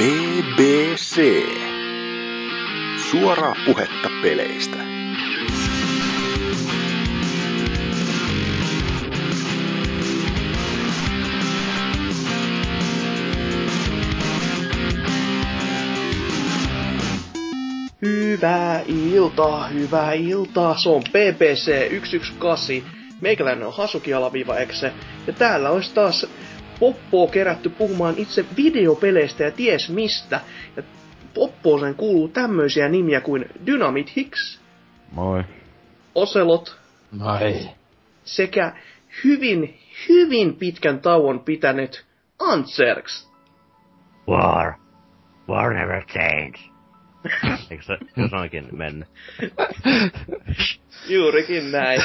[0.00, 1.20] BBC.
[3.10, 4.76] Suoraa puhetta peleistä.
[18.02, 20.78] Hyvää iltaa, hyvää iltaa.
[20.78, 21.64] Se on BBC
[22.00, 22.72] 118.
[23.20, 24.92] Meikäläinen on Hasuki alaviiva Exe.
[25.26, 26.26] Ja täällä olisi taas
[26.80, 30.40] Poppoa kerätty puhumaan itse videopeleistä ja ties mistä.
[30.76, 30.82] Ja
[31.34, 34.60] Poppooseen kuuluu tämmöisiä nimiä kuin Dynamit Hicks,
[35.12, 35.44] Moi.
[36.14, 36.78] Ocelot
[37.10, 37.68] Moi.
[38.24, 38.72] sekä
[39.24, 42.06] hyvin, hyvin pitkän tauon pitänyt
[42.38, 43.30] Antserks.
[44.28, 44.72] War.
[45.48, 46.58] War never change.
[47.70, 49.08] Eikö se, se on oikein mennyt?
[51.08, 52.02] Juurikin näin.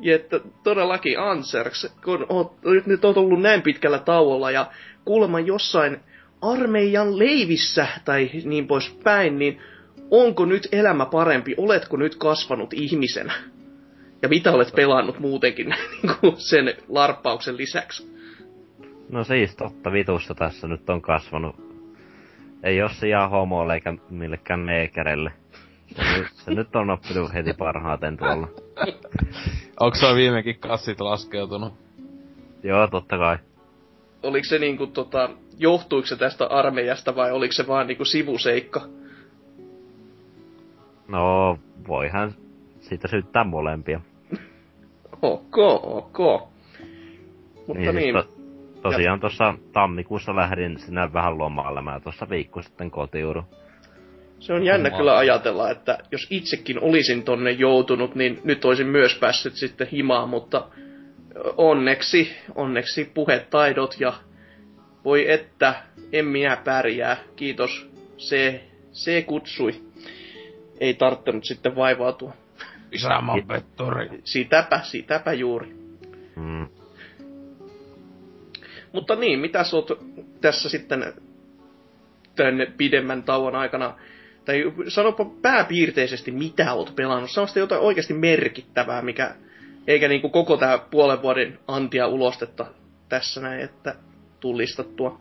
[0.00, 2.52] Ja, että todellakin Ansers, kun oot,
[2.86, 4.66] nyt oot ollut näin pitkällä tauolla ja
[5.04, 6.00] kuulemma jossain
[6.42, 9.60] armeijan leivissä tai niin poispäin, niin
[10.10, 11.54] onko nyt elämä parempi?
[11.56, 13.32] Oletko nyt kasvanut ihmisenä?
[14.22, 15.68] Ja mitä olet pelannut muutenkin
[16.02, 18.14] niin sen larppauksen lisäksi?
[19.08, 21.56] No siis totta vitussa tässä nyt on kasvanut.
[22.62, 25.32] Ei se ihan homoille eikä millekään neekerelle.
[25.96, 28.48] Se, nyt- se nyt on oppinut heti parhaiten tuolla.
[29.80, 31.72] Onko se viimekin kassit laskeutunut?
[32.62, 33.36] Joo, totta kai.
[34.22, 38.80] Oliko se niinku tota, johtuiko se tästä armeijasta vai oliko se vaan niinku sivuseikka?
[41.08, 42.34] No, voihan
[42.80, 44.00] siitä syyttää molempia.
[45.22, 46.18] Ok, ok.
[47.66, 48.28] Mutta niin, niin To,
[48.90, 51.82] tosiaan tuossa tammikuussa lähdin sinä vähän lomalle.
[51.82, 53.44] Mä tuossa viikko sitten kotiudun.
[54.38, 54.98] Se on jännä Homma.
[54.98, 60.28] kyllä ajatella, että jos itsekin olisin tonne joutunut, niin nyt olisin myös päässyt sitten himaan,
[60.28, 60.66] mutta
[61.56, 64.12] onneksi, onneksi puhetaidot ja
[65.04, 65.74] voi että,
[66.12, 69.74] en minä pärjää, kiitos, se, se kutsui.
[70.80, 72.32] Ei tarttunut sitten vaivautua.
[72.92, 74.08] Isänmaan pettori.
[74.24, 75.74] Sitäpä, sitäpä juuri.
[76.36, 76.66] Mm.
[78.92, 79.88] Mutta niin, mitä sä oot
[80.40, 81.14] tässä sitten
[82.36, 83.94] tänne pidemmän tauon aikana,
[84.44, 87.30] tai sanopa pääpiirteisesti, mitä oot pelannut.
[87.30, 89.34] Sitten jotain oikeasti merkittävää, mikä,
[89.86, 92.66] eikä niinku koko tää puolen vuoden antia ulostetta
[93.08, 93.94] tässä näin, että
[94.40, 95.18] tullistattua.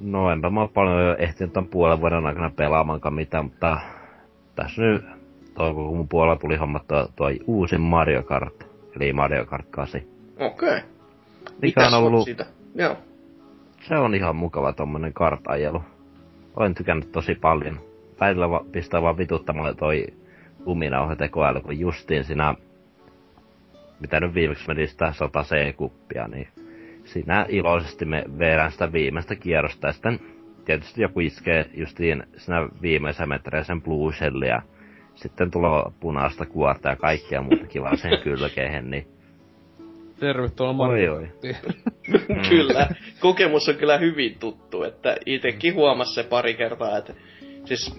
[0.00, 3.78] No enpä mä paljon jo ehtinyt tämän puolen vuoden aikana pelaamaankaan mitään, mutta
[4.56, 5.04] tässä nyt
[5.54, 8.66] toukokuun puolella tuli hommattua tuo uusin Mario Kart,
[8.96, 10.00] eli Mario Kart 8.
[10.38, 10.68] Okei.
[10.68, 10.80] Okay.
[11.62, 12.46] Mikä on ollut, siitä?
[12.74, 12.96] Joo.
[13.80, 15.82] se on ihan mukava tommonen kartajelu.
[16.56, 17.80] Olen tykännyt tosi paljon.
[18.20, 20.06] Välillä va- pistää vaan vituttamaan toi
[20.66, 22.54] luminauhatekoäly, kun justiin siinä,
[24.00, 26.48] mitä nyt viimeksi meni sitä 100 C-kuppia, niin
[27.04, 30.20] siinä iloisesti me vedään sitä viimeistä kierrosta ja sitten
[30.64, 34.62] tietysti joku iskee justiin siinä viimeisen metreisen sen blue shellia
[35.14, 39.06] sitten tulee punaista kuorta ja kaikkea muuta kivaa sen kylkeen, niin
[40.24, 41.28] Tervetuloa oi.
[42.48, 42.88] kyllä.
[43.20, 47.14] Kokemus on kyllä hyvin tuttu, että itekin huomasi se pari kertaa, että
[47.64, 47.94] siis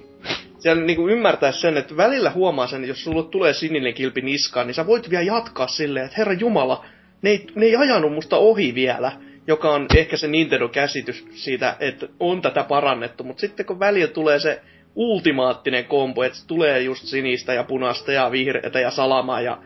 [0.60, 4.68] siellä niinku ymmärtää sen, että välillä huomaa sen, että jos sulle tulee sininen kilpi niskaan,
[4.68, 6.86] niin sä voit vielä jatkaa silleen, että herra jumala,
[7.22, 9.12] ne ei, ne ei ajanut musta ohi vielä,
[9.48, 14.40] joka on ehkä se Nintendo-käsitys siitä, että on tätä parannettu, mutta sitten kun välillä tulee
[14.40, 14.62] se
[14.96, 19.58] ultimaattinen kombo, että se tulee just sinistä ja punaista ja vihreätä ja salamaa ja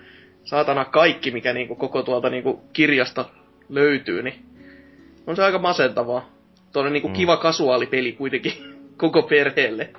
[0.50, 3.26] saatana kaikki, mikä niinku koko tuolta niinku kirjasta
[3.70, 4.46] löytyy, niin
[5.28, 6.30] on se aika masentavaa.
[6.74, 7.14] Tuollainen niinku Mm.
[7.14, 8.54] kiva kasuaalipeli kuitenkin
[8.98, 9.90] koko perheelle.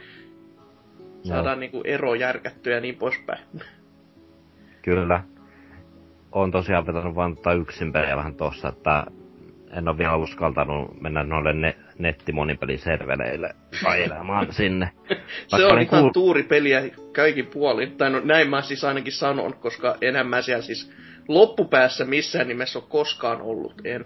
[1.22, 1.60] Saadaan Joo.
[1.60, 3.40] niinku ero järkättyä ja niin poispäin.
[4.82, 5.22] Kyllä.
[6.32, 9.06] On tosiaan vetänyt vaan tota yksin pelejä vähän tossa, että
[9.76, 14.90] en ole vielä uskaltanut mennä noille ne, nettimonipeliserveleille ajelemaan sinne.
[15.08, 15.16] se
[15.52, 17.92] Vaikka on niin ihan kuul- tuuripeliä kaikin puolin.
[17.96, 20.92] Tai no näin mä siis ainakin sanon, koska enää mä siellä siis
[21.28, 23.74] loppupäässä missään nimessä ole koskaan ollut.
[23.84, 24.04] En.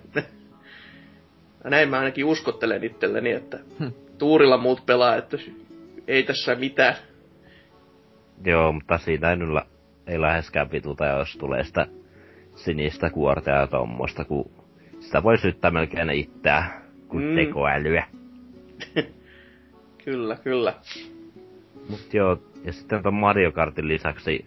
[1.64, 3.87] Ja näin mä ainakin uskottelen itselleni, että Hm.
[4.19, 5.37] tuurilla muut pelaa, että
[6.08, 6.94] ei tässä mitään.
[8.44, 9.67] Joo, mutta siitä ei nyt la-
[10.06, 11.87] ei läheskään vituta, jos tulee sitä
[12.55, 14.50] sinistä kuorta ja tommosta, kun
[15.00, 16.84] sitä voi syyttää melkein itseään
[17.14, 17.34] kuin Mm.
[17.37, 18.05] tekoälyä.
[20.05, 20.75] Kyllä, kyllä.
[21.90, 24.44] Mut joo, ja sitten ton Mario Kartin lisäksi,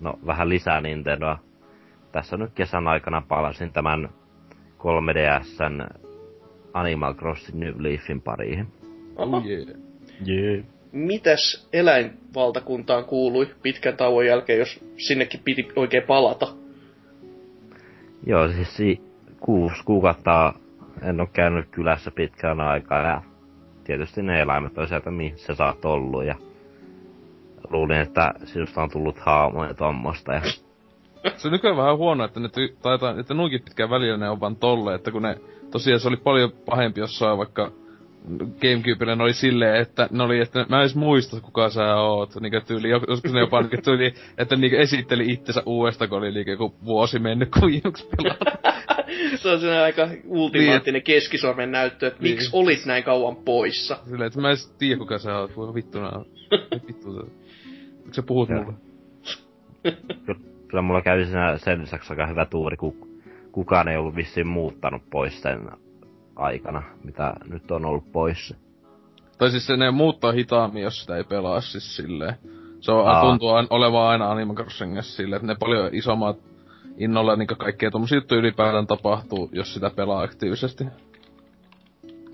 [0.00, 1.38] no vähän lisää Nintendoa.
[2.12, 4.08] Tässä nyt kesän aikana palasin tämän
[4.78, 5.88] 3DSn
[6.72, 8.66] Animal Crossing New Leafin pariin.
[9.16, 9.36] Oho.
[9.36, 9.66] Oh yeah.
[10.24, 10.64] Jee.
[10.92, 16.48] Mitäs eläinvaltakuntaan kuului pitkän tauon jälkeen, jos sinnekin piti oikein palata?
[18.26, 19.00] Joo, siis si-
[19.40, 20.54] kuusi kuukautta
[21.02, 23.22] en ole käynyt kylässä pitkään aikaa ja
[23.84, 26.34] tietysti ne eläimet on sieltä, missä sä oot ollut ja
[27.70, 30.42] luulin, että sinusta on tullut haamoja ja tommosta ja
[31.36, 34.40] se on nykyään vähän huono, että ne ty- taitaa, että nuinkin pitkään välillä ne on
[34.40, 35.36] vaan tolle, että kun ne,
[35.70, 37.72] tosiaan se oli paljon pahempi jossain vaikka
[38.60, 42.40] Gamecubelle ne oli silleen, että ne oli, että mä en edes muista kuka sä oot.
[42.40, 46.50] Niinkö tyyli, joskus ne jopa niinkö tyyli, että niinkö esitteli itsensä uudestaan, kun oli niinkö
[46.50, 48.08] joku vuosi mennyt, kun viimeksi
[49.36, 52.34] se on sellainen aika ultimaattinen niin, keskisormen näyttö, että niin.
[52.34, 53.98] miksi olit näin kauan poissa.
[54.04, 56.20] Silleen, että mä en tiedä kuka sä oot, voi vittu nää
[56.88, 57.30] vittu
[58.04, 58.72] Miksi sä puhut mulle?
[60.68, 63.20] Kyllä mulla kävi siinä sen lisäksi aika hyvä tuuri, kun
[63.52, 65.70] kukaan ei ollut vissiin muuttanut pois sen
[66.36, 68.54] aikana, mitä nyt on ollut pois.
[69.38, 72.34] Tai siis se ne muuttaa hitaammin, jos sitä ei pelaa siis silleen.
[72.80, 73.22] Se on, Aa.
[73.22, 76.36] tuntuu olevan aina Animal Crossingissa silleen, että ne paljon isommat
[76.96, 80.84] innolla niin kaikkea tommosia juttuja ylipäätään tapahtuu, jos sitä pelaa aktiivisesti.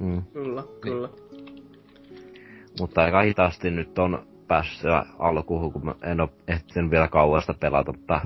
[0.01, 0.23] Mm.
[0.33, 1.09] Kyllä, kyllä.
[2.81, 8.21] Mutta aika hitaasti nyt on päässyt alkuun, kun en ole ehtinyt vielä kauasta pelata, mutta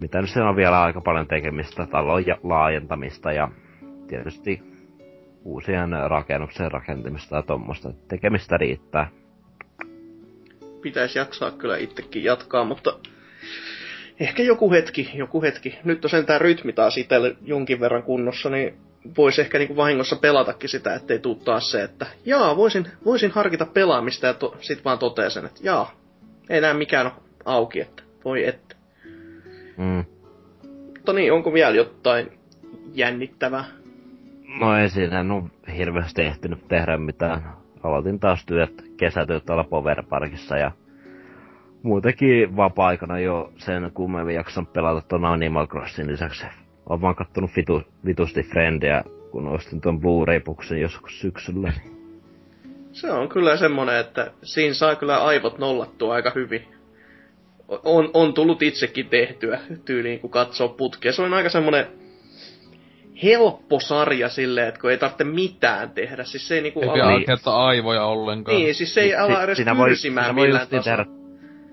[0.00, 3.48] mitä nyt se on vielä aika paljon tekemistä, talon laajentamista ja
[4.08, 4.62] tietysti
[5.44, 7.92] uusien rakennuksen rakentamista ja tuommoista.
[8.08, 9.08] Tekemistä riittää.
[10.82, 12.98] Pitäisi jaksaa kyllä itsekin jatkaa, mutta
[14.20, 15.78] ehkä joku hetki, joku hetki.
[15.84, 18.74] Nyt on sentään rytmi taas itselle jonkin verran kunnossa, niin
[19.16, 23.66] voisi ehkä niinku vahingossa pelatakin sitä, ettei tuu taas se, että jaa, voisin, voisin harkita
[23.66, 25.94] pelaamista ja to, sit vaan toteaa sen, että jaa,
[26.50, 27.14] ei näe mikään ole
[27.44, 28.76] auki, että voi että.
[29.76, 30.04] Mm.
[30.86, 32.38] Mutta niin, onko vielä jotain
[32.94, 33.64] jännittävää?
[34.60, 37.52] No ei siinä ole hirveästi ehtinyt tehdä mitään.
[37.82, 40.70] Aloitin taas työt, kesätyöt tuolla Powerparkissa ja
[41.82, 46.46] muutenkin vapaa-aikana jo sen kummemmin jakson pelata tuon Animal Crossin lisäksi.
[46.86, 51.72] Olen vaan kattonut vitu, vitusti Friendia, kun ostin tuon Blu-ray-buksen joskus syksyllä.
[52.92, 56.64] Se on kyllä semmonen, että siinä saa kyllä aivot nollattua aika hyvin.
[57.68, 61.12] On, on tullut itsekin tehtyä tyyliin, kun katsoo putkea.
[61.12, 61.86] Se on aika semmonen
[63.22, 66.24] helppo sarja silleen, että kun ei tarvitse mitään tehdä.
[66.24, 66.80] Siis se ei niinku...
[66.80, 67.66] Ei ala...
[67.66, 68.56] aivoja ollenkaan.
[68.56, 71.06] Niin, siis se ei ala edes siinä voi, siinä voi justiin tehdä,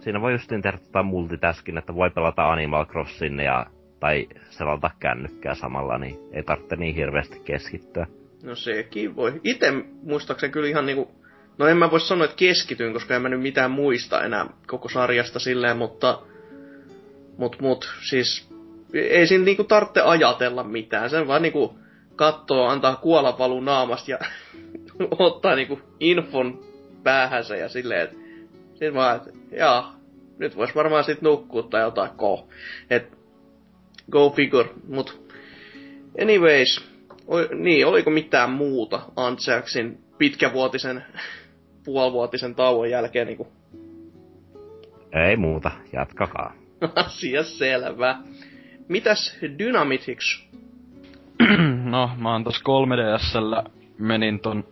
[0.07, 3.65] siinä voi justiin tehdä tota multitaskin, että voi pelata Animal Crossin ja
[3.99, 8.07] tai selata kännykkää samalla, niin ei tarvitse niin hirveästi keskittyä.
[8.43, 9.41] No sekin voi.
[9.43, 9.71] Itse
[10.03, 11.11] muistaakseni kyllä ihan niinku...
[11.57, 14.89] No en mä voi sanoa, että keskityn, koska en mä nyt mitään muista enää koko
[14.89, 16.21] sarjasta silleen, mutta...
[17.37, 18.49] Mut, mut, siis
[18.93, 21.09] ei siinä niinku tarvitse ajatella mitään.
[21.09, 21.79] Sen vaan niinku
[22.15, 24.17] kattoo, antaa kuolanvalu naamasta ja
[25.19, 26.59] ottaa niinku infon
[27.03, 28.17] päähänsä ja silleen, että
[28.73, 29.96] sit vaan, että jaa,
[30.39, 32.47] nyt vois varmaan sit nukkua tai jotain ko.
[32.89, 33.17] Et
[34.11, 35.27] go figure, mut
[36.21, 36.89] anyways,
[37.27, 41.05] o, niin, oliko mitään muuta Antseaksin pitkävuotisen,
[41.85, 43.47] puolivuotisen tauon jälkeen niinku?
[45.27, 46.53] Ei muuta, jatkakaa.
[47.05, 48.17] Asia selvä.
[48.87, 50.47] Mitäs Dynamitix?
[51.91, 54.63] no, mä oon tossa 3DSllä menin ton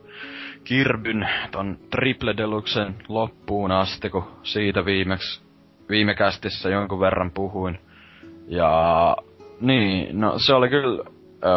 [0.63, 5.44] Kirbyn ton Triple Deluxen loppuun asti, kun siitä viimeksi
[5.89, 7.79] viime kästissä jonkun verran puhuin.
[8.47, 9.17] Ja
[9.61, 11.03] niin, no se oli kyllä,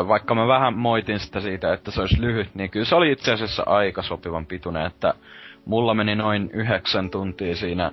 [0.09, 3.33] vaikka mä vähän moitin sitä siitä, että se olisi lyhyt, niin kyllä se oli itse
[3.33, 5.15] asiassa aika sopivan pituinen, että
[5.65, 7.93] mulla meni noin yhdeksän tuntia siinä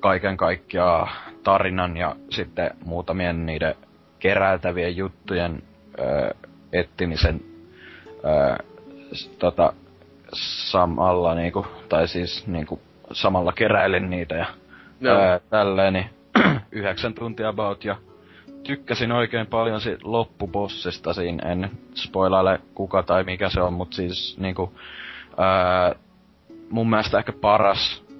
[0.00, 1.08] kaiken kaikkiaan
[1.44, 3.74] tarinan ja sitten muutamien niiden
[4.18, 5.62] keräiltävien juttujen
[5.98, 6.34] ö,
[6.72, 7.40] ettimisen
[8.24, 8.64] ö,
[9.38, 9.72] tota,
[10.32, 12.80] samalla niinku, tai siis niinku,
[13.12, 14.46] samalla keräilin niitä ja
[15.00, 15.10] no.
[15.10, 16.10] ö, tälleen, niin
[16.72, 17.96] yhdeksän tuntia about ja
[18.62, 24.38] tykkäsin oikein paljon siitä loppubossista siinä, en spoilaile kuka tai mikä se on, mutta siis
[24.38, 24.72] niinku,
[25.30, 25.94] ö,
[26.70, 28.16] mun mielestä ehkä paras ö,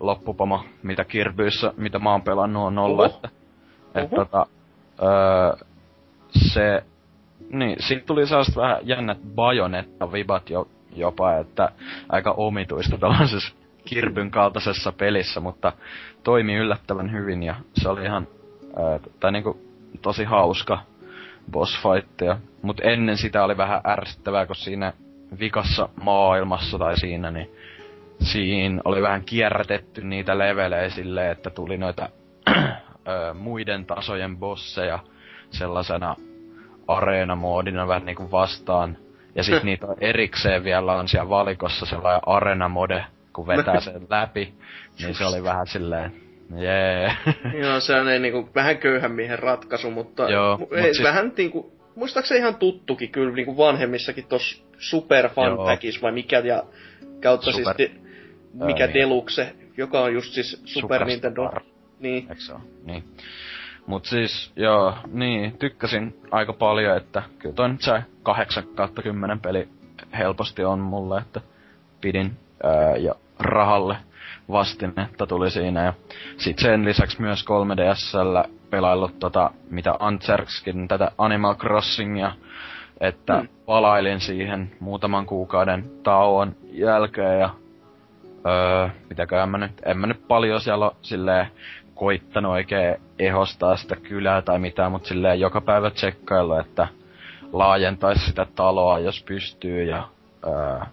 [0.00, 3.16] loppupomo, mitä Kirbyissä, mitä mä oon pelannut on ollut, Oho.
[3.16, 3.28] että,
[3.94, 4.46] että tota,
[5.02, 5.66] öö,
[6.30, 6.84] se,
[7.50, 11.68] niin, siitä tuli sellaista vähän jännät bajonetta-vibat jo, jopa, että
[12.08, 15.72] aika omituista tällaisessa Kirbyn kaltaisessa pelissä, mutta
[16.22, 18.28] toimi yllättävän hyvin ja se oli ihan,
[19.20, 19.60] tai niinku
[20.02, 20.78] tosi hauska
[21.50, 22.36] boss fightia.
[22.62, 24.92] Mut ennen sitä oli vähän ärsyttävää, kun siinä
[25.40, 27.50] vikassa maailmassa tai siinä, niin
[28.20, 32.08] siinä oli vähän kierrätetty niitä levelejä silleen, että tuli noita
[32.50, 34.98] ö, muiden tasojen bosseja
[35.50, 36.16] sellaisena
[36.88, 38.96] areenamoodina vähän niinku vastaan.
[39.34, 44.54] Ja sit niitä erikseen vielä on siellä valikossa sellainen areenamode, kun vetää sen läpi,
[44.98, 46.12] niin se oli vähän silleen,
[46.56, 47.12] jee.
[47.62, 51.02] Joo, se on niinku vähän köyhän miehen ratkaisu, mutta Joo, ei, mut siis...
[51.02, 56.62] vähän niinku muistaakseni ihan tuttukin kyllä niinku vanhemmissakin tossa Super Fun Packis vai mikä ja
[57.22, 57.76] kautta Super...
[57.76, 58.00] siis de,
[58.66, 58.94] mikä niin.
[58.94, 61.06] Deluxe, joka on just siis Super Superstar.
[61.06, 61.50] Nintendo.
[62.00, 62.26] Niin.
[62.28, 62.52] Eikö se
[62.84, 63.04] Niin.
[63.86, 69.40] Mut siis, joo, niin, tykkäsin aika paljon, että kyllä toi nyt se 8 kautta 10
[69.40, 69.68] peli
[70.18, 71.40] helposti on mulle, että
[72.00, 72.36] pidin
[72.98, 73.96] ja rahalle
[74.50, 75.84] vastinetta tuli siinä.
[75.84, 75.92] Ja
[76.36, 82.32] sit sen lisäksi myös 3DSllä pelaillut tota, mitä Antserkskin, tätä Animal Crossingia,
[83.00, 83.48] että mm.
[83.66, 87.50] palailin siihen muutaman kuukauden tauon jälkeen ja
[88.46, 91.46] öö, mitäköhän mä nyt, en mä nyt paljon siellä silleen
[91.94, 96.88] koittanut oikein ehostaa sitä kylää tai mitään, mutta silleen joka päivä tsekkailu, että
[97.52, 100.08] laajentaisi sitä taloa, jos pystyy ja
[100.46, 100.86] öö,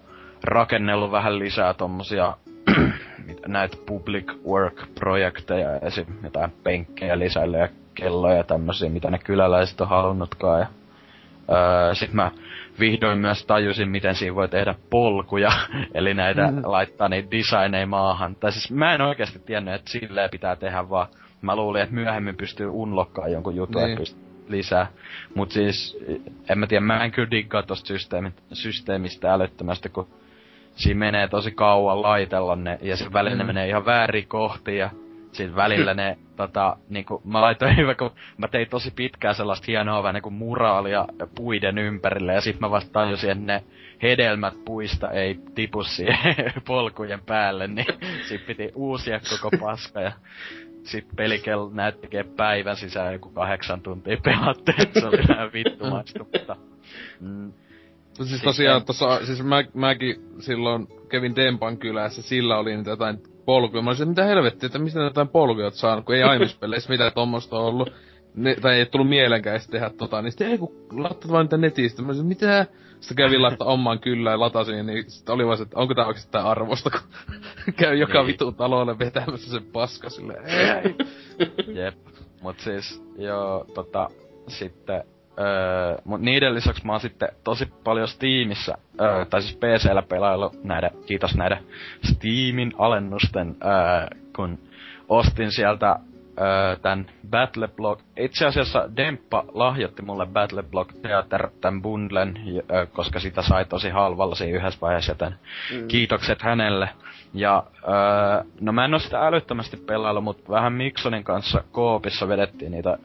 [0.44, 2.38] rakennellut vähän lisää tommosia
[3.48, 6.06] näitä public work-projekteja, esim.
[6.24, 10.60] jotain penkkejä lisälle ja kelloja ja tämmösiä, mitä ne kyläläiset on halunnutkaan.
[10.60, 10.68] Ja,
[11.50, 12.32] öö, sit mä
[12.80, 15.52] vihdoin myös tajusin, miten siinä voi tehdä polkuja,
[15.94, 16.62] eli näitä mm.
[16.64, 18.36] laittaa niitä designeja maahan.
[18.36, 21.08] Tai siis mä en oikeasti tiennyt, että silleen pitää tehdä, vaan
[21.42, 24.02] mä luulin, että myöhemmin pystyy unlokkaa jonkun jutun, niin.
[24.02, 24.16] että
[24.48, 24.88] lisää.
[25.36, 25.98] Mut siis,
[26.50, 27.94] en mä tiedä, mä en kyllä diggaa tosta
[28.54, 30.08] systeemistä älyttömästi, kun
[30.80, 33.38] siinä menee tosi kauan laitella ne, ja sitten välillä mm.
[33.38, 34.90] ne menee ihan väärin kohti, ja
[35.32, 40.04] sitten välillä ne, tota, niinku, mä laitoin hyvä, kun mä tein tosi pitkää sellaista hienoa
[40.04, 41.06] vähän niinku muraalia
[41.36, 43.64] puiden ympärille, ja sitten mä vasta tajusin, että ne
[44.04, 47.88] hedelmät puista ei tipu siihen polkujen päälle, niin
[48.30, 50.12] sit piti uusia koko paska, ja
[50.84, 56.56] sit pelikel näyttikö päivän sisään joku kahdeksan tuntia pelatte, että se oli vähän vittumaista, mutta...
[57.20, 57.54] Mm,
[58.26, 63.84] siis tosiaan tossa, siis mä, mäkin silloin kävin Dempan kylässä, sillä oli niitä jotain polkuja.
[63.84, 67.12] Mä olisin, mitä helvettiä, että mistä jotain polkuja oot saanut, kun ei aiemmissa peleissä mitään
[67.16, 67.94] tommosta ollut.
[68.36, 72.02] Ne, tai ei tullut mielenkään tehdä tota, niin sitten ei kun laittaa vaan niitä netistä.
[72.02, 72.66] Mä olisin, mitä?
[73.00, 76.32] Sitten kävin laittaa omaan kyllä ja latasin, niin sitten oli vaan että onko tää oikeesti
[76.32, 77.00] tää arvosta, kun
[77.80, 78.28] käy joka niin.
[78.28, 80.96] vitun talolle vetämässä sen paska silleen, ei.
[81.76, 81.96] Jep.
[82.42, 84.10] Mut siis, joo, tota,
[84.48, 85.04] sitten
[85.40, 90.64] Öö, mut niiden lisäksi mä oon sitten tosi paljon Steamissa, öö, tai siis PCllä pelaillut
[90.64, 91.64] näiden, kiitos näiden
[92.04, 94.60] Steamin alennusten, öö, kun
[95.10, 96.00] ostin sieltä
[96.40, 98.02] öö, tän Battleblock.
[98.18, 102.40] Itse asiassa Demppa lahjoitti mulle Battleblock Theater tän bundlen,
[102.72, 105.36] öö, koska sitä sai tosi halvalla siinä yhdessä vaiheessa, joten
[105.74, 105.88] mm.
[105.88, 106.90] kiitokset hänelle.
[107.34, 112.72] Ja öö, no mä en oo sitä älyttömästi pelaillut, mutta vähän Miksonin kanssa koopissa vedettiin
[112.72, 112.98] niitä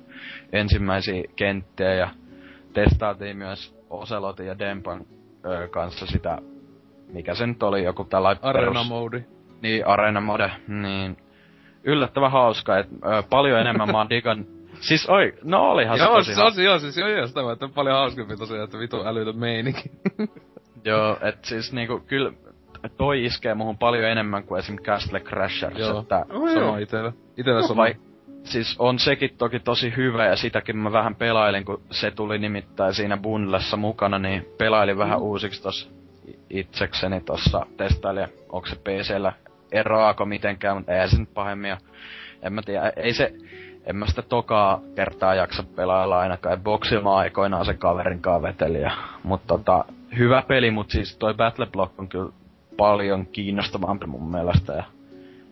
[0.52, 2.08] ensimmäisiä kenttiä ja
[2.74, 5.06] testaatiin myös Ocelotin ja Dempan
[5.46, 6.38] öö, kanssa sitä,
[7.08, 9.24] mikä se nyt oli, joku tällainen Arena mode.
[9.62, 11.16] Niin, Arena mode, niin
[11.84, 14.46] yllättävän hauska, että öö, paljon enemmän mä digan...
[14.80, 17.96] Siis oi, no olihan se tosi joo, siis, joo, siis joo, joo, sitä että paljon
[17.96, 19.90] hauskempi tosiaan, että vitu älytön meininki.
[20.84, 22.32] joo, et siis niinku, kyllä
[22.96, 24.76] toi iskee muhun paljon enemmän kuin esim.
[24.76, 26.00] Castle Crashers, joo.
[26.00, 26.26] että...
[26.32, 27.12] Oh, sama itellä.
[27.36, 27.82] Itellä no, sama.
[27.82, 27.96] Vai,
[28.44, 32.94] siis on sekin toki tosi hyvä ja sitäkin mä vähän pelailin, kun se tuli nimittäin
[32.94, 35.24] siinä bundlessa mukana, niin pelailin vähän mm.
[35.24, 35.90] uusiksi tossa
[36.50, 39.32] itsekseni tossa testailin, onko se PCllä
[39.72, 41.68] eroako mitenkään, mutta ei se nyt pahemmin.
[41.68, 41.76] Ja
[42.42, 43.32] en mä tiedä, ei se,
[43.86, 46.60] en mä sitä tokaa kertaa jaksa pelailla ainakaan.
[46.60, 48.80] Boxilla aikoinaan se kaverin veteli.
[48.80, 48.90] Ja,
[49.22, 49.84] mutta tota,
[50.18, 52.32] hyvä peli, mutta siis toi Battle Block on kyllä
[52.76, 54.72] paljon kiinnostavampi mun mielestä.
[54.72, 54.84] Ja,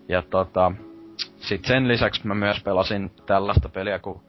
[0.08, 0.72] ja tota,
[1.36, 4.20] sitten sen lisäksi mä myös pelasin tällaista peliä kuin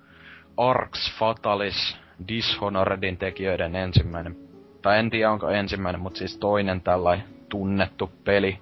[0.58, 1.98] Arx Fatalis,
[2.28, 4.36] Dishonoredin tekijöiden ensimmäinen,
[4.82, 8.60] tai en tiedä onko ensimmäinen, mutta siis toinen tällainen tunnettu peli,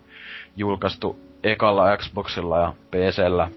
[0.57, 3.50] julkaistu ekalla Xboxilla ja PCllä.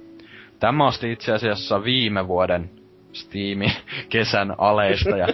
[0.61, 2.71] Tämä osti itse asiassa viime vuoden
[3.13, 3.73] Steamin
[4.09, 5.27] kesän aleista ja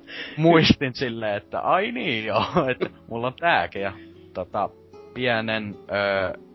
[0.36, 3.92] muistin silleen, että ai niin joo, että mulla on tääkin ja
[4.34, 4.68] tota,
[5.14, 6.47] pienen öö,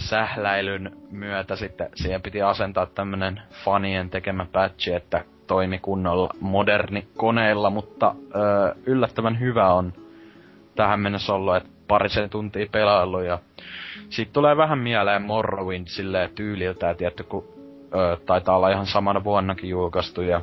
[0.00, 7.70] sähläilyn myötä sitten siihen piti asentaa tämmönen fanien tekemä patchi, että toimi kunnolla moderni koneilla,
[7.70, 9.92] mutta öö, yllättävän hyvä on
[10.76, 13.38] tähän mennessä ollut, että parisen tuntia pelailu ja
[14.10, 17.44] sitten tulee vähän mieleen Morrowind silleen tyyliltä, tietty, kun
[17.94, 20.40] öö, taitaa olla ihan samana vuonnakin julkaistu ja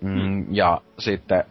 [0.00, 0.46] Mm, mm.
[0.50, 1.44] Ja sitten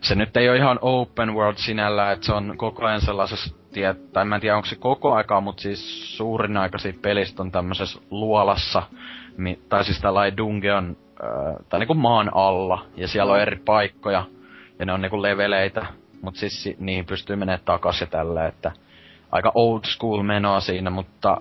[0.00, 3.94] se nyt ei ole ihan open world sinällä, että se on koko ajan sellaisessa, tie,
[4.12, 7.52] tai mä en tiedä onko se koko aikaa, mutta siis suurin aika siitä pelistä on
[7.52, 8.82] tämmöisessä luolassa,
[9.36, 14.24] mi, tai siis tällainen dungeon, äh, tai niinku maan alla, ja siellä on eri paikkoja,
[14.78, 15.86] ja ne on niinku leveleitä,
[16.22, 18.72] mutta siis niihin pystyy menemään takas ja tällä, että
[19.32, 21.40] aika old school menoa siinä, mutta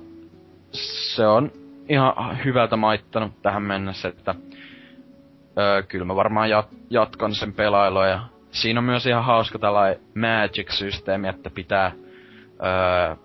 [1.16, 1.52] se on
[1.90, 4.36] ihan hyvältä maittanut tähän mennessä, että
[5.58, 8.20] öö, kyllä mä varmaan jat- jatkan sen pelailua ja
[8.52, 11.92] siinä on myös ihan hauska tällainen magic-systeemi, että pitää
[12.64, 13.16] öö,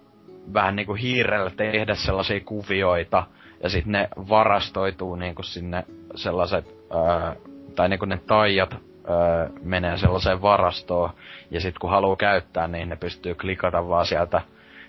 [0.55, 3.27] vähän niinku hiirellä tehdä sellaisia kuvioita,
[3.63, 7.35] ja sitten ne varastoituu niinku sinne sellaiset, öö,
[7.77, 11.11] tai niinku ne taijat öö, menee sellaiseen varastoon,
[11.51, 14.41] ja sitten kun haluaa käyttää, niin ne pystyy klikata vaan sieltä.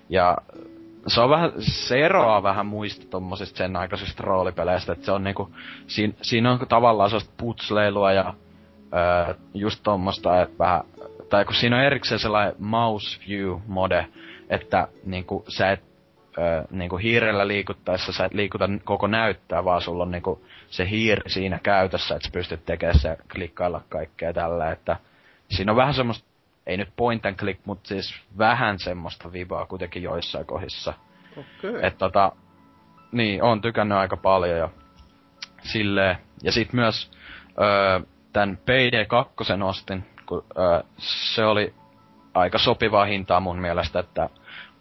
[0.09, 0.37] Ja
[1.07, 5.49] se on vähän, se eroaa vähän muista tommosista sen aikaisista roolipeleistä, että se on niinku,
[5.87, 8.33] siinä, siinä on tavallaan sellaista putsleilua ja
[8.93, 10.81] öö, just tommosta, että vähän,
[11.29, 14.07] tai kun siinä on erikseen sellainen mouse view mode,
[14.49, 15.83] että niinku sä et
[16.37, 21.29] öö, niinku hiirellä liikuttaessa sä et liikuta koko näyttää, vaan sulla on niinku se hiiri
[21.29, 24.97] siinä käytössä, että sä pystyt tekemään se klikkailla kaikkea tällä, että
[25.49, 26.27] siinä on vähän semmoista,
[26.67, 30.93] ei nyt point and click, mutta siis vähän semmoista vibaa kuitenkin joissain kohdissa.
[31.37, 31.79] Okay.
[31.81, 32.31] Että tota,
[33.11, 34.69] niin, on tykännyt aika paljon ja
[35.61, 36.17] silleen.
[36.43, 37.11] Ja sit myös
[37.61, 37.99] öö,
[38.33, 40.83] tän PD2 ostin, kun öö,
[41.35, 41.73] se oli
[42.33, 44.29] aika sopivaa hintaa mun mielestä, että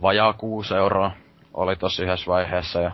[0.03, 1.11] vajaa 6 euroa
[1.55, 2.93] oli tossa yhdessä vaiheessa ja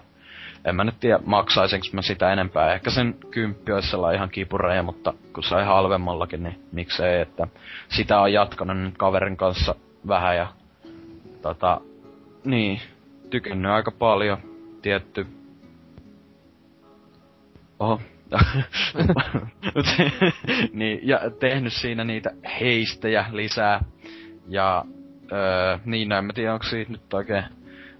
[0.64, 2.74] en mä nyt tiedä maksaisinko mä sitä enempää.
[2.74, 7.46] Ehkä sen kymppi olisi sellainen ihan kipureja, mutta kun sai halvemmallakin, niin miksei, että
[7.88, 9.74] sitä on jatkanut nyt kaverin kanssa
[10.08, 10.46] vähän ja
[11.42, 11.80] tota,
[12.44, 12.80] niin,
[13.30, 14.38] tykännyt aika paljon,
[14.82, 15.26] tietty.
[17.80, 18.00] Oho.
[20.72, 22.30] niin, ja tehnyt siinä niitä
[22.60, 23.84] heistejä lisää.
[24.48, 24.84] Ja
[25.32, 27.44] öö, niin, en mä tiedä, onko siitä nyt oikein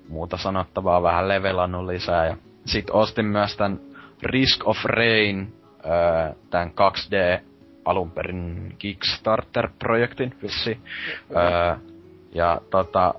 [0.08, 2.26] muuta sanottavaa, vähän levelannut lisää.
[2.26, 2.36] Ja
[2.66, 3.80] sit ostin myös tän
[4.22, 7.42] Risk of Rain, öö, tän 2D
[7.84, 10.78] alun perin Kickstarter-projektin vissi.
[11.36, 11.76] Öö,
[12.34, 13.14] ja tota,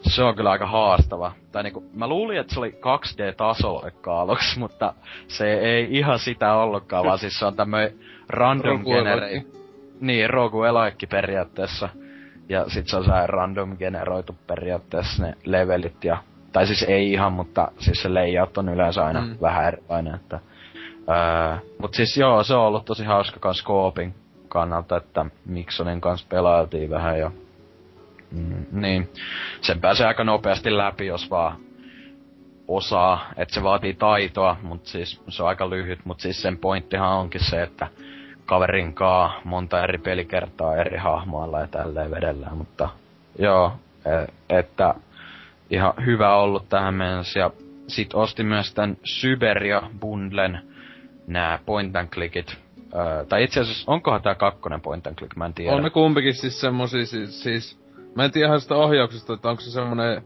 [0.00, 1.32] se on kyllä aika haastava.
[1.52, 4.94] Tai niinku, mä luulin, että se oli 2D-tasolla aluksi, mutta
[5.28, 7.92] se ei ihan sitä ollutkaan, vaan siis se on tämmöinen
[8.28, 9.42] random genere...
[10.00, 11.88] Niin, roguelike periaatteessa.
[12.48, 16.22] Ja sit se on sellainen random generoitu periaatteessa ne levelit ja...
[16.52, 19.36] Tai siis ei ihan, mutta siis se layout on yleensä aina mm.
[19.40, 20.40] vähän erilainen, että...
[21.08, 24.14] Öö, mut siis joo, se on ollut tosi hauska kans koopin
[24.48, 27.30] kannalta, että Miksonin kanssa pelailtiin vähän ja
[28.30, 29.08] Mm, niin.
[29.60, 31.56] Sen pääsee aika nopeasti läpi, jos vaan
[32.68, 33.26] osaa.
[33.36, 36.04] Että se vaatii taitoa, mutta siis se on aika lyhyt.
[36.04, 37.88] Mutta siis sen pointtihan onkin se, että
[38.46, 42.56] kaverin kaa monta eri pelikertaa eri hahmoilla ja tälleen vedellään.
[42.56, 42.88] Mutta
[43.38, 43.72] joo,
[44.04, 44.94] e- että
[45.70, 47.40] ihan hyvä ollut tähän mennessä.
[47.40, 47.50] Ja
[47.88, 50.60] sit ostin myös tän Syberia bundlen
[51.26, 52.56] nää point and clickit.
[52.94, 55.76] Öö, tai itse asiassa, onkohan tää kakkonen point and click, mä en tiedä.
[55.76, 59.70] On ne kumpikin siis semmosia siis, siis Mä en tiedä sitä ohjauksesta, että onko se
[59.70, 60.22] semmonen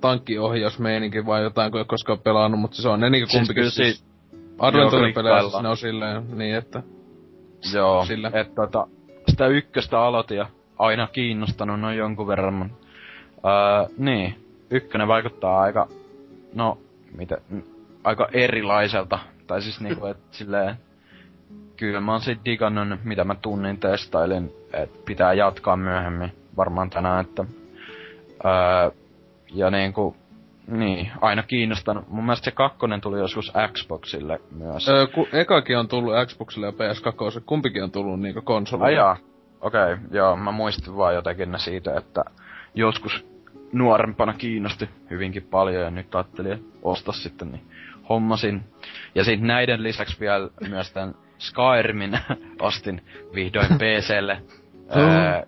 [0.00, 3.98] tankkiohjausmeininki vai jotain, kun ei koskaan pelannut, mutta se on ne niinku siis kumpikin siis,
[3.98, 4.04] siis
[4.58, 6.82] Adventure-peleissä ne on silleen, niin että...
[7.74, 8.30] Joo, sillä.
[8.34, 8.86] että tota,
[9.28, 10.46] sitä ykköstä aloitin ja
[10.78, 12.70] aina kiinnostanut noin jonkun verran.
[13.44, 15.88] Öö, niin, ykkönen vaikuttaa aika,
[16.54, 16.78] no,
[17.16, 17.38] mitä,
[18.04, 19.18] aika erilaiselta.
[19.46, 20.76] Tai siis niinku, että silleen,
[21.76, 27.24] kyllä mä oon sit digannut, mitä mä tunnin testailin, että pitää jatkaa myöhemmin varmaan tänään,
[27.24, 27.44] että
[28.44, 28.90] öö,
[29.52, 30.16] ja niinku,
[30.70, 32.08] niin, aina kiinnostanut.
[32.08, 34.88] Mun mielestä se kakkonen tuli joskus Xboxille myös.
[34.88, 39.02] Öö, ku, ekakin on tullut Xboxille ja PS2, kumpikin on tullut niinku konsolille.
[39.02, 39.16] Ai
[39.60, 42.24] Okei, okay, joo, mä muistin vaan jotenkin siitä, että
[42.74, 43.26] joskus
[43.72, 47.62] nuorempana kiinnosti hyvinkin paljon ja nyt ajattelin ostaa sitten, niin
[48.08, 48.62] hommasin.
[49.14, 52.18] Ja sitten näiden lisäksi vielä myös tämän Skyrimin
[52.60, 53.02] ostin
[53.34, 54.42] vihdoin PClle.
[54.96, 55.42] öö,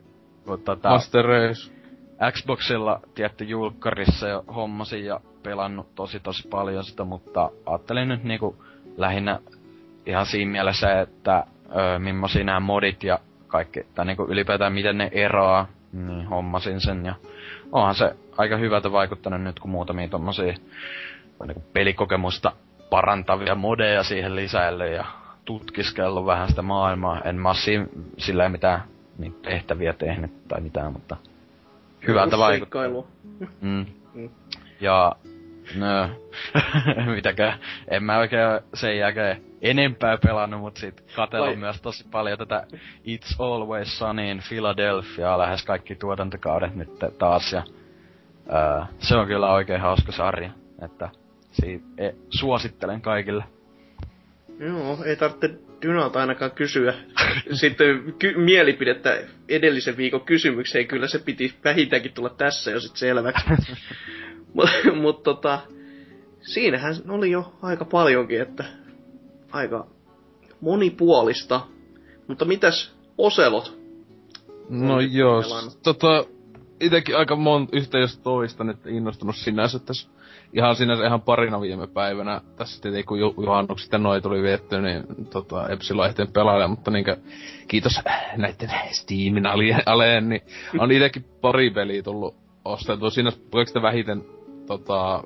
[0.65, 0.89] tota...
[0.89, 1.82] Master Race.
[2.31, 8.65] Xboxilla tietty julkkarissa jo hommasin ja pelannut tosi tosi paljon sitä, mutta ajattelin nyt niinku
[8.97, 9.39] lähinnä
[10.07, 15.11] ihan siinä mielessä, että öö, millaisia nämä modit ja kaikki, tai niinku ylipäätään miten ne
[15.13, 17.15] eroaa, niin hommasin sen ja
[17.73, 20.55] onhan se aika hyvältä vaikuttanut nyt, kun muutamia tommosia
[21.47, 22.53] niinku pelikokemusta
[22.91, 25.05] parantavia modeja siihen lisäille ja
[25.45, 27.21] tutkiskellut vähän sitä maailmaa.
[27.21, 27.87] En mä siinä
[28.19, 28.83] sillä mitään
[29.19, 31.17] niin tehtäviä tehnyt tai mitään, mutta
[32.07, 32.83] hyvältä vaikuttaa.
[33.61, 33.87] Mm.
[34.15, 34.31] mm.
[34.81, 35.13] Ja
[35.77, 36.09] no,
[37.15, 42.67] mitäkään, en mä oikein sen jälkeen enempää pelannut, mut sit katsellut myös tosi paljon tätä
[43.07, 47.63] It's Always Sunny in Philadelphia, lähes kaikki tuotantokaudet nyt taas, ja
[48.49, 50.51] ää, se on kyllä oikein hauska sarja,
[50.85, 51.09] että
[51.53, 53.45] siitä, e, suosittelen kaikille.
[54.59, 56.95] Joo, ei tarvitse Dynalta ainakaan kysyä
[57.61, 59.19] sitten ky- mielipidettä
[59.49, 60.89] edellisen viikon kysymykseen.
[60.89, 63.45] Kyllä se piti vähintäänkin tulla tässä jo sitten selväksi.
[64.55, 65.61] Mutta mut, tota,
[66.41, 68.65] siinähän oli jo aika paljonkin, että
[69.53, 69.87] aika
[70.61, 71.61] monipuolista.
[72.29, 73.79] Mutta mitäs Oselot?
[74.69, 75.43] No joo,
[75.83, 76.25] tota,
[76.81, 80.09] itekin aika monta yhtä jos toista nyt innostunut sinänsä tässä
[80.53, 82.41] ihan sinänsä ihan parina viime päivänä.
[82.57, 86.69] Tässä tietenkin kun ju- juhannukset ja noi tuli vietty, niin tota, ei silloin ehtinyt pelailla,
[86.69, 87.17] mutta niinkö,
[87.69, 88.01] kiitos
[88.37, 89.47] näiden Steamin
[89.87, 90.43] aleen, niin
[90.79, 92.35] on itekin pari peliä tullut
[92.65, 93.11] osteltua.
[93.11, 94.25] Siinä oikeastaan vähiten
[94.67, 95.23] tota,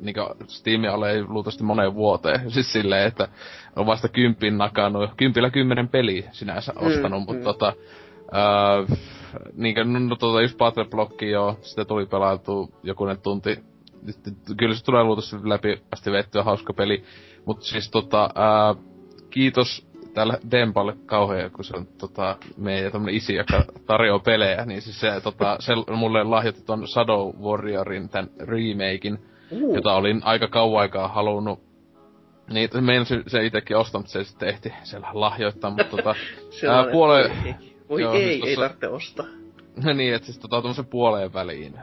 [0.00, 2.50] niinkö Steamin alle ei luultavasti moneen vuoteen.
[2.50, 3.28] Siis silleen, että
[3.76, 7.44] on vasta kympin nakannut, kympillä kymmenen peliä sinänsä ostanut, Mm, mutta mm.
[7.44, 7.72] tota,
[8.34, 8.96] Öö,
[9.56, 13.58] niinkö, no, no tota, just Battle Blocki joo, sitä tuli pelailtu jokunen tunti.
[14.56, 17.04] Kyllä se tulee luultavasti läpi asti vettyä hauska peli.
[17.46, 18.74] Mut siis tota, ää,
[19.30, 24.82] kiitos tällä Dempalle kauhean, kun se on tota, meidän tämmönen isi, joka tarjoaa pelejä, niin
[24.82, 29.18] siis se, tota, se mulle lahjoitti ton Shadow Warriorin tän remakein,
[29.50, 31.60] Uh, jota olin aika kauan aikaa halunnut.
[32.50, 36.14] Niin, meinasin se itekin ostaa, mutta se sitten ehti siellä lahjoittaa, mutta tota,
[36.50, 37.54] sellainen- puole-
[37.88, 39.26] Voi Joo, ei, siis ei tossa- tarvitse ostaa.
[39.94, 41.74] niin, että siis tota tommosen puoleen väliin.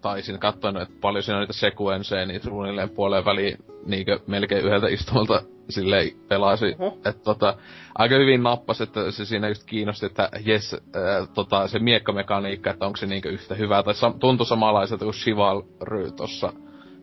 [0.00, 4.64] Tai siinä katsoin, että paljon siinä on niitä sequenceja, niin suunnilleen puoleen väliin niinkö melkein
[4.64, 6.76] yhdeltä istumalta silleen pelasi.
[6.78, 6.98] Oho.
[7.04, 7.54] Että tota,
[7.98, 12.86] aika hyvin nappas, että se siinä just kiinnosti, että jes, äh, tota, se miekkamekaniikka, että
[12.86, 16.52] onko se niinkö yhtä hyvää, tai sam- tuntui samanlaiselta kuin Chivalry tossa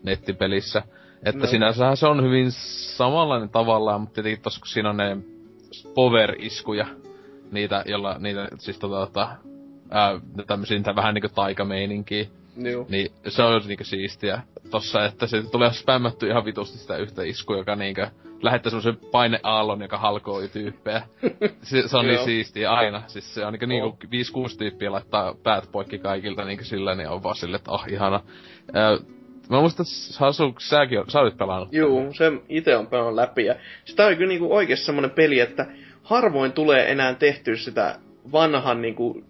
[0.02, 0.82] nettipelissä.
[1.24, 1.46] Että No.
[1.46, 2.52] sinänsähän se on hyvin
[2.96, 5.16] samanlainen tavallaan, mutta tietenkin tossa kun siinä on ne
[5.94, 6.86] power-iskuja,
[7.52, 9.28] niitä, jolla niitä siis tota, tota
[9.90, 12.26] ää, tämmösiä niitä vähän niinku taikameininkiä,
[12.58, 12.86] Joo.
[12.88, 17.56] niin se on niinku siistiä tossa, että se tulee spämmätty ihan vitusti sitä yhtä iskua,
[17.56, 18.10] joka niinkö
[18.42, 21.02] lähettää semmosen paineaallon, joka halkoo tyyppejä.
[21.62, 23.02] se, se on niin siistiä aina.
[23.06, 24.48] Siis se on niinku, niinku Oh.
[24.52, 28.20] 5-6 tyyppiä laittaa päät poikki kaikilta niinku sillä, niin on vaan silleen, että ah, ihana.
[28.74, 28.98] Ää,
[29.50, 29.86] mä muistan,
[30.18, 31.72] Hasu, säkin on, sä olit pelannut.
[31.72, 33.44] Juu, se itse on pelannut läpi.
[33.44, 35.66] Ja sitä on kyllä niinku oikeasti semmoinen peli, että
[36.02, 37.98] harvoin tulee enää tehtyä sitä
[38.32, 39.22] vanhan niinku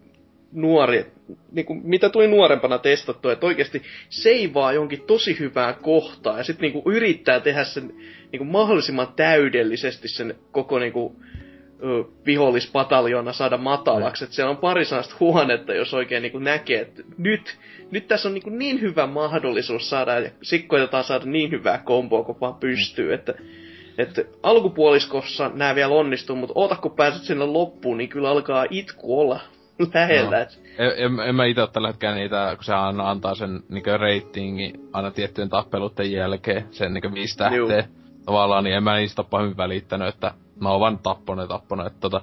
[0.53, 1.07] nuori,
[1.53, 6.91] niinku, mitä tuli nuorempana testattua, että oikeasti seivaa jonkin tosi hyvää kohtaa ja sitten niinku
[6.91, 7.95] yrittää tehdä sen
[8.33, 11.17] niinku mahdollisimman täydellisesti sen koko niinku,
[11.83, 14.25] ö, vihollispataljona saada matalaksi.
[14.25, 17.59] Että siellä on pari sellaista huonetta, jos oikein niinku näkee, että nyt,
[17.91, 22.25] nyt tässä on niinku niin hyvä mahdollisuus saada, ja sitten koitetaan saada niin hyvää komboa,
[22.25, 23.35] kun vaan pystyy, että
[23.99, 29.21] että alkupuoliskossa nämä vielä onnistuu, mutta oota kun pääset sinne loppuun, niin kyllä alkaa itku
[29.21, 29.41] olla
[29.95, 30.39] lähellä.
[30.39, 30.85] No.
[30.97, 35.11] En, en, mä oo tällä hetkellä niitä, kun se aina antaa sen niinku ratingi aina
[35.11, 37.69] tiettyjen tappeluiden jälkeen, sen niinku viisi tähteä Juu.
[38.25, 42.01] tavallaan, niin en mä niistä pahemmin välittänyt, että mä oon vaan tapponut ja tapponut, että
[42.01, 42.23] tota,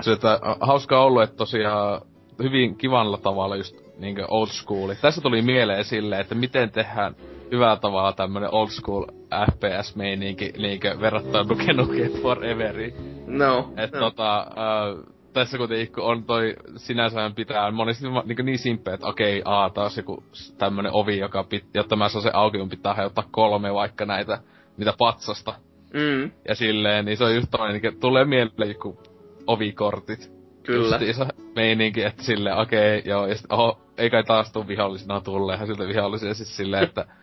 [0.00, 2.00] se, että hauskaa ollut, että tosiaan
[2.42, 4.94] hyvin kivalla tavalla just niinkö old school.
[5.02, 7.16] Tässä tuli mieleen silleen, että miten tehdään
[7.50, 9.04] hyvällä tavalla tämmönen old school
[9.52, 12.94] FPS-meininki niinkö verrattuna Duke Nukem Foreveriin.
[13.26, 14.00] No, Et no.
[14.00, 19.06] tota, äh, tässä kuitenkin kun on toi sinänsä pitää monesti va- niin, niin simpeä, että
[19.06, 20.22] okei, aa taas joku
[20.58, 24.38] tämmönen ovi, joka pit, jotta mä saan sen auki, mun pitää ottaa kolme vaikka näitä,
[24.76, 25.54] mitä patsasta.
[25.94, 28.98] Mm, Ja silleen, niin se on just tommonen, niin tulee mieleen joku
[29.46, 30.32] ovikortit.
[30.62, 30.88] kyllä.
[30.88, 35.66] Justiinsa meininki, että silleen, okei, joo, ja sit, oho, ei kai taas tuu vihollisena tulleehan
[35.66, 37.06] siltä vihollisia siis silleen, että...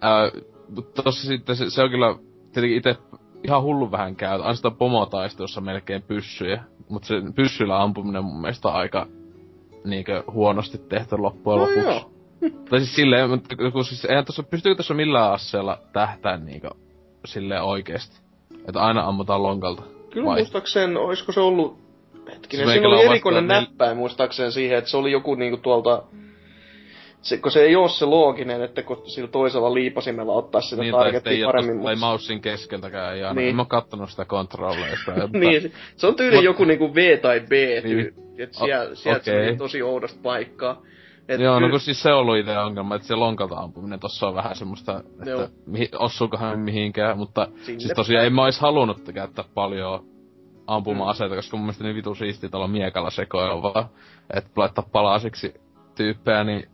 [0.00, 0.30] Ää,
[0.76, 2.14] mutta tossa sitten se, se on kyllä
[2.52, 2.96] tietenkin itse
[3.44, 4.40] ihan hullu vähän käy.
[4.40, 6.64] Aina sitä pomotaistelussa melkein pyssyjä.
[6.88, 9.06] Mutta se pyssyllä ampuminen mun mielestä on aika
[9.84, 11.88] niinkö huonosti tehty loppujen No lopuksi.
[11.88, 12.10] joo.
[12.70, 16.70] Tai siis silleen, mutta kun siis eihän tossa, pystyykö tässä millään asseella tähtää niinkö
[17.24, 18.16] silleen oikeesti?
[18.68, 19.82] Että aina ammutaan lonkalta.
[20.10, 20.36] Kyllä Vai?
[20.38, 21.78] muistaakseen, olisiko se ollut...
[22.34, 26.02] Hetkinen, Se siinä oli erikoinen nel- näppäin muistaakseen siihen, että se oli joku niinku tuolta...
[27.22, 30.94] Se, kun se ei oo se looginen, että kun sillä toisella liipasimella ottaa sitä Niin,
[30.94, 33.34] targettia paremmin, paremmin, tai maussin keskeltäkään, ei aina.
[33.34, 33.36] Niin.
[33.42, 33.48] Niin.
[33.50, 35.12] En mä kattonut sitä kontrolleista.
[35.22, 37.96] mutta- niin, se- se on tyyli Mut- joku niinku V tai B, Niin.
[37.96, 38.14] niin.
[38.38, 39.44] että siellä, sieltä se okei.
[39.44, 40.82] meni tosi oudosta paikkaa.
[41.28, 44.28] Et Joo, no kun siis se on ollut itse ongelma, että se lonkalta ampuminen tossa
[44.28, 45.42] on vähän semmoista, Joo.
[45.42, 50.04] että mihin, osuukohan mihinkään, mutta Sinne siis tosiaan en mä ois halunnut käyttää paljon
[50.66, 51.38] ampuma-aseita, Mm.
[51.38, 53.86] koska mun mielestä niin vitu siistiä tuolla miekalla sekoilla vaan,
[54.36, 55.54] että laittaa palasiksi
[55.96, 56.68] tyyppejä, niin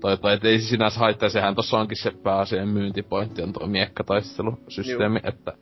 [0.00, 5.52] toi, et ei sinänsä haittaa, sehän tossa onkin se pääasiallinen myyntipointti on tuo miekkataistelusysteemi, että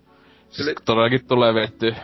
[0.48, 1.94] siis Kyllä- todellakin tulee vetty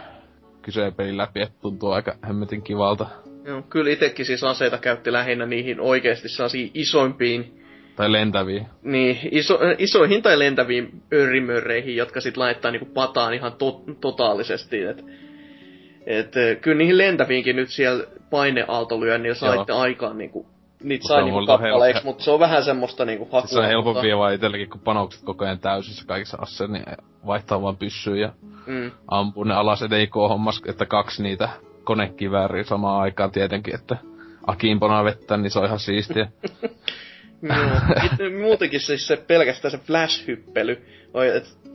[0.63, 3.07] kyseinen pelin läpi, että tuntuu aika hemmetin kivalta.
[3.45, 7.61] Joo, kyllä itekin siis aseita käytti lähinnä niihin oikeesti sellaisiin isoimpiin
[7.97, 8.65] Tai lentäviä.
[8.83, 14.83] Niin, iso, isoihin tai lentäviin örimörreihin, jotka sit laittaa niinku pataan ihan to, totaalisesti.
[14.83, 15.05] Et,
[16.07, 20.47] et, kyllä niihin lentäviinkin nyt siellä paineaaltolyönnillä saitte aikaan niinku
[20.83, 23.41] niitä sai niinku kappaleiksi, mutta se on vähän semmoista niinku hakua.
[23.49, 26.85] Se on helpompi mutta- vaan itsellekin, kun panokset koko ajan täysissä kaikissa asseissa, niin
[27.27, 28.33] vaihtaa vaan pyssyä ja
[28.67, 28.91] Mm.
[29.09, 31.49] ampuu ne alas, et ei hommas, että kaksi niitä
[31.85, 33.97] konekivääriä samaan aikaan tietenkin, että
[34.47, 36.29] akiimpona vettä, niin se on ihan siistiä.
[37.43, 38.31] Joo.
[38.43, 40.87] Muutenkin siis se pelkästään se flash-hyppely,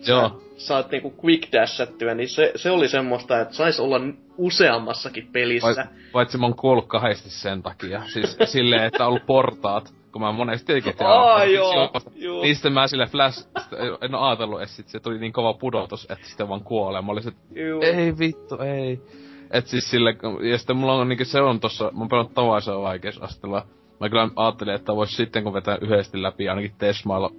[0.07, 0.41] Joo.
[0.57, 4.01] sä saat niinku quick dashattyä, niin se, se oli semmoista, että sais olla
[4.37, 5.75] useammassakin pelissä.
[5.75, 8.01] Vai, paitsi mä oon kuollut kahdesti sen takia.
[8.13, 12.41] Siis silleen, että on ollut portaat, kun mä monesti tietenkin Aa, tein joo, joo.
[12.41, 13.47] Niin sitten mä sille flash,
[14.01, 17.01] en oo ajatellut, että sit se tuli niin kova pudotus, että sitten vaan kuolee.
[17.01, 19.01] Mä olisin, että ei vittu, ei.
[19.51, 20.15] Et siis sille,
[20.51, 23.65] ja sitten mulla on niinku se on tossa, mä oon pelannut tavaisella vaikeusasteella.
[23.99, 27.31] Mä kyllä ajattelin, että vois sitten kun vetää yhdesti läpi ainakin Tesmailla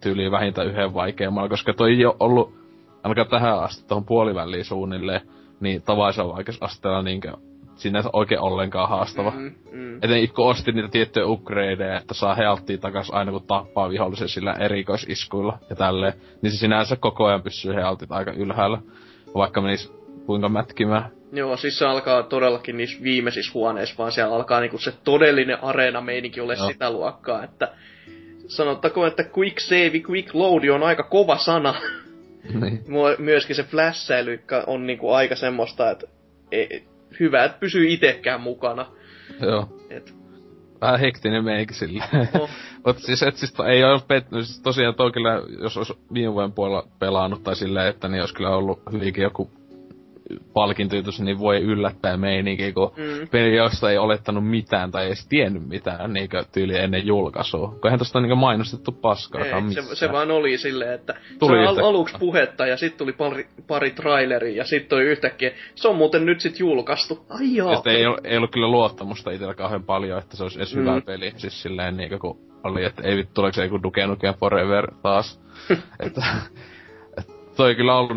[0.00, 2.54] tyyliin vähintään yhden vaikeammalla, koska toi ei oo ollut,
[3.02, 5.20] ainakaan tähän asti tuohon puoliväliin suunnilleen,
[5.60, 7.32] niin tavaisella vaikeusasteella niinkö
[7.76, 9.30] sinänsä oikein ollenkaan haastava.
[9.30, 9.98] Mm, mm.
[10.02, 14.52] Etenkin kun ostin niitä tiettyjä upgradeja, että saa healttia takas aina kun tappaa vihollisen sillä
[14.52, 18.78] erikoisiskuilla ja tälleen, niin se sinänsä koko ajan pysyy healtit aika ylhäällä.
[19.34, 19.92] Vaikka menis
[20.26, 21.10] kuinka mätkimään.
[21.32, 26.40] Joo, siis se alkaa todellakin niissä viimeisissä huoneissa, vaan siellä alkaa niinku se todellinen areena-meininki
[26.40, 26.66] ole Joo.
[26.66, 27.68] sitä luokkaa, että
[28.48, 31.74] sanottakoon, että quick save, quick load on aika kova sana.
[32.60, 32.84] niin.
[33.18, 36.06] Myöskin se flässäily on niinku aika semmoista, että
[36.52, 36.84] ei,
[37.20, 38.86] hyvä, että pysyy itekään mukana.
[39.40, 39.68] Joo.
[39.90, 40.14] Et,
[40.80, 42.08] Vähän hektinen meikä silleen.
[42.34, 42.48] no,
[42.86, 46.52] Mut siis, et siis ei oo pettynyt, siis tosiaan toi kyllä, jos olisi viime vuoden
[46.52, 49.50] puolella pelannut tai silleen, että niin olisi kyllä ollut hyvinkin joku
[50.52, 53.28] palkintoitus, niin voi yllättää meininki, kun Mm.
[53.28, 57.68] peli, josta ei olettanut mitään tai ei edes tiennyt mitään niinkö tyyli ennen julkaisua.
[57.68, 61.62] Kun eihän tosta niinkö mainostettu paskaakaan ei, se, se vaan oli silleen, että Tuli se
[61.62, 65.88] on al- aluksi puhetta ja sitten tuli pari, pari traileria ja sitten toi yhtäkkiä, se
[65.88, 67.26] on muuten nyt sit julkaistu.
[67.28, 67.72] Ai joo.
[67.72, 70.80] Ja ei, ei ollut kyllä luottamusta itsellä kauhean paljon, että se olisi edes Mm.
[70.80, 71.32] hyvä peli.
[71.36, 75.40] Siis silleen niinkö kun oli, että ei vittu, tuleeko se joku Duke Nukem Forever taas.
[76.06, 76.22] että,
[77.56, 78.16] toi kyllä ollut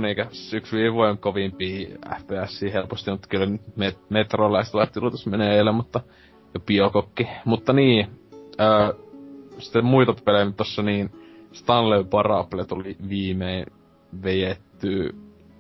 [0.54, 1.88] yksi viime vuoden kovimpia
[2.20, 3.46] FPS helposti, mutta kyllä
[3.80, 6.02] met- metrolaiset lähti luultavasti menee eilen, mutta
[6.54, 7.28] ja biokokki.
[7.46, 8.08] Mutta niin,
[8.60, 8.94] öö,
[9.60, 11.10] sitten muita pelejä tossa niin,
[11.52, 13.66] Stanley Parable tuli viimein
[14.24, 15.16] vejetty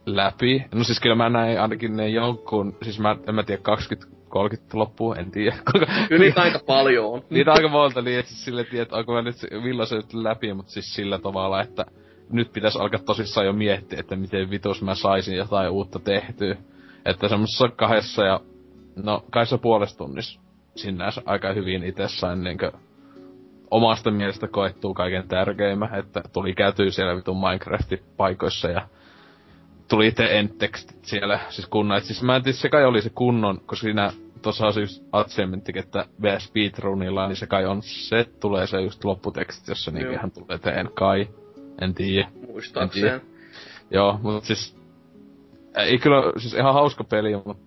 [0.05, 0.65] läpi.
[0.75, 4.77] No siis kyllä mä näin ainakin ne jonkun, siis mä en mä tiedä 20 30
[4.77, 5.55] loppuun, en tiedä.
[6.09, 7.21] Kyllä niitä aika paljon on.
[7.29, 9.95] niitä aika monta, niin et siis sille tiedä, että onko mä nyt se- milloin se
[9.95, 11.85] nyt läpi, mutta siis sillä tavalla, että
[12.29, 16.55] nyt pitäisi alkaa tosissaan jo miettiä, että miten vitus mä saisin jotain uutta tehtyä.
[17.05, 18.39] Että semmosessa kahdessa ja,
[18.95, 20.39] no kahdessa puolessa tunnissa
[20.75, 22.71] sinänsä aika hyvin itse sain niinkö
[23.71, 28.87] omasta mielestä koettuu kaiken tärkeimmän, että tuli käytyä siellä vitun Minecraftin paikoissa ja
[29.87, 33.09] tuli itse endtekstit siellä, siis kunnon, et siis mä en tiedä, se kai oli se
[33.09, 34.11] kunnon, koska siinä
[34.41, 35.03] tuossa on se just
[35.75, 40.13] että VS Speedrunilla, niin se kai on, se tulee se just lopputekstit, jossa niin Joo.
[40.13, 41.27] ihan tulee teen kai,
[41.81, 42.27] en tiedä.
[42.47, 43.21] Muistaakseen.
[43.91, 44.77] Joo, mutta siis,
[45.77, 47.63] ei kyllä, siis ihan hauska peli, mutta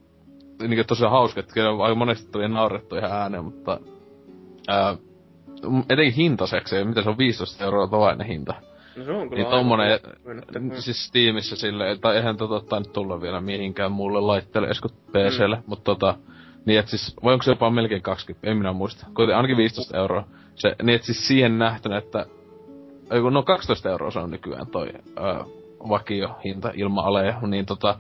[0.68, 3.80] niin tosiaan hauska, että kyllä aika monesti tuli naurettu ihan ääneen, mutta
[4.68, 4.96] ää,
[5.88, 8.54] etenkin hintaiseksi, mitä se on 15 euroa tovainen hinta.
[8.96, 10.80] No se on kyllä Niin tommonen, myönnettävää.
[10.80, 14.80] siis Steamissa silleen, tai eihän tota tainnut tulla vielä mihinkään muulle laitteelle, edes
[15.12, 15.62] PClle, mm.
[15.66, 16.14] mutta tota,
[16.64, 19.98] niin et siis, vai onko se jopa melkein 20, en minä muista, kuitenkin ainakin 15
[19.98, 20.24] euroa.
[20.54, 22.26] Se, niin et siis siihen nähtynä, että,
[23.30, 25.44] no 12 euroa se on nykyään toi ö,
[25.88, 27.98] vakio hinta ilman aleja, niin tota,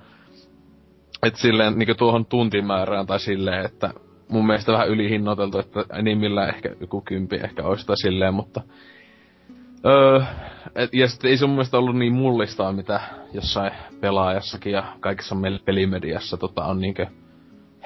[1.22, 3.90] et silleen niinku tuohon tuntimäärään tai silleen, että
[4.28, 8.60] mun mielestä vähän ylihinnoiteltu, että enimmillään ehkä joku kympi ehkä olisi tai silleen, mutta
[9.86, 10.20] Öö,
[10.74, 13.00] et, ja sitten ei se mun mielestä ollut niin mullistaa, mitä
[13.32, 17.06] jossain pelaajassakin ja kaikessa meillä pelimediassa tota, on niinkö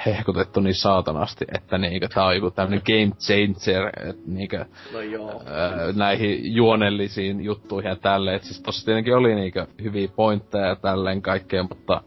[0.06, 5.42] hehkutettu niin saatanasti, että niinkö tää on joku tämmönen game changer, et niinkö No joo.
[5.46, 8.36] öö, näihin juonellisiin juttuihin ja tälleen.
[8.36, 12.02] Et siis tossa tietenkin oli niinkö hyviä pointteja ja tälleen kaikkea, mutta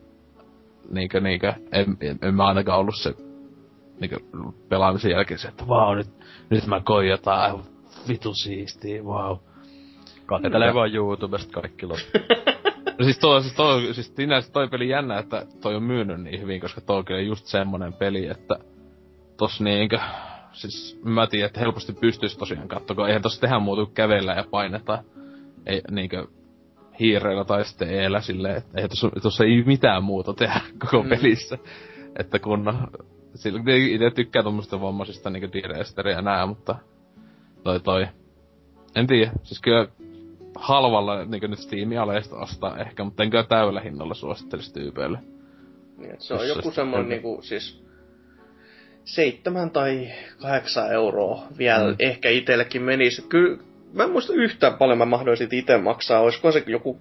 [0.91, 3.13] niinkö niinkö, en, en, en mä ainakaan ollut se
[3.99, 4.19] niinkö
[4.69, 6.09] pelaamisen jälkeen se, että vau, nyt,
[6.49, 7.63] nyt mä koin jotain aivan
[8.07, 9.37] vitu siistiä, vau.
[10.25, 12.05] Kattelee vaan YouTubesta kaikki loppu.
[12.99, 16.41] No siis toi, siis toi, siis sinänsä toi peli jännä, että toi on myynyt niin
[16.41, 18.55] hyvin, koska toi on kyllä just semmonen peli, että
[19.37, 19.99] tossa niinkö,
[20.51, 24.33] siis mä tiedän, että helposti pystyis tosiaan katsoa, kun eihän tossa tehdä muuta kuin kävellä
[24.33, 25.03] ja paineta,
[25.65, 26.27] ei niinkö
[26.99, 31.09] hiireillä tai sitten eellä silleen, että eihän tossa, tossa ei mitään muuta tehdä koko Mm.
[31.09, 31.57] pelissä.
[32.19, 32.73] Että kun,
[33.35, 36.75] sillä itse tykkää tommosista vammaisista niinku direesteriä ja nää, mutta
[37.63, 38.07] toi toi,
[38.95, 39.87] en tiedä, siis kyllä
[40.55, 45.19] halvalla niin nyt Steam-aleista ostaa ehkä, mutta en kyllä täydellä hinnalla suosittelisi tyypeille.
[45.97, 47.83] Niin, se on Jos joku se- semmonen se- niinku, siis...
[49.03, 50.07] seitsemän tai
[50.41, 51.95] kahdeksan euroa vielä Mm.
[51.99, 53.21] ehkä itsellekin menisi.
[53.21, 53.57] Kyllä,
[53.93, 56.19] mä en muista yhtään paljon mä mahdollisesti itse maksaa.
[56.21, 56.99] Olisiko se joku,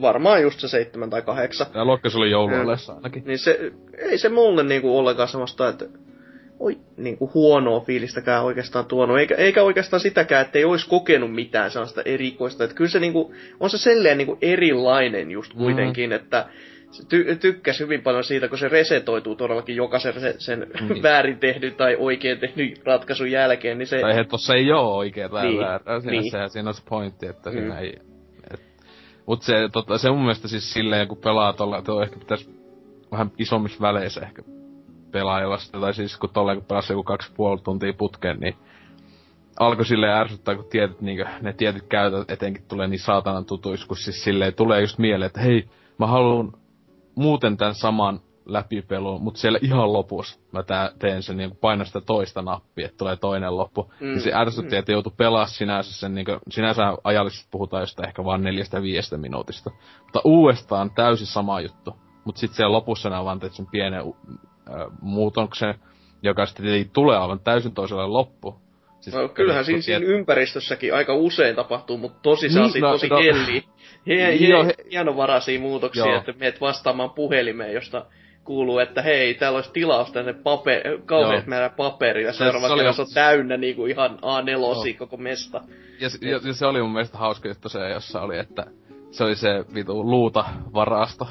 [0.00, 1.66] varmaan just se seitsemän tai kahdeksan.
[1.84, 3.24] Luokka se oli jouluolessa ainakin.
[3.26, 5.84] Niin se, ei se mulle niinku ollenkaan semmoista, että
[6.60, 9.18] oi, niinku huonoa fiilistäkään oikeastaan tuonut.
[9.18, 12.64] Eikä, eikä oikeastaan sitäkään, että ei olisi kokenut mitään sellaista erikoista.
[12.64, 16.16] Että kyllä se niinku, on se selleen niinku erilainen just kuitenkin, mm.
[16.16, 16.46] että
[16.90, 21.02] se ty- tykkäs hyvin paljon siitä, kun se resetoituu todellakin jokaisen se, sen Niin.
[21.08, 24.00] väärin tehdyn tai oikein tehdyn ratkaisun jälkeen, niin se...
[24.00, 26.00] Tai he tossa ei oo oikea tai Niin, väärää.
[26.00, 26.30] Siinä, niin.
[26.30, 27.56] sehän siinä on se pointti, että Mm.
[27.56, 27.98] siinä ei...
[28.54, 28.60] Et,
[29.26, 32.50] mut se, tota, se mun mielestä siis silleen, kun pelaa tolla, tuo ehkä pitäis
[33.12, 34.42] vähän isommissa väleissä ehkä
[35.14, 38.56] pelailla sitä, tai siis kun tolleen kun pelasi joku kaksi ja puoli tuntia putkeen, niin
[39.58, 43.96] alkoi silleen ärsyttää, kun tietyt, niin ne tietyt käytöt etenkin tulee niin saatanan tutuis, kun
[43.96, 46.52] siis silleen tulee just mieleen, että hei, mä haluan
[47.14, 52.00] muuten tämän saman läpipelun, mutta siellä ihan lopussa mä tää, teen sen niin painan sitä
[52.00, 53.92] toista nappia, että tulee toinen loppu.
[54.00, 54.06] Mm.
[54.06, 54.78] Niin se ärsytti, mm.
[54.78, 59.18] että joutui pelaa sinänsä sen, niin kuin, sinänsä ajallisesti puhutaan jostain ehkä vaan neljästä viiestä
[59.18, 59.70] minuutista.
[60.02, 61.94] Mutta uudestaan täysin sama juttu.
[62.24, 64.02] Mutta sitten siellä lopussa nämä vaan teet sen pienen
[64.70, 65.74] uh, muutoksen,
[66.22, 68.64] joka sitten tulee aivan täysin toiselle loppu.
[69.00, 73.08] Siis, No, kyllähän siinä, siinä ympäristössäkin aika usein tapahtuu, mutta tosi Niin, sellaisia no, tosi
[73.08, 73.16] no.
[73.18, 73.62] helliä.
[74.06, 76.16] He, Joo, he, he- hienovaraisia muutoksia, Joo.
[76.18, 78.06] että meet vastaamaan puhelimeen, josta
[78.44, 81.48] kuuluu, että hei, täällä olisi tilaus tänne paper, kauheat Joo.
[81.48, 84.74] määrä paperia, seuraava jo- on täynnä niin kuin ihan A4 Joo.
[84.98, 85.60] koko mesta.
[86.00, 88.66] Ja, ja, ja, se oli mun mielestä hauska juttu se, jossa oli, että
[89.10, 91.28] se oli se vitu luuta varasto.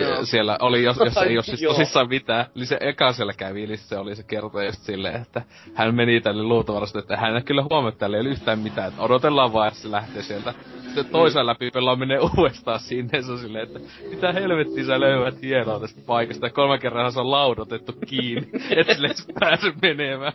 [0.00, 0.24] Joo.
[0.24, 3.76] Siellä oli, jos, jos ei ole siis tosissaan mitään, niin se eka siellä kävi, eli
[3.76, 5.42] se oli se kertoi just silleen, että
[5.74, 9.02] hän meni tälle luutavarastolle, että hän kyllä huomannut, että täällä ei ole yhtään mitään, että
[9.02, 10.54] odotellaan vaan, että se lähtee sieltä.
[10.84, 15.42] Sitten toisen läpi pelaa menee uudestaan sinne, se on silleen, että mitä helvettiä sä löydät
[15.42, 20.32] hienoa tästä paikasta, ja kolme kerran se on laudotettu kiinni, että sille se pääse menemään.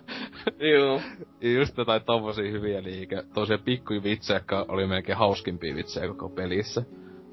[0.60, 1.02] Joo.
[1.42, 6.30] Ja just jotain tommosia hyviä liike, tosia pikkuja vitsejä, jotka oli melkein hauskimpia vitsejä koko
[6.30, 6.84] pelissä.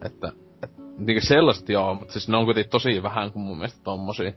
[0.04, 0.32] Että,
[0.98, 4.32] niinku sellaista joo, mutta siis ne on kuitenkin tosi vähän kuin mun mielestä tommosia.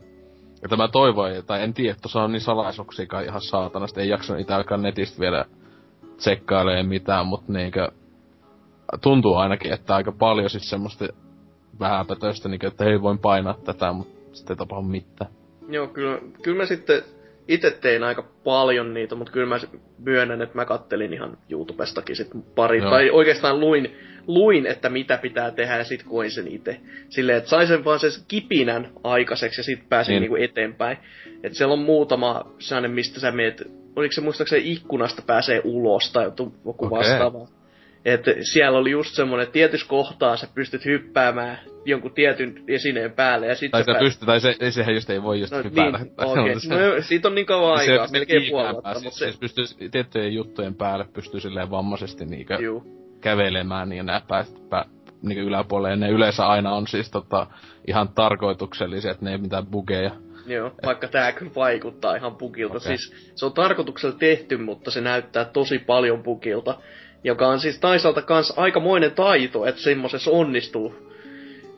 [0.62, 4.08] Että mä toivoin, tai en tiedä, että tuossa on niin salaisuuksia kai ihan saatanasti, ei
[4.08, 5.44] jaksanut itse alkaa netistä vielä
[6.16, 7.88] tsekkailee mitään, mutta niinkö
[9.00, 11.08] tuntuu ainakin, että aika paljon siis semmoista
[11.80, 15.30] vähäpätöistä, niinkö, että hei voin painaa tätä, mutta sitten ei tapahdu mitään.
[15.68, 17.02] Joo, kyllä, kyllä mä sitten
[17.48, 19.60] itse tein aika paljon niitä, mutta kyllä mä
[19.98, 22.90] myönnän, että mä kattelin ihan YouTubestakin sit pari, Joo.
[22.90, 23.96] tai oikeastaan luin,
[24.28, 26.80] luin, että mitä pitää tehdä ja sit koin sen itse.
[27.08, 30.20] Silleen, että sain sen vaan sen kipinän aikaiseksi ja sit pääsin Niin.
[30.22, 30.32] niin.
[30.32, 30.98] niinku eteenpäin.
[31.42, 33.62] Et siellä on muutama sellainen, mistä sä meet,
[33.96, 36.90] oliko se muistaakseni ikkunasta pääsee ulos tai joku Okei.
[36.90, 37.48] vastaava.
[38.04, 43.46] Et siellä oli just semmonen, että tietyssä kohtaa sä pystyt hyppäämään jonkun tietyn esineen päälle
[43.46, 45.58] ja sit Tai sä se pääset- pystyy, tai se, sehän just ei voi just No
[45.58, 45.98] hypätä.
[46.44, 48.42] niin, se- No siitä on niin kauan se- aikaa, se melkein
[48.82, 49.02] pääsi.
[49.04, 49.24] mutta se...
[49.32, 53.07] Siis pystyy tiettyjen juttujen päälle pystyy silleen vammaisesti niinkö Juu.
[53.20, 54.84] Kävelemään niin nää pääst pää,
[55.22, 55.96] niinkö yläpuolelle.
[55.96, 57.46] Ne yleensä aina on siis tota,
[57.86, 60.10] ihan tarkoituksellisia, että ne ei mitään bugeja.
[60.46, 62.76] Joo, vaikka tää kyllä vaikuttaa ihan bugilta.
[62.76, 62.96] Okei.
[62.96, 66.78] Siis se on tarkoituksella tehty, mutta se näyttää tosi paljon bugilta.
[67.24, 70.94] Joka on siis toisaalta kans aikamoinen taito, että semmosessa onnistuu.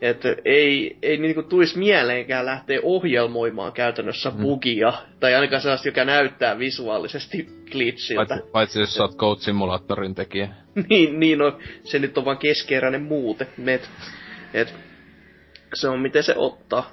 [0.01, 4.41] Että ei, ei niinku tuisi mieleenkään lähteä ohjelmoimaan käytännössä Mm.
[4.41, 4.93] bugia.
[5.19, 8.25] Tai ainakaan sellaista, joka näyttää visuaalisesti glitchiltä.
[8.35, 10.49] Paitsi, paitsi jos sä oot Code Simulatorin tekijä.
[10.89, 13.47] niin, niin no, se nyt on vaan keskeeräinen muute.
[13.67, 13.89] Et,
[14.53, 14.75] et,
[15.73, 16.91] se on miten se ottaa.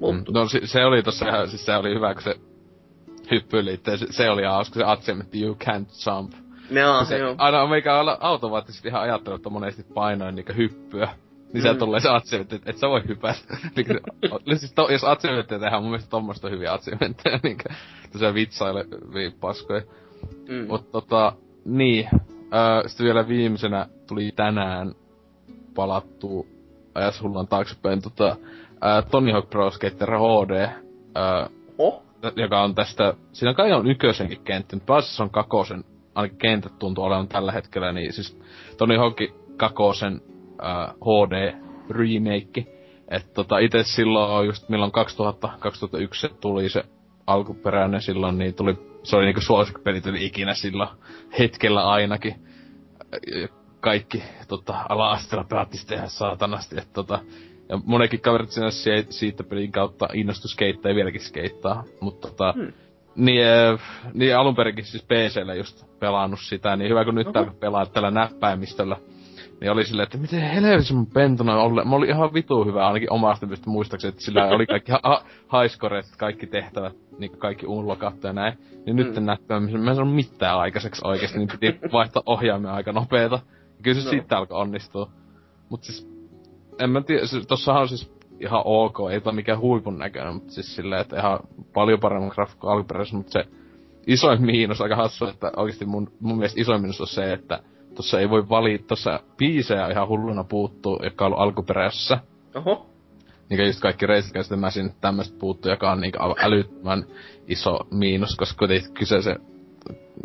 [0.00, 0.24] Mut, Mm.
[0.34, 2.34] No se, se oli tossa siis se oli hyvä, kun se
[3.30, 6.32] hyppyili itse, se, se oli hauska, se atsemetti you can't jump.
[6.70, 7.34] Jaa, se, joo.
[7.38, 11.08] aina meikä automaattisesti ihan ajattelut, että monesti painoin niinkö hyppyä.
[11.52, 11.78] Niin se Mm.
[11.78, 13.38] tulee se atsementti, että et sä voi hypätä.
[13.76, 14.00] Niinkö
[14.48, 17.64] se- siis to, jos atsementteja tehdään, mun mielestä tommoista on hyviä atsementteja, niinkö
[18.12, 18.84] tosiaan vitsaile
[19.40, 19.82] paskoja.
[20.48, 20.66] Mm.
[20.68, 21.32] Mut tota,
[21.64, 22.08] niin.
[22.54, 24.94] Öö, sitten vielä viimeisenä tuli tänään
[25.74, 26.46] palattu
[26.94, 28.36] ajas hullan taaksepäin tota,
[28.84, 30.50] öö, Tony Hawk Pro Skater HD,
[31.16, 31.46] öö,
[31.78, 32.02] Oh,
[32.36, 35.84] joka on tästä, siinä kai on ykkösenkin kenttä, mutta pääasiassa on kakosen,
[36.14, 38.38] ainakin kentät tuntuu olevan tällä hetkellä, niin siis
[38.78, 39.16] Tony Hawk
[39.56, 40.20] kakosen
[40.64, 41.54] äh, HD
[41.90, 42.66] remake.
[43.10, 46.82] Et tota ite silloin on just milloin 2000, 2001 se tuli se
[47.26, 50.88] alkuperäinen silloin, niin tuli, se oli niinku suosikkipelit yli ikinä silloin
[51.38, 52.34] hetkellä ainakin.
[53.40, 53.48] Ja
[53.80, 57.18] Kaikki tota, ala-asteella pelattiin sitä ihan saatanasti, että tota,
[57.68, 61.84] ja monetkin kaverit siinä se- siitä pelin kautta innostu skeittaa ja vieläkin skeittaa.
[62.00, 62.72] Mutta tota, Hmm.
[63.16, 63.80] niin, äh,
[64.14, 68.10] niin alun perinkin siis PCllä just pelannut sitä, niin hyvä kun nyt täällä pelaa tällä
[68.10, 68.96] näppäimistöllä
[69.60, 71.84] niin oli silleen, että miten helvetissä mun pentuna on ollut.
[71.84, 75.24] Mä olin ihan vitu hyvä, ainakin omasta pystyt muistaakseni, että sillä oli kaikki ha-
[76.18, 78.58] kaikki tehtävät, niin kaikki unlockattu ja näin.
[78.86, 79.24] Niin nyt mm.
[79.24, 83.40] näyttää, mä en saanut mitään aikaiseksi oikeesti, niin piti vaihtaa ohjaamia aika nopeeta.
[83.82, 84.10] Kyllä se no.
[84.10, 85.10] sitten alkoi onnistua.
[85.68, 86.08] Mut siis,
[86.78, 90.52] en mä tiedä, siis tossahan on siis ihan ok, ei tää mikään huipun näköinen, mutta
[90.52, 91.38] siis silleen, että ihan
[91.74, 93.44] paljon paremmin grafiikka alkuperäisessä, mutta se
[94.06, 97.62] isoin miinus, aika hassu, että oikeasti mun, mun mielestä isoin miinus on se, että
[97.94, 102.18] tossa ei voi valita, tossa biisejä ihan hulluna puuttuu, jotka on ollut alkuperäisessä.
[102.54, 102.86] Oho.
[103.48, 107.04] Niinkä just kaikki Racing Against Machine tämmöstä puuttuu, joka on niinku älyttömän
[107.48, 109.36] iso miinus, koska kuitenkin kyseisen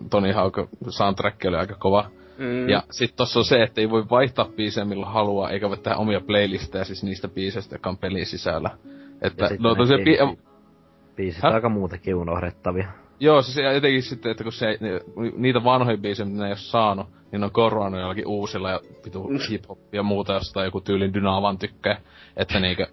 [0.09, 0.55] Tony Hawk
[0.89, 2.09] soundtrack oli aika kova.
[2.37, 2.69] Mm.
[2.69, 5.97] Ja sit tossa on se, että ei voi vaihtaa biisejä milloin haluaa, eikä voi tehdä
[5.97, 8.69] omia playlisteja siis niistä biiseistä, jotka on pelin sisällä.
[9.21, 10.01] Että, no tosiaan...
[10.01, 10.37] Bi-
[11.15, 11.49] biisit Hä?
[11.49, 12.87] aika muutakin unohdettavia.
[13.19, 14.79] Joo, siis etenkin sitten, että kun se,
[15.35, 19.27] niitä vanhoja biisejä, mitä ne ei ole saanut, niin on korvannut jollakin uusilla ja pitu
[19.27, 19.39] mm.
[19.49, 22.01] hip ja muuta jostain joku tyylin Dynavan tykkää.
[22.37, 22.87] Että niinkö...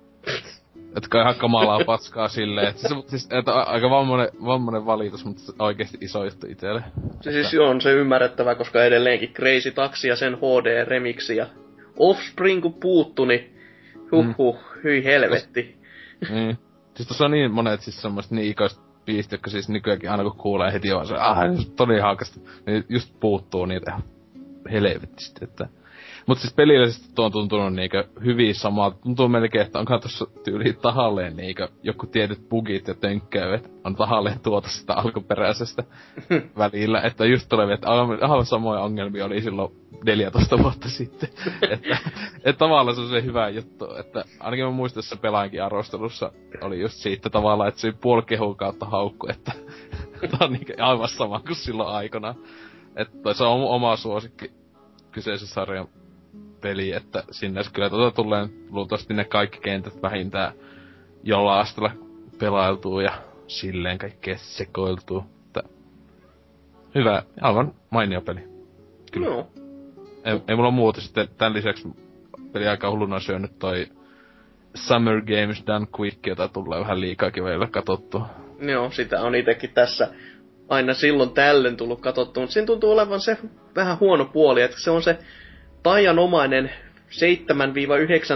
[0.96, 5.98] Että ihan kamalaa paskaa silleen, että siis, siis että aika vammonen, vammonen valitus, mutta oikeesti
[6.00, 6.82] iso juttu itselle.
[7.20, 11.46] Se siis on se ymmärrettävä, koska edelleenkin Crazy Taxi ja sen HD-remiksi ja
[11.98, 13.56] Offspring kun puuttu, niin
[14.12, 14.34] huh mm.
[14.84, 15.76] hyi helvetti.
[16.30, 16.58] Niin.
[16.94, 20.36] Siis tossa on niin monet siis semmoiset niin ikoiset biisit, jotka siis nykyäänkin aina kun
[20.36, 21.38] kuulee heti vaan se, ah,
[21.76, 23.98] todella haakasta, niin just puuttuu niitä
[24.70, 25.68] helvetisti, että
[26.26, 28.90] Mut siis pelillisesti tuo on tuntunut niinkö hyvin samaa.
[28.90, 34.40] Tuntuu melkein, että onkaan tossa tyyli tahalleen niinkö joku tietyt bugit ja tönkkäyvet on tahalleen
[34.40, 35.84] tuota sitä alkuperäisestä
[36.58, 37.00] välillä.
[37.00, 39.72] Että just tulee, että aivan samoja ongelmia oli silloin
[40.04, 41.28] 14 vuotta sitten.
[41.70, 41.96] että,
[42.44, 43.96] että tavallaan se on se hyvä juttu.
[43.96, 48.54] Että ainakin mä muistan tässä pelaankin arvostelussa oli just siitä tavallaan, että se puoli kehu
[48.54, 49.52] kautta haukku, että
[50.30, 52.34] tää on niinkö aivan sama kuin silloin aikana.
[52.96, 54.50] Että se on oma suosikki
[55.12, 55.88] kyseisen sarjan
[56.62, 60.52] peli, että sinne kyllä tuota tulee luultavasti ne kaikki kentät vähintään
[61.22, 61.90] jollain asteella
[62.38, 63.12] pelailtuu ja
[63.46, 65.24] silleen kaikkea sekoiltuu.
[65.46, 65.62] Että
[66.94, 68.40] hyvä, aivan mainio peli.
[69.12, 69.28] Kyllä.
[69.28, 69.48] No.
[70.24, 71.88] Ei, ei mulla muuta sitten, tämän lisäksi
[72.52, 73.86] peli aika hulluna syönyt toi
[74.74, 78.28] Summer Games Done Quick, jota tulee vähän liikaakin vielä katsottua.
[78.60, 80.08] Joo, sitä on itekin tässä
[80.68, 83.38] aina silloin tällöin tullut katsottua, mutta siinä tuntuu olevan se
[83.76, 85.18] vähän huono puoli, että se on se
[85.82, 86.70] taianomainen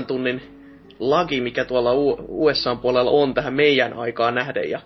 [0.03, 0.43] 7-9 tunnin
[0.99, 1.93] lagi, mikä tuolla
[2.29, 4.71] USA puolella on tähän meidän aikaan nähden.
[4.71, 4.81] Ja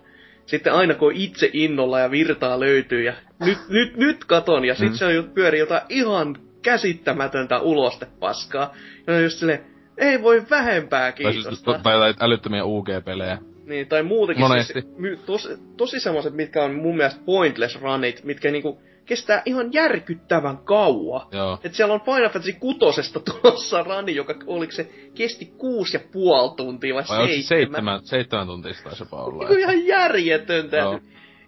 [0.46, 3.12] sitten aina kun itse innolla ja virtaa löytyy ja
[3.44, 4.96] nyt, nyt, nyt katon ja sitten mm.
[4.96, 8.74] se on pyöri jotain ihan käsittämätöntä ulostepaskaa.
[9.06, 9.61] Ja on just silleen,
[9.98, 11.78] ei voi vähempää kiinnostaa.
[11.78, 13.38] Tai, tai älyttömiä UG-pelejä.
[13.64, 14.72] Niin, tai muutenkin Monesti.
[14.72, 20.58] siis, tosi, tosi semmoiset, mitkä on mun mielestä pointless runit, mitkä niinku kestää ihan järkyttävän
[20.58, 21.26] kauan.
[21.64, 26.56] että siellä on Final Fantasy kutosesta tuossa rani, joka oliko se, kesti kuusi ja puoli
[26.56, 27.42] tuntia vai, vai seitsemän.
[27.44, 29.48] seitsemän, seitsemän tuntia taisi olla.
[29.48, 30.76] Niin ihan järjetöntä.
[30.76, 31.00] Joo.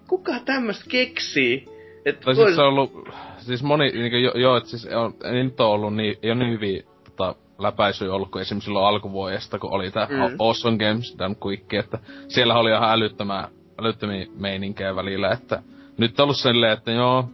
[0.08, 1.64] Kuka tämmöstä keksii?
[2.04, 3.08] Et tai siis se on ollut,
[3.38, 6.38] siis moni, niin jo, joo, että siis on, ei nyt ole ollut niin, ei ole
[6.38, 10.36] niin hyvin tota, läpäisyä ollut kuin esimerkiksi silloin alkuvuodesta, kun oli tää mm.
[10.38, 11.98] Awesome Games Done Quick, että
[12.28, 13.48] siellä oli ihan älyttömää,
[13.80, 15.62] älyttömiä meininkejä välillä, että
[15.98, 17.28] nyt on ollut silleen, että joo,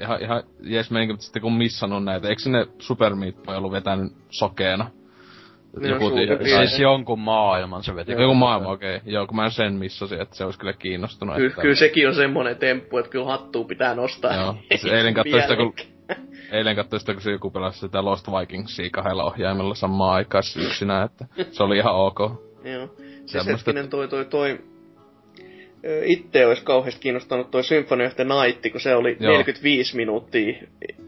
[0.00, 3.72] ihan, ihan jees meininki, mutta sitten kun missannut näitä, eikö sinne Super Meat Boy ollut
[3.72, 4.90] vetänyt sokeena?
[5.80, 8.12] Niin joku tii, siis jonkun maailman se veti.
[8.12, 8.96] Joku maailma, okei.
[8.96, 9.12] Okay.
[9.12, 11.36] Joo, kun mä sen missasin, että se olisi kyllä kiinnostunut.
[11.36, 11.62] Ky- että...
[11.62, 14.34] Kyllä sekin on semmonen temppu, että kyllä hattua pitää nostaa.
[14.34, 15.74] Joo, siis eilen katsoin sitä, kun...
[16.52, 21.02] Eilen katsoin sitä, kun se joku pelasi sitä Lost Vikingsia kahdella ohjaimella samaan aikaan yksinä,
[21.02, 22.20] että se oli ihan ok.
[22.64, 22.88] Joo.
[23.26, 24.60] Siis hetkinen toi, toi, toi,
[26.04, 29.32] itse olisi kauheasti kiinnostanut toi Symphony of the Night, kun se oli Joo.
[29.32, 30.62] 45 minuuttia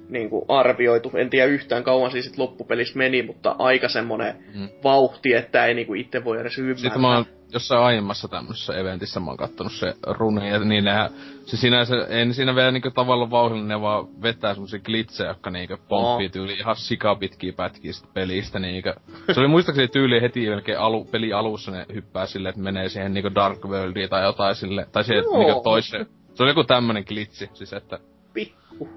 [0.09, 1.13] niin kuin arvioitu.
[1.15, 4.69] En tiedä yhtään kauan siis loppupelissä meni, mutta aika semmonen mm.
[4.85, 6.83] vauhti, että ei niin kuin itse voi edes ymmärtää.
[6.83, 11.11] Sitten mä oon jossain aiemmassa tämmöisessä eventissä mä oon kattonut se runi, ja niin nehän,
[11.47, 15.77] se sinänsä, en siinä vielä niinku tavallaan vauhdilla, ne vaan vetää semmosia glitsejä, jotka niinku
[15.89, 16.33] pomppii oh.
[16.33, 18.91] tyyli ihan sikapitkiä pätkiä sitä pelistä niinku.
[19.33, 23.15] Se oli muistaakseni tyyli heti melkein alu, peli alussa ne hyppää silleen, että menee siihen
[23.15, 26.07] niinku Dark Worldiin tai totain sille, tai siihen niinku toiseen.
[26.35, 27.99] Se oli joku tämmönen glitsi, siis että...
[28.35, 28.89] Pikku.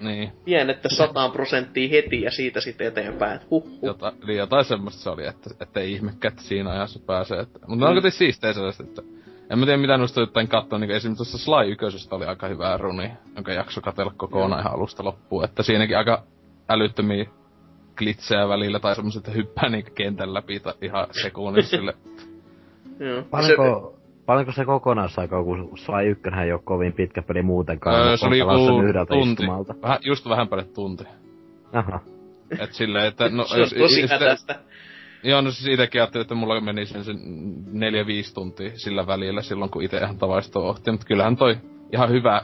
[0.00, 0.32] Niin.
[0.44, 3.78] Pienettä sataan prosenttia heti ja siitä sitten eteenpäin, että huh, huh.
[3.82, 7.40] Jota, niin jotain semmoista se oli, että, että ei ihmekään, että siinä ajassa pääsee.
[7.40, 7.82] Että, mutta mm.
[7.82, 9.02] on kuitenkin siistejä sellaista, että
[9.50, 12.76] en mä tiedä mitä noista jotain katsoa, niin esimerkiksi tuossa Sly 1 oli aika hyvä
[12.76, 15.44] runi, jonka jakso katella kokonaan ihan alusta loppuun.
[15.44, 16.22] Että siinäkin aika
[16.68, 17.26] älyttömiä
[17.96, 21.94] glitsejä välillä tai semmoset, että hyppää niinku kentän läpi ihan sekunnissa sille.
[23.30, 23.95] Paljonko,
[24.26, 28.08] paljonko se kokonaisaikaa, kun Sly 1 ei ole kovin pitkä peli muutenkaan.
[28.08, 28.38] Öö, se oli
[29.08, 29.42] tunti.
[29.82, 31.04] Vähän, just vähän päälle tunti.
[31.72, 32.00] Aha.
[32.60, 33.44] Et silleen, että no...
[33.44, 34.58] Se on tosi jos- hätästä.
[35.22, 37.16] Joo, no siis itekin ajattelin, että mulla meni sen, sen
[37.72, 40.90] neljä viisi tuntia sillä välillä silloin, kun itse ihan tavallista ohti.
[40.90, 41.56] Mutta kyllähän toi
[41.92, 42.42] ihan hyvä,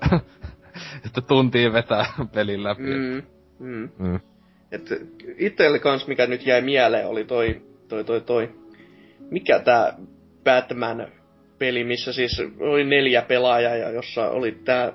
[1.07, 2.83] että tuntiin vetää pelin läpi.
[2.83, 3.23] Mm,
[3.59, 3.89] mm.
[3.99, 4.21] Mm.
[4.73, 4.89] Et
[5.39, 8.51] itselle kans, mikä nyt jäi mieleen, oli toi, toi, toi, toi,
[9.31, 9.95] mikä tää
[10.45, 11.07] Batman
[11.63, 14.93] peli, missä siis oli neljä pelaajaa ja jossa oli tää,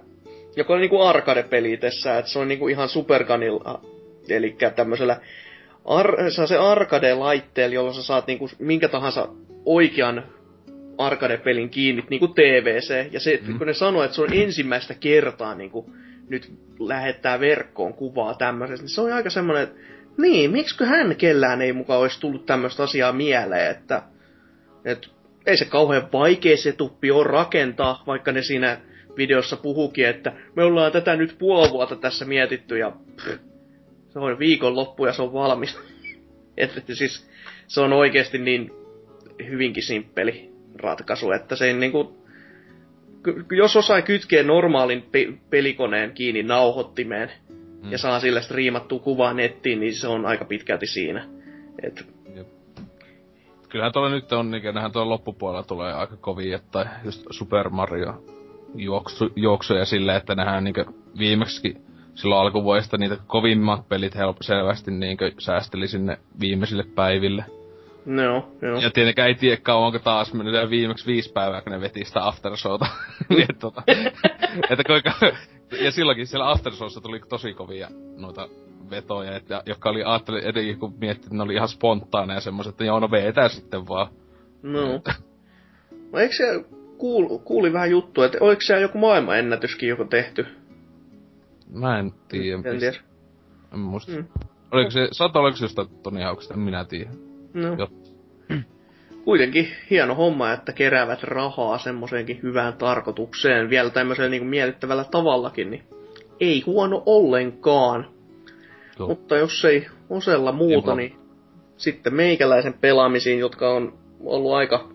[0.56, 3.82] joka oli niinku arcade-peli itsessään, että se on niinku ihan superganilla,
[4.30, 5.18] eli tämmöisellä
[5.86, 9.28] ar- se se arcade-laitteella, jolla sä saat niinku minkä tahansa
[9.66, 10.24] oikean
[10.98, 13.58] arcade-pelin kiinni, niinku TVC, ja se, mm.
[13.58, 15.90] kun ne sanoo, että se on ensimmäistä kertaa niinku
[16.30, 19.80] nyt lähettää verkkoon kuvaa tämmöisestä, niin se on aika semmoinen, että
[20.18, 24.02] niin, miksikö hän kellään ei mukaan olisi tullut tämmöistä asiaa mieleen, että,
[24.86, 25.08] että
[25.48, 28.82] ei se kauhean vaikea setuppi ole rakentaa, vaikka ne siinä
[29.18, 33.28] videossa puhukin, että me ollaan tätä nyt puoli vuotta tässä mietitty ja pff,
[34.10, 35.80] se on viikonloppu ja se on valmis.
[36.58, 37.30] että siis
[37.68, 38.72] se on oikeasti niin
[39.50, 42.18] hyvinkin simppeli ratkaisu, että se ei niinku,
[43.24, 47.92] ky- jos osaa kytkeä normaalin pe- pelikoneen kiinni nauhoittimeen mm.
[47.92, 51.28] ja saa sille striimattua kuvaa nettiin, niin se on aika pitkälti siinä.
[51.84, 52.17] Et,
[53.70, 58.24] Kyllähän tuolla nyt on, niin nähdään tuolla loppupuolella tulee aika kovia, että just Super Mario
[58.76, 60.76] juoksu, juoksuja silleen, että nähdään niin
[61.20, 61.78] viimeksi
[62.16, 67.46] silloin alkuvuodesta niitä kovimmat pelit help, selvästi niin säästeli sinne viimeisille päiville.
[68.24, 68.80] no, joo.
[68.80, 72.28] Ja tietenkään ei tiedä kauanko taas mennyt ja viimeksi viisi päivää, kun ne veti sitä
[72.28, 72.86] aftershowta.
[73.30, 73.84] niin, että, tota,
[74.70, 75.12] että kuinka,
[75.82, 77.88] ja silloinkin siellä aftershowssa tuli tosi kovia
[78.18, 78.50] noita
[78.90, 82.84] vetoja, että, jotka oli, ajattelin etenkin kun miettii, että ne oli ihan spontaaneja semmoiset, että
[82.84, 84.08] joo, no vetää sitten vaan.
[84.64, 84.82] No.
[86.12, 86.66] no eikö se
[86.98, 90.46] kuul, kuuli vähän juttu, että oliko siellä joku maailmanennätyskin joku tehty?
[91.70, 92.62] Mä en tiedä.
[92.66, 92.98] En tiedä.
[93.74, 94.12] En muista.
[94.12, 94.26] Mm.
[94.72, 97.10] Oliko se, saattaa oliko se jostain Toni Hawkista, en minä tiedä.
[97.54, 97.76] No.
[97.78, 97.90] Joo.
[99.26, 105.84] Kuitenkin hieno homma, että keräävät rahaa semmoiseenkin hyvään tarkoitukseen, vielä tämmöisellä niin miellyttävällä tavallakin, niin
[106.40, 108.17] ei huono ollenkaan.
[109.00, 109.08] Joo.
[109.08, 111.16] Mutta jos ei osella muuta, niin
[111.78, 114.90] sitten meikäläisen pelaamisiin, jotka on ollut aika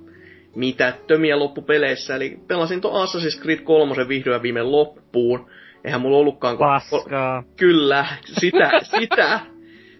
[0.57, 2.16] mitättömiä loppupeleissä.
[2.16, 5.50] Eli pelasin tuon Assassin's Creed 3 vihdoin ja viime loppuun.
[5.84, 6.59] Eihän mulla ollutkaan...
[6.59, 7.42] Paskaa.
[7.57, 9.40] Kyllä, sitä, sitä,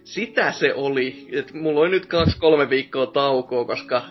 [0.03, 1.27] sitä se oli.
[1.31, 4.01] Et mulla oli nyt kaksi-kolme viikkoa taukoa, koska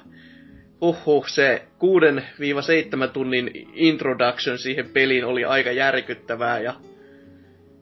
[0.81, 1.63] huhhuh, se
[3.07, 6.75] 6-7 tunnin introduction siihen peliin oli aika järkyttävää ja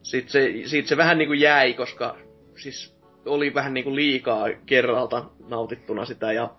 [0.02, 2.16] sit se, sit se vähän niinku jäi, koska
[2.56, 2.96] siis
[3.26, 6.50] oli vähän niinku liikaa kerralta nautittuna sitä ja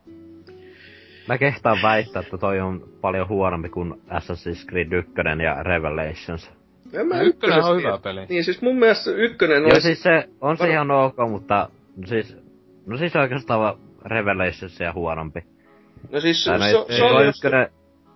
[1.28, 5.12] Mä kehtaan väittää, että toi on paljon huonompi kuin Assassin's Creed 1
[5.44, 6.52] ja Revelations.
[6.94, 8.26] en mä No, ykkönen on hyvä peli.
[8.30, 9.82] Niin siis mun mielestä ykkönen Joo, olisi...
[9.82, 11.70] siis se on se ihan ok, mutta
[12.06, 12.38] siis,
[12.86, 15.44] no siis oikeastaan vaan Revelationsia huonompi.
[16.12, 17.28] No siis Tai no, se, ei, se, ei, se toi oli...
[17.28, 17.68] ykkönen,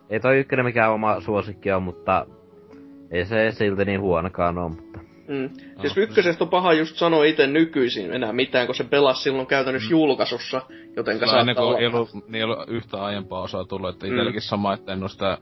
[0.09, 2.25] ei toi ykkönen mikään oma suosikki on, mutta
[3.11, 4.99] ei se silti niin huonokaan ole, mutta...
[5.27, 5.49] Mm.
[5.81, 9.47] Siis No, ykkösestä on paha just sanoa itse nykyisin enää mitään, kun se pelasi silloin
[9.47, 10.61] käytännössä julkaisussa,
[10.95, 14.05] jotenka Kyllä ennen saattaa kuin ei ollut, niin ei ollut yhtä aiempaa osaa tullut, että
[14.07, 14.11] Mm.
[14.11, 15.37] itselläkin sama, että en oo sitä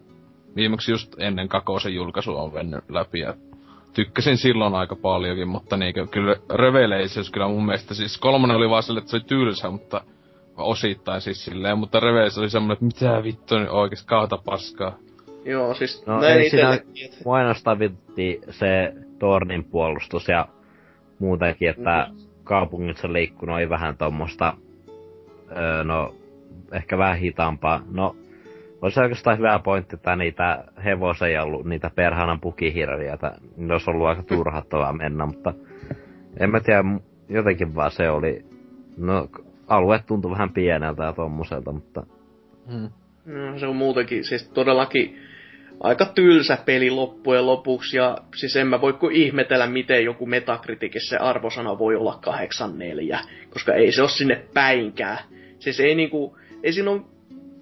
[0.56, 3.34] viimeksi just ennen kakosen julkaisua on vennyt läpi ja
[3.94, 8.84] tykkäsin silloin aika paljonkin, mutta niinkö, kyllä Revelations kyllä mun mielestä siis kolmonen oli vaan
[8.84, 10.02] sille, että se oli tylsä, mutta
[10.58, 14.98] osittain siis silleen, mutta Revelations oli semmonen, että mitä vittu niin oikeesti kautta paskaa.
[15.46, 17.18] Joo, siis No näin ei siinä, itsellekin, että...
[17.26, 18.94] mua ainoastaan vitti se
[19.24, 20.48] Tornin puolustus ja
[21.20, 22.08] muutenkin, että
[22.44, 24.54] kaupungissa liikkunut oli vähän tommosta,
[25.58, 26.16] öö, no,
[26.72, 27.82] ehkä vähän hitaampaa.
[27.92, 28.16] No,
[28.82, 33.32] olisi oikeastaan hyvä pointti, että niitä hevosia ei ollut niitä perhanan pukihirviöitä.
[33.58, 35.54] Niillä olisi ollut aika turhattavaa mennä, mutta
[36.40, 36.84] en mä tiedä,
[37.30, 38.46] jotenkin vaan se oli,
[38.98, 39.28] no,
[39.68, 42.04] alue tuntui vähän pieneltä ja tommoselta, mutta
[42.72, 42.90] Hmm.
[43.26, 45.18] No, se on muutenkin, siis todellakin
[45.84, 51.10] aika tylsä peli loppujen lopuksi, ja siis en mä voi kuin ihmetellä, miten joku Metacriticissa
[51.10, 53.20] se arvosana voi olla 84,
[53.50, 55.18] koska ei se ole sinne päinkään.
[55.60, 57.02] Siis ei niinku, ei siinä ole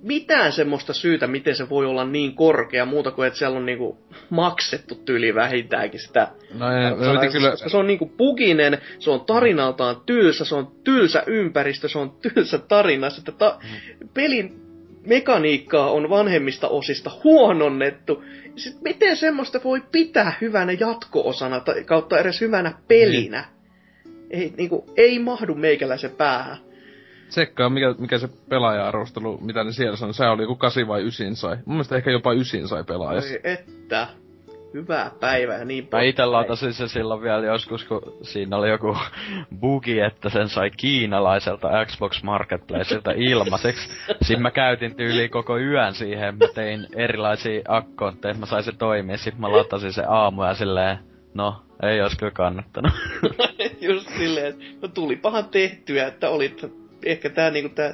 [0.03, 4.05] mitään semmoista syytä, miten se voi olla niin korkea, muuta kuin että siellä on niinku
[4.29, 10.01] maksettu tyyli vähintäänkin sitä No ei, yritin kyllä, se on niinku puginen, se on tarinaltaan
[10.05, 13.09] tylsä, se on tylsä ympäristö, se on tylsä tarina.
[13.09, 13.59] Sitä ta-
[14.13, 14.70] pelin
[15.05, 18.23] mekaniikkaa on vanhemmista osista huononnettu.
[18.55, 23.45] Sitten miten semmoista voi pitää hyvänä jatko-osana tai kautta edes hyvänä pelinä?
[24.29, 26.57] Ei, niinku, ei mahdu meikäläisen päähän.
[27.29, 31.35] tsekkaa mikä, mikä se pelaaja-arvostelu, mitä ne siellä sanoi, se oli joku 8 vai 9
[31.35, 31.55] sai.
[31.55, 33.33] Mun mielestä ehkä jopa 9 sai pelaajassa.
[33.33, 34.07] Oi, että.
[34.73, 36.09] Hyvää päivää niin Mä poispäin.
[36.09, 38.97] ite latasin se silloin vielä joskus, kun siinä oli joku
[39.59, 43.89] bugi, että sen sai kiinalaiselta Xbox Marketplaceilta ilmaiseksi.
[44.21, 49.17] Siinä mä käytin tyyliin koko yön siihen, mä tein erilaisia akkontteja, mä sain se toimia,
[49.17, 50.97] sit mä latasin se aamu ja silleen,
[51.33, 52.91] no, ei ois kyllä kannattanut.
[53.81, 56.65] Just silleen, no tulipahan tehtyä, että olit
[57.05, 57.93] ehkä tää niinku tää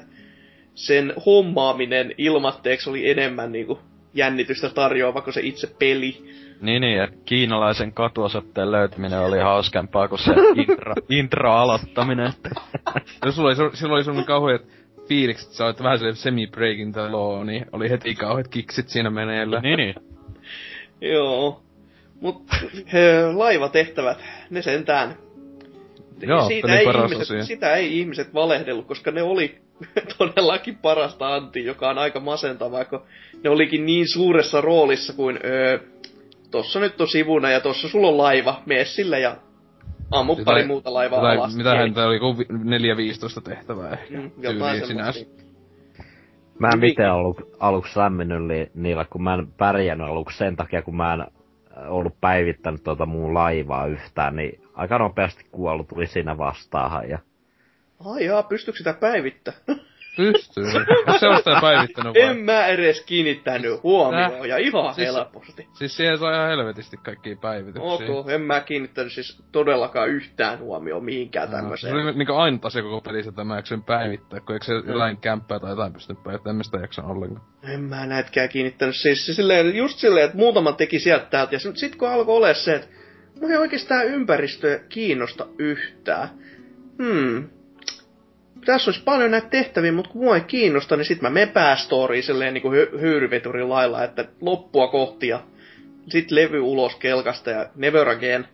[0.74, 3.80] sen hommaaminen ilmatteeksi oli enemmän niinku
[4.14, 6.47] jännitystä tarjoava kuin se itse peli.
[6.62, 12.34] Niin niin, että kiinalaisen katuosoitteen löytäminen oli hauskempaa kuin se intro, intro aloittaminen.
[13.26, 14.62] No sulla oli, silloin oli semmonen kauheat
[15.08, 19.60] fiilikset, sä olet vähän semi-breaking the law, niin oli heti kauheat kiksit siinä meneillä.
[19.60, 19.96] niin niin.
[21.14, 21.62] Joo.
[22.22, 22.44] Mut
[22.94, 25.16] he, laivatehtävät, ne sentään.
[26.22, 27.44] Joo, siitä, ei ihmiset, asia.
[27.44, 29.58] sitä ei ihmiset valehdellut, koska ne oli
[30.18, 33.02] todellakin parasta anti, joka on aika masentavaa, kun
[33.44, 35.80] ne olikin niin suuressa roolissa kuin öö,
[36.52, 39.38] tossa nyt on sivuna ja tossa sulla on laiva, mene sille ja
[40.12, 41.56] ammu Jotain- pari muuta laivaa alas.
[41.58, 44.18] mitä häntä oli, joku vi- 4-15 tehtävää ehkä.
[44.18, 45.26] Mm, tyyliin jotain sinänsä.
[46.60, 50.82] Mä en itse ollut aluksi lämmennyt li- niillä, kun mä en pärjännyt aluksi sen takia,
[50.82, 51.26] kun mä en
[51.88, 57.10] ollut päivittänyt tuota mun laivaa yhtään, niin aika nopeasti kuollu tuli siinä vastaahan.
[57.10, 57.20] Ja...
[58.06, 59.62] Ai jaa, pystyykö sitä päivittämään?
[60.18, 60.64] Pystyy.
[61.20, 62.22] Se sitä päivittänyt vai?
[62.22, 65.68] en mä edes kiinnittänyt huomioon, ja ihan Siis- helposti.
[65.74, 67.92] Siis siihen saa ihan helvetisti kaikkia päivityksiä.
[67.92, 71.94] Ok, en mä kiinnittänyt siis todellakaan yhtään huomioon mihinkään Se tämmöiseen.
[71.94, 75.60] oli niinku ainut asia koko pelissä, että mä jaksoin päivittää, kun eikö se jotain kämppää
[75.60, 77.46] tai jotain pysty päivittämään, en mä sitä jaksa ollenkaan.
[77.64, 78.96] En mä näitkään kiinnittänyt.
[78.96, 81.56] Siis se silleen, just silleen, että muutaman teki sieltä täältä.
[81.56, 82.88] Ja sit kun alkoi olemaan se, että
[83.42, 86.30] mua ei oikeastaan ympäristö kiinnosta yhtään.
[87.04, 87.50] Hmm.
[88.68, 92.24] Tässä olisi paljon näitä tehtäviä, mutta kun mua ei kiinnosta, niin sit mä menen päästoriin
[92.24, 95.44] silleen niin kuin hy- lailla, että loppua kohti ja
[96.10, 98.48] sit levy ulos kelkasta ja never again.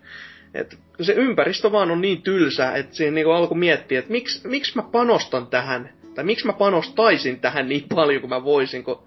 [0.53, 4.75] Et se ympäristö vaan on niin tylsä, että siinä niinku alkoi miettiä, että miksi, miksi
[4.75, 9.03] mä panostan tähän, tai miksi mä panostaisin tähän niin paljon kuin mä voisin, kun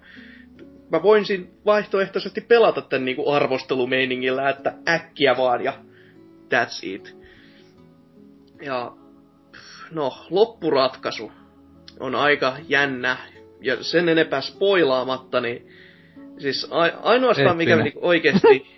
[0.91, 5.73] mä voisin vaihtoehtoisesti pelata tämän niinku arvostelumeiningillä, että äkkiä vaan ja
[6.53, 7.17] that's it.
[8.61, 8.91] Ja
[9.91, 11.31] no, loppuratkaisu
[11.99, 13.17] on aika jännä,
[13.61, 15.67] ja sen enempää spoilaamatta, niin
[16.37, 17.83] siis a- ainoastaan mikä Eeppinen.
[17.83, 18.77] niinku oikeesti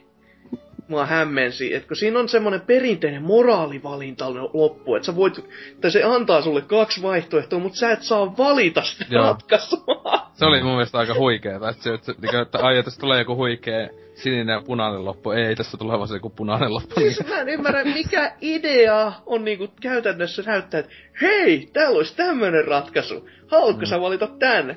[0.87, 5.45] mua hämmensi, että kun siinä on semmoinen perinteinen moraalivalinta loppu, että sä voit,
[5.81, 9.23] tai se antaa sulle kaksi vaihtoehtoa, mutta sä et saa valita sitä Joo.
[9.23, 10.29] ratkaisua.
[10.33, 13.35] Se oli mun mielestä aika huikeeta, että se, että, niinku, että ai, tässä tulee joku
[13.35, 13.89] huikee
[14.23, 15.31] sininen ja punainen loppu.
[15.31, 16.95] Ei, tässä tulee vaan se joku punainen loppu.
[16.95, 20.91] Siis mä en ymmärrä, mikä idea on niinku käytännössä näyttää, että
[21.21, 23.29] hei, täällä olisi tämmönen ratkaisu.
[23.47, 23.85] Haluatko mm.
[23.85, 24.75] sä valita tän?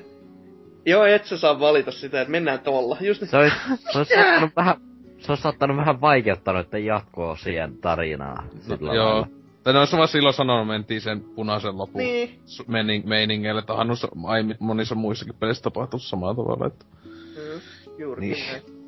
[0.85, 2.97] Joo, et sä saa valita sitä, että mennään tolla.
[3.01, 3.29] Just niin.
[3.29, 3.55] Se olisi,
[3.91, 4.75] se olisi saattanut vähän,
[5.19, 8.43] se olisi saattanut vähän vaikeuttaa noiden jatko-osien tarinaa.
[8.61, 9.05] Sillä Joo.
[9.05, 9.27] lailla.
[9.63, 12.39] Tai ne olisi vaan silloin sanonut, mentiin sen punaisen lopun Niin.
[12.67, 16.85] meining, meiningeille, että onhan noissa aiemmin monissa muissakin pelissä tapahtunut samalla tavalla, että...
[17.05, 17.61] Mm,
[17.99, 18.37] juuri Niin.
[18.65, 18.82] niin.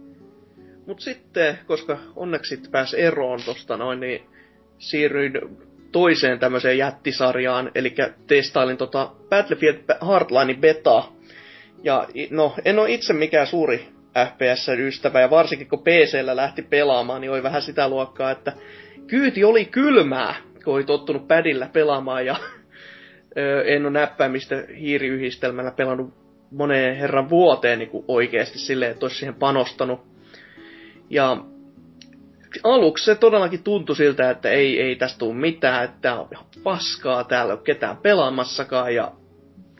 [0.87, 4.21] Mut sitten, koska onneksi pääs eroon tosta noin, niin
[4.77, 5.33] siirryin
[5.91, 7.95] toiseen tämmöiseen jättisarjaan, eli
[8.27, 11.15] testailin tota Battlefield Hardlinein betaa.
[11.83, 13.87] Ja no, en ole itse mikään suuri
[14.27, 18.53] FPS-ystävä, ja varsinkin kun PCllä lähti pelaamaan, niin oli vähän sitä luokkaa, että
[19.07, 22.35] kyyti oli kylmää, kun oli tottunut pädillä pelaamaan, ja
[23.65, 26.13] en ole näppäimistä hiiriyhdistelmällä pelannut
[26.51, 30.14] moneen herran vuoteen niin oikeasti silleen, että olisi siihen panostanut.
[31.09, 31.37] Ja
[32.63, 36.45] aluksi se todellakin tuntui siltä, että ei, ei tästä tule mitään, että tää on ihan
[36.63, 39.11] paskaa, täällä ei ole ketään pelaamassakaan ja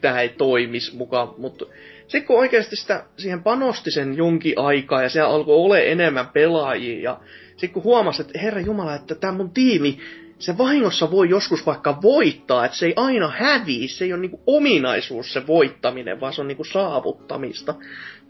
[0.01, 1.65] tämä ei toimisi mukaan, mutta
[2.07, 7.01] sitten kun oikeasti sitä, siihen panosti sen jonkin aikaa ja siellä alkoi ole enemmän pelaajia
[7.03, 9.99] ja sitten kun huomasi, että herra Jumala, että tämä mun tiimi,
[10.39, 14.41] se vahingossa voi joskus vaikka voittaa, että se ei aina hävii, se ei ole niinku
[14.47, 17.75] ominaisuus se voittaminen, vaan se on niinku saavuttamista.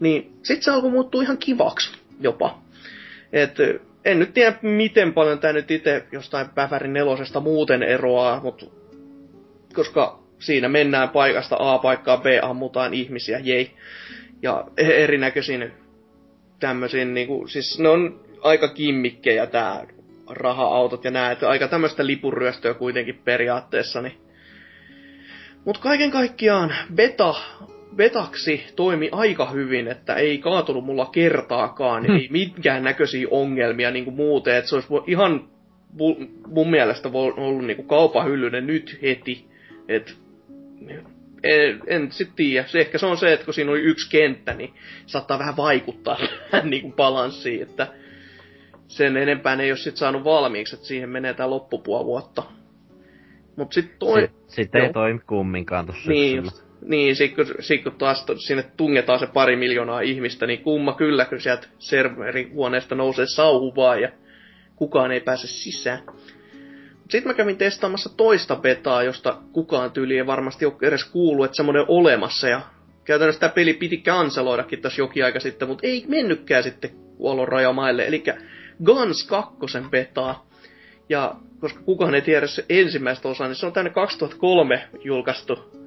[0.00, 1.90] Niin sit se alkoi muuttua ihan kivaksi
[2.20, 2.62] jopa.
[3.32, 3.56] Et
[4.04, 8.66] en nyt tiedä, miten paljon tämä nyt itse jostain Pävärin nelosesta muuten eroaa, mutta
[9.74, 13.70] koska siinä mennään paikasta A paikkaan B, ammutaan ihmisiä, jei.
[14.42, 15.72] Ja e- erinäköisin
[16.60, 19.86] tämmöisiin, niinku, siis ne on aika kimmikkejä tää
[20.30, 24.26] raha-autot ja nää, että aika tämmöistä lipuryöstöä kuitenkin periaatteessa, niin
[25.66, 27.34] Mut kaiken kaikkiaan beta,
[27.96, 32.16] betaksi toimi aika hyvin, että ei kaatunut mulla kertaakaan, hmm.
[32.16, 35.48] ei minkään näköisiä ongelmia niin kuin muuten, että se olisi ihan
[35.92, 39.46] mu- mun mielestä ollut niin kuin kaupahyllynen nyt heti,
[39.88, 40.12] että
[41.42, 42.66] en, en sit tiedä.
[42.66, 44.74] Se ehkä se on se, että kun siinä oli yksi kenttä, niin
[45.06, 46.16] saattaa vähän vaikuttaa
[46.50, 47.86] tähän niin kuin balanssiin, että
[48.88, 52.42] sen enempää ne ei ole sit saanut valmiiksi, että siihen menee tää loppupuoli vuotta.
[53.56, 54.20] Mut sit toi...
[54.20, 58.64] Sitten sit ei toimi kumminkaan tossa Niin, just, niin sit kun, sit kun taas sinne
[58.76, 64.08] tungetaan se pari miljoonaa ihmistä, niin kumma kyllä, kun sieltä serverihuoneesta nousee sauhu ja
[64.76, 66.02] kukaan ei pääse sisään.
[67.10, 71.56] Sitten mä kävin testaamassa toista betaa, josta kukaan tyyli ei varmasti ole edes kuullut, että
[71.56, 72.48] semmoinen olemassa.
[72.48, 72.60] Ja
[73.04, 78.06] käytännössä tämä peli piti kanseloidakin tässä jokin aika sitten, mutta ei mennytkään sitten kuollon rajamaille.
[78.06, 78.24] Eli
[78.84, 79.56] Guns 2
[79.90, 80.46] betaa.
[81.08, 85.85] Ja koska kukaan ei tiedä se ensimmäistä osaa, niin se on tänne 2003 julkaistu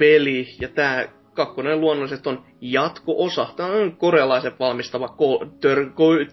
[0.00, 0.46] peli.
[0.60, 3.46] Ja tämä kakkonen luonnollisesti on jatko-osa.
[3.56, 6.32] Tämä on korealaisen valmistava ko- tör- ko-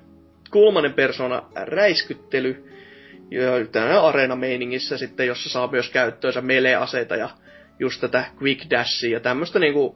[0.49, 2.65] kolmannen persona räiskyttely
[3.71, 7.29] täällä areenameiningissä sitten, jossa saa myös käyttöönsä melee-aseita ja
[7.79, 9.95] just tätä quick dashia ja tämmöistä niinku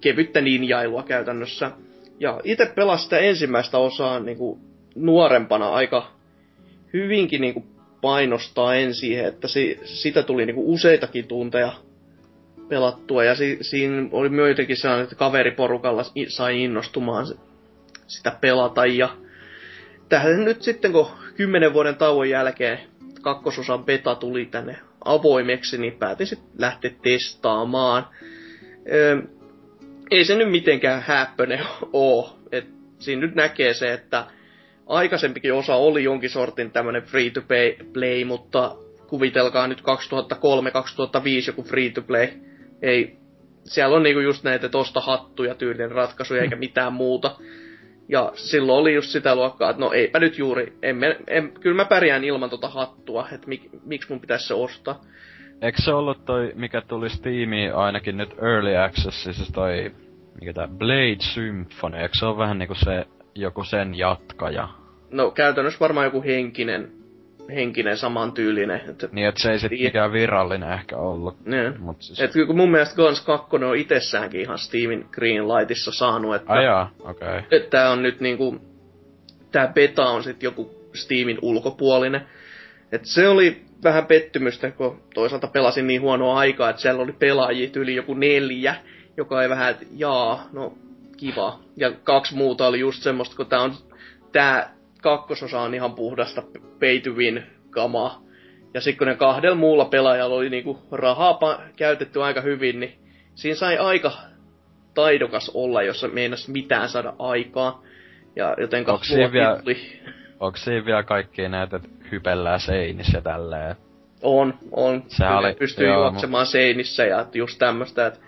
[0.00, 1.70] kevyttä ninjailua käytännössä.
[2.20, 4.58] Ja itse pelasin sitä ensimmäistä osaa niinku
[4.94, 6.12] nuorempana aika
[6.92, 7.66] hyvinkin niinku
[8.00, 11.72] painostaa en siihen, että si, sitä tuli niinku useitakin tunteja
[12.72, 17.26] pelattua ja si, siinä oli myötenkin sellainen, että kaveriporukalla sai innostumaan
[18.06, 19.16] sitä pelata ja
[20.08, 21.06] tähän nyt sitten kun
[21.36, 22.78] kymmenen vuoden tauon jälkeen
[23.22, 28.06] kakkososan beta tuli tänne avoimeksi, niin päätin sitten lähteä testaamaan.
[28.92, 29.22] Öö,
[30.10, 31.60] ei se nyt mitenkään häppöne
[31.92, 32.38] oo.
[32.52, 32.66] Et
[32.98, 34.26] siinä nyt näkee se, että
[34.86, 37.40] aikaisempikin osa oli jonkin sortin tämmönen free to
[37.92, 39.84] play, mutta kuvitelkaa nyt 2003-2005
[41.46, 42.28] joku free to play.
[42.82, 43.16] Ei,
[43.64, 47.36] siellä on niinku just näitä tosta hattuja tyylinen ratkaisuja eikä mitään muuta.
[48.08, 51.84] Ja silloin oli just sitä luokkaa, että no eipä nyt juuri, en, en, kyllä mä
[51.84, 55.04] pärjään ilman tota hattua, että mik, miksi mun pitäisi se ostaa.
[55.62, 59.92] Eikö se ollut toi, mikä tuli Steamiin ainakin nyt Early Access, siis toi,
[60.40, 64.68] mikä tää Blade Symphony, eikö se ole vähän niinku se, joku sen jatkaja?
[65.10, 67.01] No käytännössä varmaan joku henkinen
[67.48, 68.80] henkinen samantyylinen.
[68.90, 71.46] Että niin, että se ei sitten mikään virallinen ehkä ollut.
[71.46, 71.80] Niin.
[71.80, 72.20] Mut siis...
[72.20, 76.52] Et kun mun mielestä Guns 2 on itsessäänkin ihan Steven Greenlightissa saanut, että...
[76.52, 77.28] Ajaa, okei.
[77.28, 77.42] Okay.
[77.50, 78.58] Että tää on nyt niinku...
[79.52, 82.26] Tää beta on sitten joku Steamin ulkopuolinen.
[82.92, 87.70] Et se oli vähän pettymystä, kun toisaalta pelasin niin huonoa aikaa, että siellä oli pelaajia
[87.76, 88.74] yli joku neljä,
[89.16, 90.74] joka ei vähän, että jaa, no
[91.16, 91.58] kiva.
[91.76, 93.72] Ja kaksi muuta oli just semmoista, kun tää on
[94.32, 96.42] tää kakkososa on ihan puhdasta
[96.80, 98.22] pay to win kamaa.
[98.74, 101.38] Ja sitten kun ne kahdella muulla pelaajalla oli niinku rahaa
[101.76, 102.92] käytetty aika hyvin, niin
[103.34, 104.12] siinä sai aika
[104.94, 107.82] taidokas olla, jos meinas mitään saada aikaa.
[108.36, 109.60] Ja joten onko siinä, vielä,
[110.40, 113.76] onko siinä vielä kaikkia näitä, että hypellää seinissä tälleen?
[114.22, 115.04] On, on.
[115.08, 118.20] Se oli, pystyy joo, juoksemaan seinissä ja just tämmöistä, että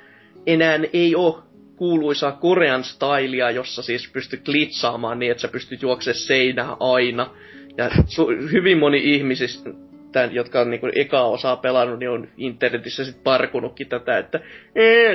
[0.47, 1.35] enää ei ole
[1.77, 7.31] kuuluisaa Korean stylia, jossa siis pystyy glitsaamaan niin, että sä pystyt juoksemaan seinää aina.
[7.77, 9.71] Ja su- hyvin moni ihmisistä,
[10.15, 14.41] tämän, jotka on niinku ekaa osaa pelannut, niin on internetissä sit parkunutkin tätä, että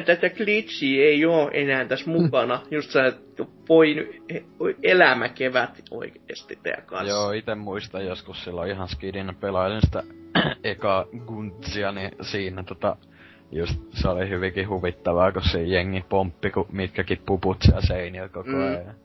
[0.06, 2.62] tätä glitchiä ei oo enää tässä mukana.
[2.72, 3.14] Just sä,
[3.70, 4.22] voi
[4.84, 7.14] elämä kevät oikeesti teidän kanssa.
[7.14, 10.04] Joo, ite muistan joskus silloin ihan skidin pelailin sitä
[10.64, 12.96] eka Guntsia, niin siinä tota,
[13.52, 18.50] just se oli hyvinkin huvittavaa, kun se jengi pomppi, kun mitkäkin puput siellä seinillä koko
[18.50, 18.62] mm.
[18.62, 18.96] ajan.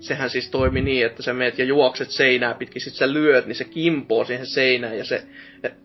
[0.00, 3.56] Sehän siis toimi niin, että sä meet ja juokset seinää pitkin, sit sä lyöt, niin
[3.56, 5.26] se kimpoo siihen seinään ja se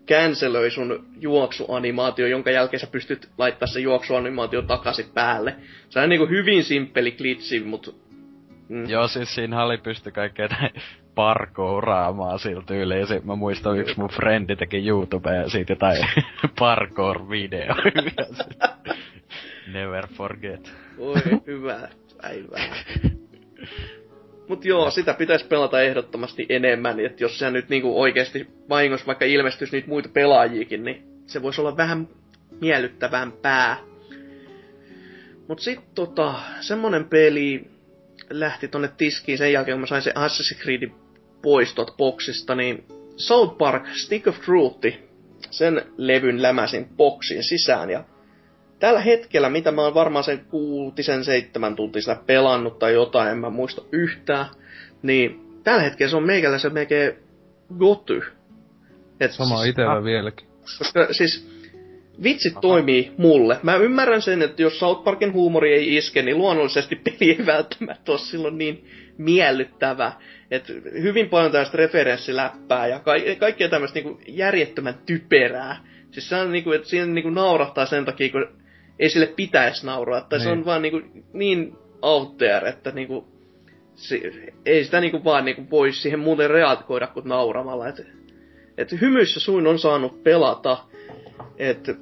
[0.06, 5.56] cancelöi sun juoksuanimaatio, jonka jälkeen sä pystyt laittaa se juoksuanimaatio takaisin päälle.
[5.88, 8.00] Se on niinku hyvin simppeli glitchi, mut...
[8.68, 8.90] Mm.
[8.90, 10.48] Joo, siis siinä oli pysty kaikkea
[11.18, 13.00] parkouraamaan sillä tyyliin.
[13.00, 16.06] Ja mä muistan, yksi mun frendi teki YouTubeen siitä jotain
[16.60, 17.82] parkour-videoita.
[19.72, 20.72] Never forget.
[20.98, 21.14] Oi,
[21.46, 21.88] hyvä
[22.22, 22.76] päivää.
[24.48, 29.24] Mut joo, sitä pitäisi pelata ehdottomasti enemmän, että jos se nyt niinku oikeesti vahingossa vaikka
[29.24, 32.08] ilmestyisi niitä muita pelaajiakin, niin se voisi olla vähän
[32.60, 33.76] miellyttävämpää.
[35.48, 37.70] Mut sit tota, semmonen peli
[38.30, 40.90] lähti tonne tiskiin sen jälkeen, kun mä sain se Assassin's Creed
[41.42, 42.84] poistot boksista, niin
[43.16, 44.86] South Park Stick of Truth,
[45.50, 48.04] sen levyn lämäsin boksin sisään ja
[48.78, 53.50] tällä hetkellä, mitä mä oon varmaan sen kuutisen seitsemän tuntia pelannut tai jotain, en mä
[53.50, 54.46] muista yhtään,
[55.02, 57.12] niin tällä hetkellä se on meikäläisen melkein
[57.78, 58.22] goty.
[59.20, 60.48] Et Sama siis, itellä ah, vieläkin.
[60.78, 61.57] Koska siis
[62.22, 62.60] vitsit Aha.
[62.60, 63.56] toimii mulle.
[63.62, 68.12] Mä ymmärrän sen, että jos South Parkin huumori ei iske, niin luonnollisesti peli ei välttämättä
[68.12, 68.84] ole silloin niin
[69.18, 70.12] miellyttävä.
[70.50, 75.84] Et hyvin paljon tästä referenssiläppää ja ka- kaikkea tämmöistä niinku järjettömän typerää.
[76.10, 78.48] Siis se on niinku, että siinä niinku naurahtaa sen takia, kun
[78.98, 80.20] ei sille pitäisi nauraa.
[80.20, 80.44] Tai niin.
[80.44, 81.00] se on vaan niinku
[81.32, 83.28] niin out there, että niinku,
[83.94, 84.20] se,
[84.66, 87.88] ei sitä niinku vaan niinku pois siihen muuten reagoida kuin nauramalla.
[87.88, 88.06] Et,
[88.78, 90.78] et hymyissä suin on saanut pelata,
[91.58, 91.94] että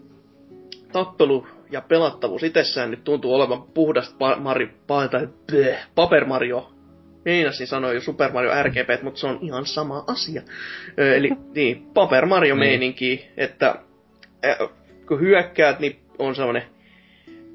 [1.05, 6.73] tappelu ja pelattavuus itsessään nyt tuntuu olevan puhdasta pa- Mario, pa- tai bleh, Paper Mario.
[7.25, 10.43] Meinasin sanoa jo Super Mario RGB, mutta se on ihan sama asia.
[10.99, 12.59] Ö, eli niin, Paper Mario Niin.
[12.69, 13.75] meininki, että
[14.47, 14.69] äh,
[15.09, 16.63] kun hyökkäät, niin on sellainen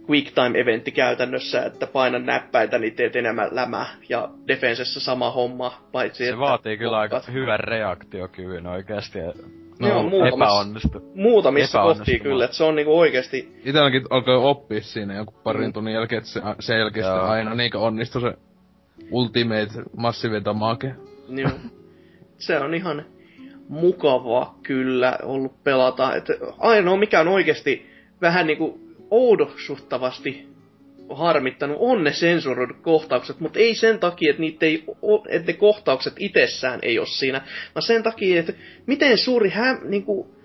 [0.09, 3.85] quick time eventti käytännössä, että painan näppäitä, niin teet enemmän lämää.
[4.09, 9.19] Ja defensessä sama homma, paitsi Se että vaatii kyllä aika hyvän reaktiokyvyn oikeesti.
[9.81, 11.11] No, Joo, muutamassa- epäonnistu.
[11.15, 15.73] Muutamissa kohtia kyllä, että se on niinku oikeesti Itelläkin alkoi oppia siinä jonkun parin Mm.
[15.73, 17.21] tunnin jälkeen, että se selkeästi Joo.
[17.25, 18.33] aina niinkö onnistui se
[19.11, 20.95] Ultimate Massive Damage.
[21.29, 21.49] Joo.
[22.37, 23.05] Se on ihan
[23.69, 26.15] mukavaa kyllä ollut pelata.
[26.15, 26.25] Et
[26.59, 27.85] ainoa mikä on oikeasti
[28.21, 28.79] vähän niinku
[29.11, 30.47] oudoksuttavasti
[31.17, 34.83] harmittanut on ne sensuroidut kohtaukset, mutta ei sen takia, että, niitä ei,
[35.29, 37.41] että ne kohtaukset itsessään ei ole siinä,
[37.75, 38.53] vaan sen takia, että
[38.85, 40.35] miten suuri hä, niinku,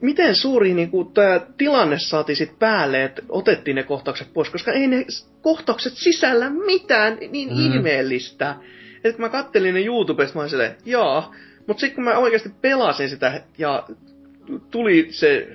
[0.00, 4.86] miten suuri niinku, tämä tilanne saatiin sit päälle, että otettiin ne kohtaukset pois, koska ei
[4.86, 5.04] ne
[5.42, 7.58] kohtaukset sisällä mitään niin Mm.
[7.58, 8.56] ihmeellistä.
[8.96, 11.34] Että kun mä kattelin ne YouTubesta, mä olin silleen, jaa.
[11.66, 13.84] Mutta sitten kun mä oikeasti pelasin sitä ja
[14.70, 15.48] tuli se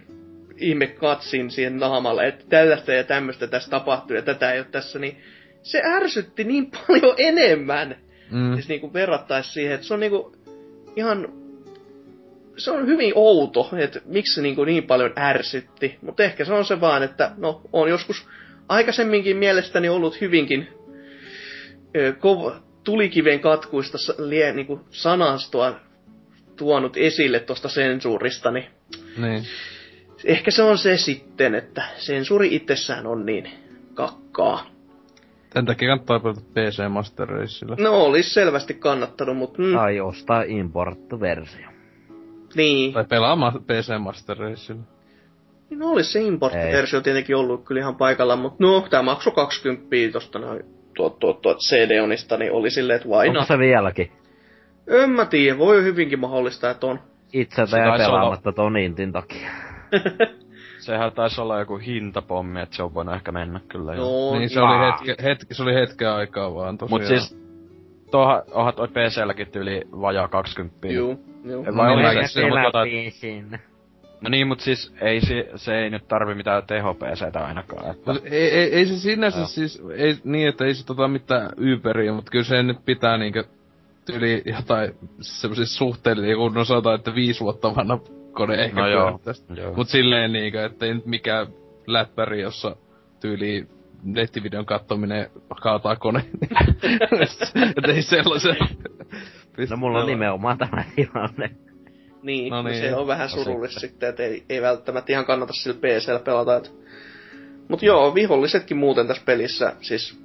[0.57, 4.99] ihme katsin siihen naamalle, että tällaista ja tämmöistä tässä tapahtuu ja tätä ei ole tässä,
[4.99, 5.17] niin
[5.63, 7.95] se ärsytti niin paljon enemmän.
[8.31, 8.53] Mm.
[8.53, 10.35] Siis niinku verrattaisi siihen, että se on niinku
[10.95, 11.33] ihan...
[12.57, 15.97] Se on hyvin outo, että miksi se niinku niin paljon ärsytti.
[16.01, 18.27] Mutta ehkä se on se vaan, että no, on joskus
[18.69, 20.67] aikaisemminkin mielestäni ollut hyvinkin
[21.95, 25.79] ö, kova, tulikiven katkuista lie, niinku sanastoa
[26.55, 28.65] tuonut esille tuosta sensuurista, niin
[29.17, 29.45] Niin.
[30.25, 33.49] Ehkä se on se sitten, että sensuuri itsessään on niin
[33.93, 34.65] kakkaa.
[35.49, 37.75] Tän takia kannattaa pelata PC Master Racella.
[37.79, 41.67] No olisi selvästi kannattanut, mutta mm, Tai ostaa importtu-versio.
[42.55, 42.93] niin.
[42.93, 44.81] Tai pelaa ma- PC Master Racella.
[45.69, 50.39] No olisi se importtiversio tietenkin ollut kyllä ihan paikalla, mutta no, tämä maksoi 20 tosta
[50.39, 50.63] noin
[50.93, 54.11] tuo, tuo, tuo CD-onista, niin oli silleen, että why Onko se vieläkin?
[54.87, 56.99] En mä tiedä, voi hyvinkin mahdollista, että on.
[57.33, 59.49] Itse Se jäi olla- pelaamatta ton Intin takia.
[60.79, 64.01] Sehän taisi olla joku hintapommi, että se on voinut ehkä mennä kyllä jo.
[64.01, 67.01] No, Niin se oli, hetke, hetki, se oli hetken aikaa vaan tosiaan.
[67.01, 67.37] Mut siis,
[68.11, 70.87] toha, onhan toi PClläkin tyyli vajaa 20.
[70.87, 71.65] Juu, juu.
[71.65, 72.79] Vai No oli niin, se, mut tota,
[73.09, 73.59] sinne.
[74.21, 77.91] No niin, mut siis ei se, se ei nyt tarvi mitään teho PCtä ainakaan.
[77.91, 79.47] Että, Mut ei, ei, ei se sinänsä Joo.
[79.47, 83.43] siis, ei, niin että ei se tota mitään Uberia, mutta kyllä se nyt pitää niinkö
[84.13, 87.99] yli jotain semmosia suhteellisia, kun no sanotaan, että viisi vuotta vanha
[88.31, 89.19] kone ehkä No joo,
[89.55, 89.73] joo.
[89.73, 91.47] Mut silleen niinkö, että ei nyt mikään
[91.87, 92.75] läppäri, jossa
[93.19, 93.67] tyyli
[94.03, 95.29] nettivideon kattominen
[95.61, 96.25] kaataa koneen.
[97.77, 98.57] että ei sellaisen.
[99.69, 101.49] No mulla on nimenomaan tämä tilanne.
[102.23, 102.81] Niin, No niin.
[102.81, 106.57] se on vähän surullista sitten, että ei, ei välttämättä ihan kannata sillä PCllä pelata.
[106.57, 106.73] Et.
[107.67, 110.21] Mut joo, vihollisetkin muuten tässä pelissä, siis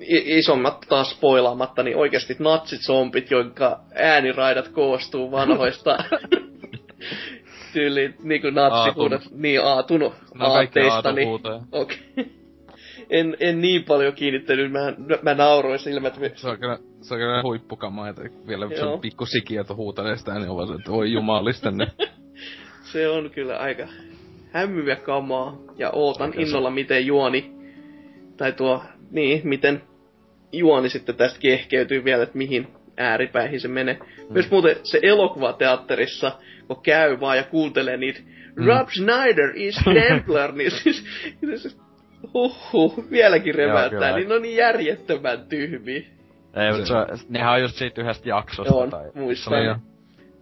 [0.00, 5.98] isommat taas spoilaamatta, niin oikeasti natsit zombit, jonka ääniraidat koostuu vanhoista
[7.72, 11.28] tyyli niinku natsihuudot, niin aatun No aatteista, niin
[11.72, 11.98] okei.
[13.10, 14.92] En, en niin paljon kiinnittänyt, mä,
[15.22, 16.20] mä nauroin silmät.
[16.34, 20.16] Se on kyllä, se on kyllä huippukamaa, että vielä se on pikku sikiö, että huutelee
[20.16, 21.88] sitä, niin se, että voi jumalista, niin
[22.92, 23.88] Se on kyllä aika
[24.52, 25.56] hämyä kamaa.
[25.78, 27.52] Ja ootan Oikein se- innolla, miten juoni,
[28.36, 29.82] tai tuo, niin, miten
[30.52, 33.94] juoni sitten tästä kehkeytyy vielä, että mihin ääripäihin se menee.
[33.94, 34.32] Mm.
[34.32, 36.32] Myös muuten se elokuvateatterissa,
[36.68, 38.20] kun käy vaan ja kuuntelee niitä
[38.56, 38.66] Mm.
[38.66, 41.04] Rob Schneider is Templar, niin siis,
[41.56, 41.78] siis
[42.34, 44.16] huhhuh, vieläkin reväyttää, kyllä.
[44.16, 46.00] niin on niin järjettömän tyhmiä.
[46.56, 48.74] ei, mut se, on- nehän on just siitä yhdestä jaksosta.
[48.74, 49.52] On, tai, muistan.
[49.52, 49.76] se on jo.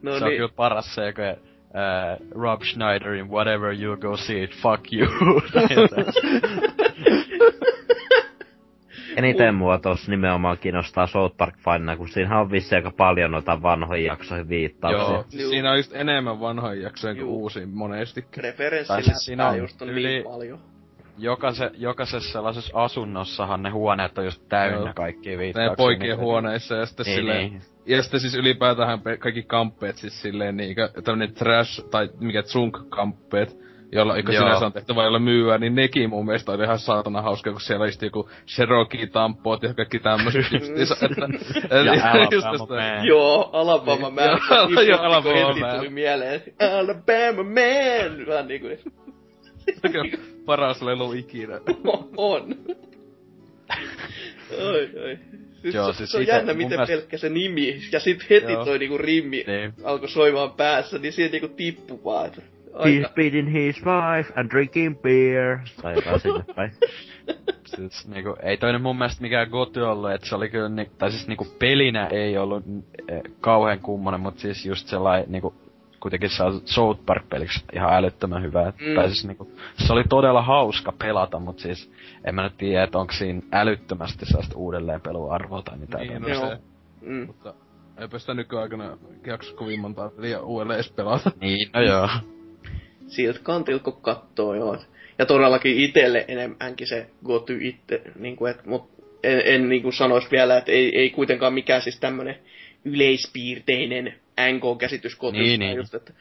[0.03, 4.43] No se on niin, kyllä paras se, kun uh, Rob Schneiderin Whatever You Go See
[4.43, 5.09] It, Fuck You.
[9.17, 13.63] Eniten mua tossa nimenomaan kiinnostaa South Park fanina, kun siinähän on vissi aika paljon noita
[13.63, 15.03] vanhoja jaksoihin viittauksia.
[15.15, 15.51] Joo, Juu.
[15.51, 18.31] siinä on just enemmän vanhoja jaksoja kuin uusia monestikin.
[18.31, 20.59] Tai referenssillä siis siinä on just on yli- niin paljon.
[21.19, 24.93] Jokaise, jokaisessa sellaisessa asunnossahan ne huoneet on just täynnä Joo.
[24.95, 25.67] kaikkia viittauksia.
[25.67, 27.51] Näin poikien huoneissa ja sitten Niin, silleen...
[27.51, 27.63] niin.
[27.87, 33.57] Ja sitten siis ylipäätään kaikki kamppeet siis silleen niinkö, tämmönen trash, tai mikä tsunk-kamppeet,
[33.93, 34.43] jolla eikö Joo.
[34.43, 37.61] sinänsä on tehty vain jolla myyä, niin nekin mun mielestä oli ihan saatana hauska, kun
[37.61, 41.29] siellä just joku Cherokee-tampoot ja kaikki tämmöset justiinsa, että...
[41.85, 43.07] Ja Alabama Man.
[43.07, 44.15] Joo, Alabama Niin.
[44.15, 44.87] Man.
[44.87, 45.77] Joo, Alabama heti Man.
[45.77, 46.43] tuli mieleen.
[46.79, 48.27] Alabama Man!
[48.27, 48.69] Vähän niinku,
[50.47, 51.61] Paras lelu ikinä.
[52.17, 52.55] on.
[54.59, 55.19] oi, oi.
[55.63, 58.01] Siis Joo, se, siis se on ite- jännä, mun miten mielestä- pelkkä se nimi, ja
[58.01, 58.65] sit heti Joo.
[58.65, 59.73] toi niinku rimmi Niin.
[59.85, 62.27] alkoi soimaan päässä, niin siihen niinku tippui vaan.
[62.27, 62.43] että
[62.85, 65.59] He's beating his wife and drinking beer.
[65.83, 66.73] Tai jotain sinne päin.
[67.65, 71.11] Siis niinku, ei toinen mun mielestä mikään goty ollut, että se oli kyllä, ni, tai
[71.11, 72.65] siis niinku pelinä ei ollut
[73.09, 75.55] eh, kauhean kummonen, mutta siis just sellainen niinku,
[76.01, 78.65] kuitenkin on South Park-peliksi ihan älyttömän hyvä.
[78.81, 78.89] Mm.
[78.89, 78.95] Mm.
[78.95, 79.51] Tai siis niinku,
[79.87, 81.93] se oli todella hauska pelata, mutta siis
[82.25, 86.07] en mä nyt tiedä, että onko siinä älyttömästi sellaista uudelleenpeluarvoa tai mitään.
[86.07, 86.59] Niin, no se.
[87.01, 87.27] mm.
[87.27, 87.55] Mutta
[87.99, 91.31] eipä sitä nykyaikana jaksa kovin montaa peliä uudelleen edes pelata.
[91.41, 92.09] Niin, no joo.
[93.09, 94.79] Sieltä kantilta kun kattoo, joo.
[95.19, 98.91] Ja todellakin itelle enemmänkin se goty itse, niinku, et, mut
[99.23, 102.39] en, en niinku sanois vielä, että ei, ei kuitenkaan mikään siis tämmönen
[102.85, 105.43] yleispiirteinen NK-käsitys gotysta.
[105.43, 105.77] Niin, niin.
[105.77, 106.13] Just, että,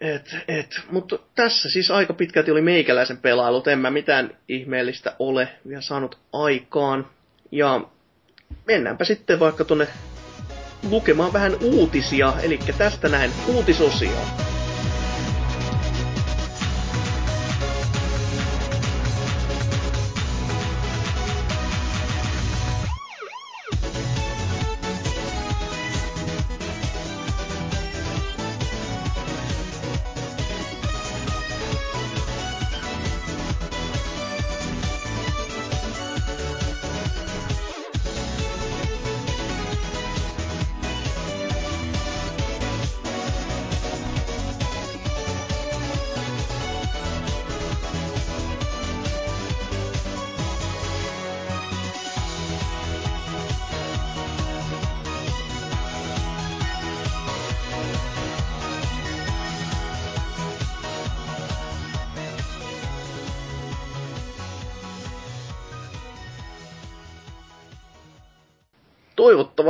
[0.00, 5.48] et, et, mutta tässä siis aika pitkälti oli meikäläisen pelailut, en mä mitään ihmeellistä ole
[5.68, 7.06] vielä saanut aikaan.
[7.52, 7.80] Ja
[8.66, 9.86] mennäänpä sitten vaikka tonne
[10.90, 14.18] lukemaan vähän uutisia, eli tästä näin uutisosio.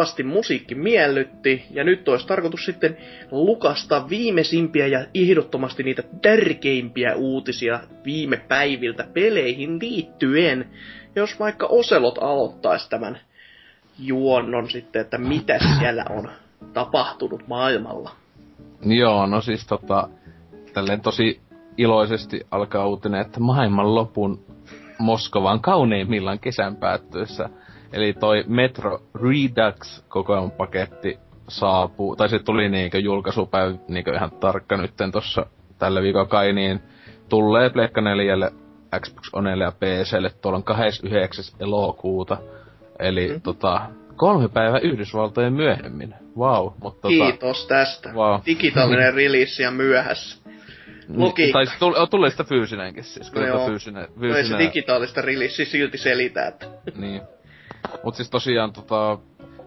[0.02, 2.96] Toivottavasti musiikki miellytti, ja nyt olisi tarkoitus sitten
[3.30, 10.70] lukasta viimeisimpiä ja ehdottomasti niitä tärkeimpiä uutisia viime päiviltä peleihin liittyen.
[11.16, 13.18] Jos vaikka Oselot aloittaisi tämän
[13.98, 16.30] juonnon sitten, että mitä siellä on
[16.72, 18.10] tapahtunut maailmalla.
[18.84, 20.08] Joo, no siis tota,
[20.74, 21.40] tälleen tosi
[21.78, 24.44] iloisesti alkaa uutinen, että maailman lopun
[24.98, 27.48] Moskovan kauneimmillaan kesän päättyessä.
[27.92, 31.18] Eli toi Metro Redux kokoelmapaketti
[31.48, 35.46] saapuu, tai se tuli niinkö julkaisupäivä niinkö ihan tarkka nytten tossa
[35.78, 36.80] tällä viikolla kai, niin
[37.28, 38.50] tulee Pleikka 4,
[39.00, 41.44] Xbox Onelle ja PClle tuolla on 29.
[41.60, 42.36] elokuuta.
[42.98, 43.40] Eli mm.
[43.40, 43.80] tota,
[44.16, 46.14] kolme päivää Yhdysvaltojen myöhemmin.
[46.38, 48.12] Wow, mutta tota, Kiitos tästä.
[48.12, 48.40] Wow.
[48.46, 50.42] Digitaalinen release ja myöhässä.
[51.16, 51.58] Logiikka.
[51.58, 53.26] Tai tulee, tulee sitä fyysinenkin siis.
[53.26, 53.66] No Kyllä joo.
[53.66, 56.66] fyysinen, No ei se fyysinen digitaalista release silti selitä, että...
[56.96, 57.22] niin.
[58.04, 59.18] Mut siis tosiaan tota,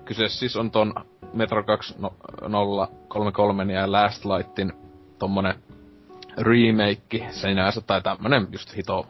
[0.05, 0.93] kyse siis on ton
[1.33, 4.73] Metro 2033 ja Last Lightin
[5.19, 5.55] tommonen
[6.37, 9.07] remake sinänsä, tai tämmönen just hito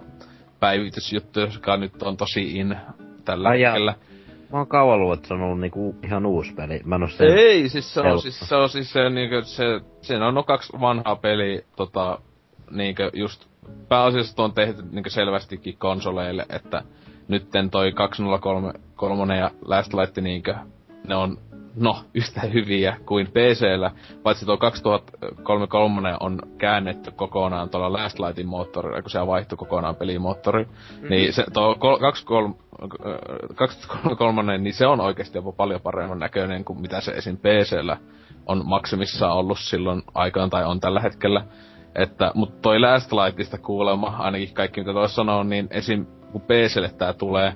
[0.60, 2.78] päivitysjuttu, joka nyt on tosi in
[3.26, 3.96] tällä Ai hetkellä.
[4.52, 6.82] Mä oon kauan luullut, että se on ollut niinku ihan uusi peli.
[6.86, 7.38] Mä en oo sen...
[7.38, 9.64] Ei, siis se on, siis, se on siis se, niinkö, se,
[10.02, 12.20] siinä on no kaksi vanhaa peliä, tota,
[12.72, 13.46] niinkö just,
[13.88, 16.84] pääasiassa on tehty niinkö selvästikin konsoleille, että
[17.28, 20.56] nytten toi 2033 ja Last Light niinkö,
[21.08, 21.38] ne on,
[21.76, 23.92] no, yhtä hyviä kuin PCllä,
[24.24, 30.64] paitsi tuo 2033 on käännetty kokonaan tuolla Last Lightin moottorilla, kun se vaihtui kokonaan pelimoottori.
[30.64, 31.10] Mm-hmm.
[31.10, 32.56] Niin se, tuo kol- 23
[33.56, 37.38] 2033, niin se on oikeasti jopa paljon paremman näköinen kuin mitä se esim.
[37.38, 37.98] PCllä
[38.46, 41.46] on maksimissaan ollut silloin aikaan tai on tällä hetkellä.
[41.96, 46.06] Että, mutta toi Last Lightista kuulemma, ainakin kaikki mitä toi sanoo, niin esim.
[46.36, 47.54] Kun PClle tää tulee,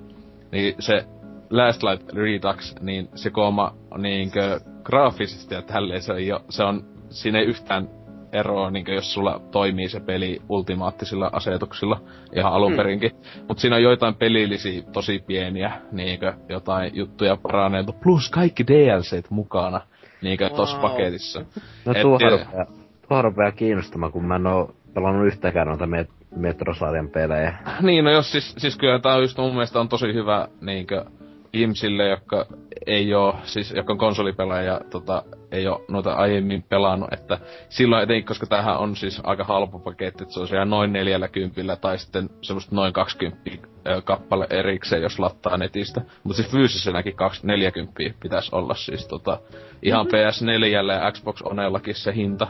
[0.52, 1.06] niin se
[1.50, 6.84] Last Light Redux, niin se kooma niinkö graafisesti ja tälleen se, ei oo, se on,
[7.10, 7.90] siinä ei yhtään
[8.32, 12.02] eroa, niinkö jos sulla toimii se peli ultimaattisilla asetuksilla
[12.36, 12.78] ihan alun Mm.
[12.78, 13.12] perinkin.
[13.48, 19.82] Mut siinä on joitain pelillisiä tosi pieniä, niinkö jotain juttuja paraneiltu, plus kaikki DLCt mukana,
[20.22, 20.56] niinkö wow.
[20.56, 21.40] tossa paketissa.
[21.86, 22.66] No Et- tuohon rupeaa,
[23.08, 27.54] tuohon rupeaa kiinnostamaan, kun mä en oo pelannut yhtäkään noita met- Metrosarjan pelejä.
[27.82, 31.06] Niin, no jos siis, siis kyllä tää on just mun mielestä on tosi hyvä niinkö
[31.54, 32.46] ihmisille, jotka
[32.86, 37.38] ei oo, siis jotka on konsolipelaaja ja tota, ei oo noita aiemmin pelannut, että
[37.70, 41.76] silloin etenkin, koska tämähän on siis aika halpa paketti, että se on siellä noin 40
[41.76, 43.52] tai sitten semmoista noin 20
[43.88, 46.02] ö, kappale erikseen, jos lattaa netistä.
[46.24, 49.40] Mutta siis fyysisenäkin 2, 40 pitäisi olla siis tota,
[49.84, 52.48] ihan PS4 ja Xbox Onellakin se hinta,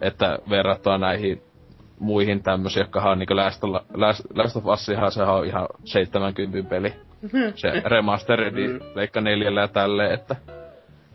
[0.00, 1.42] että verrattuna näihin
[1.98, 3.62] muihin tämmöisiä, jotka on niinku Last,
[3.94, 6.94] Last, Last of Us, ihan, sehän on ihan 70 peli.
[7.54, 8.80] se remasteredi Mm.
[8.92, 10.36] Pleikka neljällä ja tälleen, että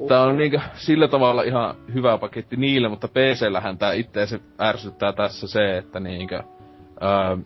[0.07, 5.47] Tää on niinkö sillä tavalla ihan hyvä paketti niille, mutta PC-lähän tää itteensä ärsyttää tässä
[5.47, 6.43] se, että niinkö...
[7.03, 7.37] Öö,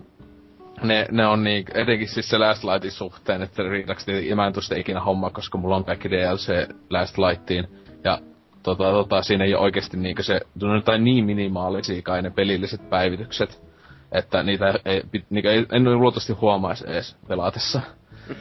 [0.83, 4.53] ne, ne on niin, etenkin siis se Last Lightin suhteen, että riidaksi ja mä en
[4.53, 7.67] tuu sitä ikinä hommaa, koska mulla on kaikki DLC Last Lightiin.
[8.03, 8.19] Ja
[8.63, 12.29] tota, tota, siinä ei ole oikeesti niinkö se, ne on jotain niin minimaalisia kai ne
[12.29, 13.63] pelilliset päivitykset,
[14.11, 17.81] että niitä ei, niinkö ei, en luultavasti huomaisi edes pelatessa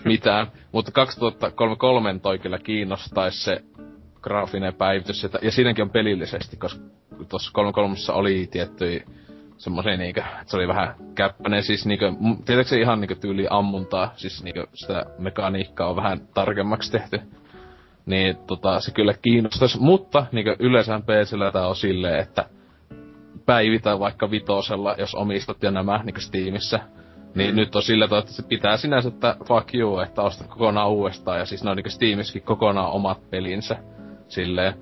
[0.04, 0.46] mitään.
[0.72, 3.62] Mutta 2033 toi kyllä kiinnostaisi se
[4.22, 6.80] graafinen päivitys, ja, ja siinäkin on pelillisesti, koska
[7.28, 9.04] tuossa 33 oli tiettyjä
[9.56, 12.12] semmoisia niinkö, että se oli vähän käppäinen, siis niinkö,
[12.44, 17.20] tietääkö se ihan niinkö tyyli ammuntaa, siis niinkö sitä mekaniikkaa on vähän tarkemmaksi tehty.
[18.06, 22.44] Niin tota, se kyllä kiinnostaisi, mutta niinkö yleensä PCllä tää on silleen, että
[23.46, 26.80] päivitä vaikka vitosella, jos omistat jo nämä niinkö Steamissa.
[27.34, 30.90] Niin nyt on sillä tavalla, että se pitää sinänsä, että fuck you, että ostat kokonaan
[30.90, 31.38] uudestaan.
[31.38, 33.76] Ja siis ne on niinkö Steamiskin kokonaan omat pelinsä.
[34.28, 34.74] Silleen.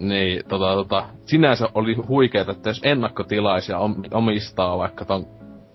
[0.00, 5.26] Niin, tota, tota, sinänsä oli huikeeta, että jos ennakkotilaisia om, omistaa vaikka ton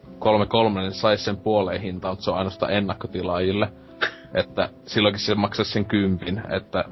[0.05, 3.71] 3.3, niin saisi sen puoleen hintaan, mutta se on ainoastaan ennakkotilaajille.
[4.33, 6.85] Että silloinkin se maksaisi sen kympin, että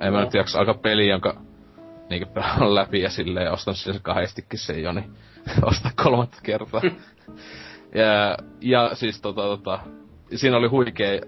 [0.00, 0.24] en mä No.
[0.24, 1.36] nyt jaksa aika peli, jonka
[2.10, 5.10] niinkö pelaan läpi ja silleen ostan sen kahdestikin sen jo, niin
[5.62, 6.80] ostaa kolmatta kertaa.
[7.94, 9.78] ja, ja siis tota, tota,
[10.34, 11.20] siinä oli huikea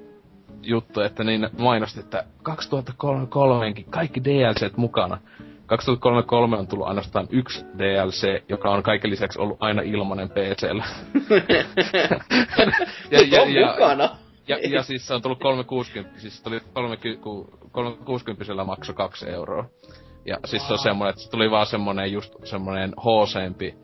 [0.63, 5.19] juttu, että niin mainosti, että 2033 kaikki DLCt mukana.
[5.67, 10.85] 2033 on tullut ainoastaan yksi DLC, joka on kaiken lisäksi ollut aina ilmanen PCllä.
[13.11, 14.26] Ja, on mukana.
[14.49, 16.61] Ja, ja siis se on tullut 360, siis se tuli
[17.73, 19.65] 360 makso 2 euroa.
[20.25, 23.75] Ja siis se on semmonen, että se tuli vaan semmonen just semmonen hooseempi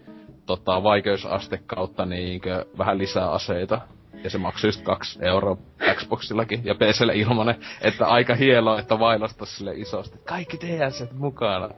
[0.46, 3.80] tota, vaikeusaste kautta niinkö vähän lisää aseita.
[4.24, 5.56] Ja se maksoi just 2 euroa
[5.94, 10.18] Xboxillakin ja PClle ilmanen, että aika hienoa, että vailasta sille isosti.
[10.24, 11.68] Kaikki DLC mukana.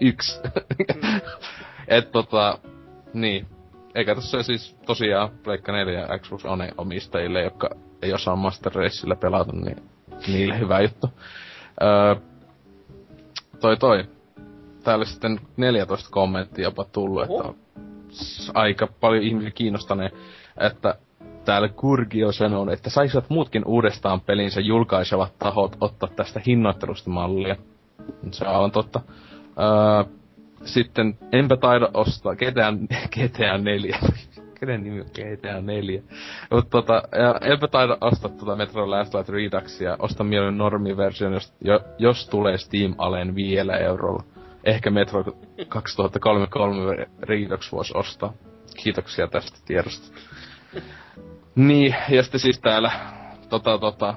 [0.00, 0.40] Yksi.
[1.88, 2.58] Et tota,
[3.14, 3.46] niin.
[3.94, 7.70] Eikä tässä siis tosiaan Pleikka 4 ja Xbox One omistajille, jotka
[8.02, 9.82] ei osaa Master Racella pelata, niin
[10.26, 11.10] niille hyvä juttu.
[11.82, 12.14] Öö,
[13.60, 14.04] toi toi.
[14.84, 17.54] Täällä sitten 14 kommenttia jopa tullut, että on
[18.10, 20.10] s- aika paljon ihmisiä kiinnostaneen,
[20.60, 20.94] että
[21.44, 27.56] täällä Kurgio sanoo, että saisivat muutkin uudestaan pelinsä julkaisevat tahot ottaa tästä hinnoittelusta mallia.
[28.30, 29.00] Se on totta.
[29.58, 30.12] Öö,
[30.64, 32.72] sitten enpä taida ostaa GTA,
[33.14, 33.98] GTA 4.
[34.62, 36.02] Kenen nimi on GTA 4?
[36.50, 39.96] Mutta tota, ja enpä taida ostaa tota Metro Last Light Reduxia.
[39.98, 44.22] Ostan mieluummin normiversion, jos, jo, jos tulee Steam Aleen vielä eurolla.
[44.64, 45.24] Ehkä Metro
[45.68, 48.32] 2033 Redux voisi ostaa.
[48.76, 50.18] Kiitoksia tästä tiedosta.
[51.54, 52.92] Niin, ja sitten siis täällä,
[53.48, 54.14] tota, tota,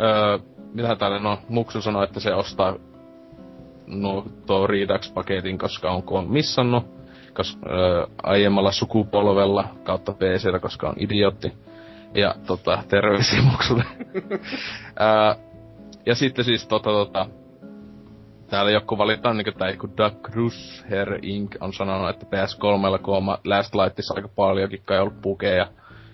[0.00, 0.38] öö,
[0.74, 2.76] mitä täällä, no, Muksu sanoi, että se ostaa
[3.86, 7.01] no, tuo Redux-paketin, koska on missannut,
[7.34, 11.52] koska, öö, aiemmalla sukupolvella kautta PCllä, koska on idiootti.
[12.14, 13.84] Ja tota, terveisiä Muksulle.
[15.00, 15.34] öö,
[16.06, 17.26] ja sitten siis tota, tota,
[18.50, 21.56] täällä joku valitaan niinku tää joku Doug Rusher Inc.
[21.60, 25.66] on sanonut, että PS3 kun Last Lightissa aika paljonkin kai ollut pukeja,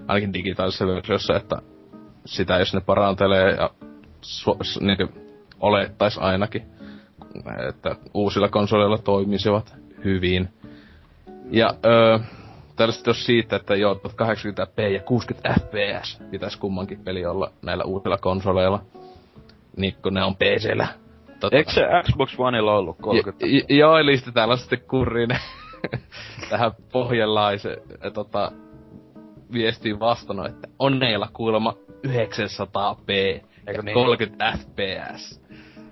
[0.08, 1.56] ainakin digitaalisessa versiossa, että
[2.24, 3.70] sitä jos ne parantelee ja
[4.22, 5.08] su- s- niinku
[5.60, 6.62] olettais ainakin,
[7.68, 10.48] että uusilla konsoleilla toimisivat hyvin.
[11.50, 12.18] Ja öö,
[12.76, 17.84] täällä sitten on siitä, että joo, 80p ja 60 fps pitäisi kummankin peli olla näillä
[17.84, 18.82] uusilla konsoleilla.
[19.76, 20.88] Niin kun ne on PCllä.
[21.40, 23.46] Tota, Eikö se Xbox Oneilla ollut 30?
[23.46, 25.30] J- j- joo, eli sitten täällä sitten kurriin
[26.50, 27.76] tähän pohjalaisen
[28.14, 28.52] tota,
[29.52, 31.74] viestiin vastannut, että onneilla kuulemma
[32.06, 33.42] 900p
[33.74, 33.94] ja niin?
[33.94, 35.40] 30 fps.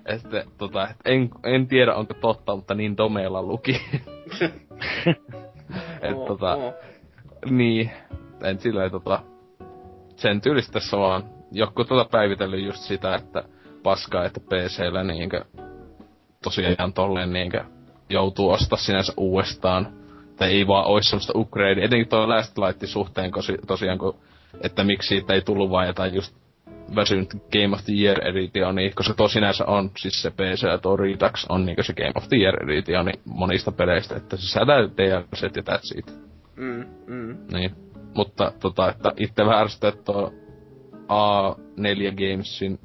[0.06, 3.80] Että, tota, et en, en tiedä onko totta, mutta niin domeilla luki.
[6.02, 6.74] Et, Oo, tota, oo.
[7.50, 7.90] niin,
[8.42, 9.20] en silleen tota,
[10.16, 13.44] sen tyylistä tässä vaan joku tota päivitellyt just sitä, että
[13.82, 15.44] paskaa, että PCllä niinkö
[16.42, 17.64] tosiaan tolleen niinkö
[18.08, 19.88] joutuu ostaa sinänsä uudestaan.
[20.36, 24.16] Tai ei vaan ois semmoista upgrade, etenkin tuo Last Lightin suhteen kosi, tosiaan, kun,
[24.60, 26.36] että miksi siitä ei tullut vaan jotain just
[26.94, 30.96] väsynyt Game of the Year editioni, koska tuo sinänsä on, siis se PC ja tuo
[30.96, 34.60] Redux on niinkö se Game of the Year editioni monista peleistä, että se
[34.96, 36.20] DLCt ja that's it.
[36.56, 37.36] Mm, mm.
[37.52, 37.70] Niin.
[38.14, 40.32] Mutta tota, että itse vähän ärsyttää, että tuo
[41.08, 42.78] A4 Gamesin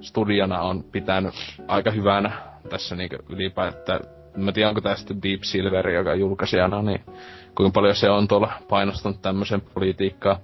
[0.00, 1.34] studiona on pitänyt
[1.68, 2.32] aika hyvänä
[2.70, 4.00] tässä niinku ylipäätään.
[4.36, 7.00] Mä tiedän, onko tästä Deep Silver, joka julkaisijana, niin
[7.54, 10.40] kuinka paljon se on tuolla painostanut tämmöisen politiikkaa.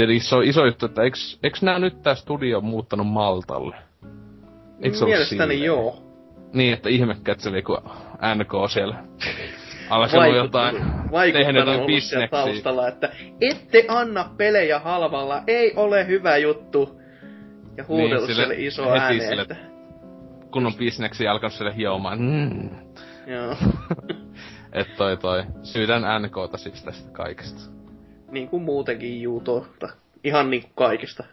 [0.00, 3.76] Tietenkin se on iso juttu, että eiks, eiks nää nyt tää studio muuttanut Maltalle?
[3.76, 5.62] Se ollut Mielestäni silleen?
[5.62, 6.02] joo.
[6.52, 7.78] Niin, että ihmekätseli, kun
[8.34, 9.04] NK siellä
[9.90, 10.76] alkanut jotain,
[11.32, 12.28] tehnyt jotain bisneksiä.
[12.28, 13.10] taustalla, että
[13.40, 17.00] ette anna pelejä halvalla, ei ole hyvä juttu.
[17.76, 19.56] Ja huudellut Niin, niin, sille iso ääneen, sille- että...
[20.50, 22.18] Kunnon bisneksiä alkanut sille hiomaan.
[22.20, 22.70] Mm.
[23.26, 23.56] Joo.
[24.72, 25.42] Et toi toi.
[25.62, 27.79] Syytän NKta siis tästä kaikesta.
[28.30, 29.88] Niin kuin muutenkin Juutolta.
[30.24, 31.24] Ihan niin kuin kaikista.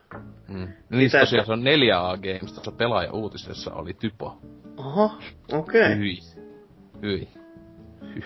[0.48, 0.68] Mm.
[0.90, 4.38] Niin tosiaan se on 4A Games, tuossa pelaaja uutisessa oli typo.
[4.78, 5.18] Aha,
[5.52, 5.82] okei.
[5.82, 5.98] Okay.
[5.98, 6.20] Hyi.
[7.02, 7.28] Hyi.
[8.16, 8.26] Hyh.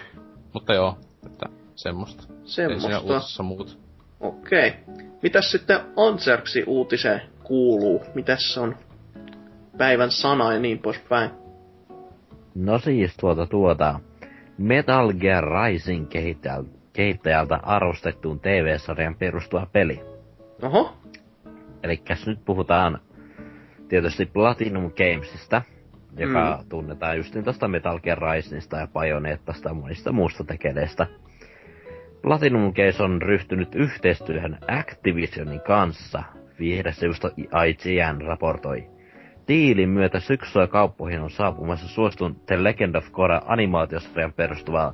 [0.54, 1.46] Mutta joo, että
[1.76, 2.24] semmoista.
[2.30, 3.00] Ei siinä Semmosta.
[3.00, 3.80] uutisessa muut.
[4.20, 4.70] Okei.
[4.70, 5.06] Okay.
[5.22, 8.02] Mitäs sitten Anserksi uutiseen kuuluu?
[8.16, 8.76] Mitäs se on
[9.78, 11.32] päivän sana ja niin poispäin?
[12.56, 14.00] No siis tuota tuota.
[14.58, 20.02] Metal Gear Rising kehittäjältä, kehittäjältä arvostettuun TV-sarjan perustuva peli.
[20.62, 20.98] Oho.
[21.84, 23.00] Eli nyt puhutaan
[23.90, 25.62] tietysti Platinum Gamesista,
[26.18, 26.70] joka mm.
[26.70, 31.08] tunnetaan just niin tosta Metal Gear Risingista ja Bayonettasta ja monista muusta tekeleistä.
[32.22, 36.24] Platinum Games on ryhtynyt yhteistyöhön Activisionin kanssa,
[36.60, 38.90] viihdesivusto IGN raportoi.
[39.48, 44.94] Diilin myötä syksyllä kauppoihin on saapumassa suostun The Legend of Korra animaatiosarjan perustuva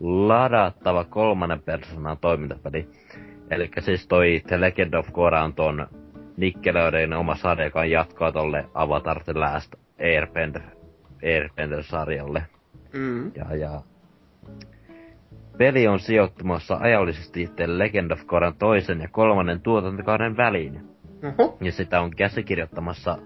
[0.00, 2.88] ladattava kolmannen persoonan toimintapeli.
[3.50, 5.86] Eli siis toi The Legend of Korra on ton
[6.36, 10.62] Nickelodeonin oma sarja, joka on jatkoa tolle Avatar The Last Airbender,
[11.22, 12.42] Airbender-sarjalle.
[12.92, 13.32] Mm.
[13.34, 13.80] Ja, ja
[15.58, 20.80] peli on sijoittumassa ajallisesti The Legend of Korran toisen ja kolmannen tuotantokauden väliin.
[21.24, 21.56] Oho.
[21.60, 23.18] Ja sitä on käsikirjoittamassa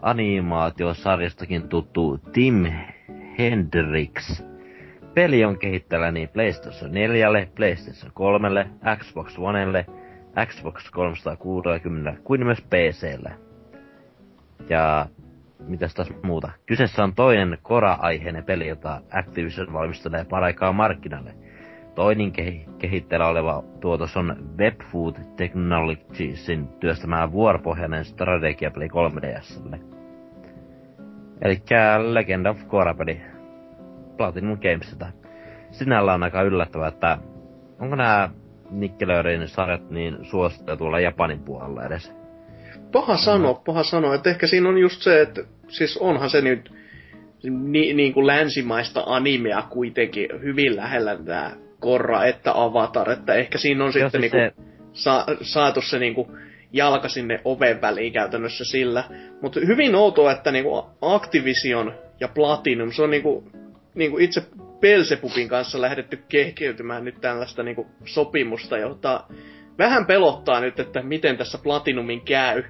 [0.00, 2.66] animaatiosarjastakin tuttu Tim
[3.38, 4.44] Hendricks.
[5.14, 8.66] Peli on kehittäjällä niin PlayStation 4, PlayStation 3,
[8.96, 9.86] Xbox Onelle,
[10.46, 13.32] Xbox 360 kuin myös PClle.
[14.68, 15.06] Ja
[15.68, 16.50] mitäs taas muuta?
[16.66, 21.34] Kyseessä on toinen Kora-aiheinen peli, jota Activision valmistelee paraikaa markkinalle.
[21.94, 29.78] Toinen kehi- kehitteillä oleva tuotos on Webfood Technologiesin työstämää vuoropohjainen strategiapeli 3DSlle.
[31.42, 33.33] Elikkä Legend of Korra-peli
[34.16, 35.06] Platinum Gamesilta.
[35.70, 37.18] Sinällä on aika yllättävää, että
[37.80, 38.30] onko nämä
[38.70, 42.12] Nickelodeonin sarjat niin suosittuja tuolla Japanin puolella edes?
[42.92, 44.14] Paha sano, paha sano.
[44.14, 46.72] Että ehkä siinä on just se, että siis onhan se nyt
[47.50, 51.50] ni, niin kuin länsimaista animea kuitenkin hyvin lähellä tämä
[51.80, 55.98] Korra että Avatar, että ehkä siinä on Joo, sitten siis niinku se- sa, saatu se
[55.98, 56.30] niinku
[56.72, 59.04] jalka sinne oven väliin käytännössä sillä.
[59.42, 63.44] Mutta hyvin outoa, että niinku Activision ja Platinum, se on niinku,
[63.94, 64.42] niinku itse
[64.80, 69.24] Belzebubin kanssa lähdetty kehkeytymään nyt tällaista niinku sopimusta, jota
[69.78, 72.62] vähän pelottaa nyt, että miten tässä Platinumin käy.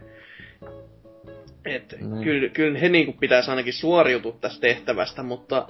[1.65, 2.25] Et Niin.
[2.25, 5.69] kyllä, kyllä he niinku pitäisi ainakin suoriutua tästä tehtävästä, mutta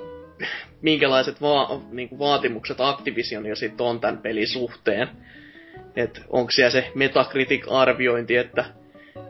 [0.83, 5.09] minkälaiset va- niinku vaatimukset Activisionia sitten on tämän pelin suhteen.
[5.97, 8.65] Et onko siellä se Metacritic-arviointi, että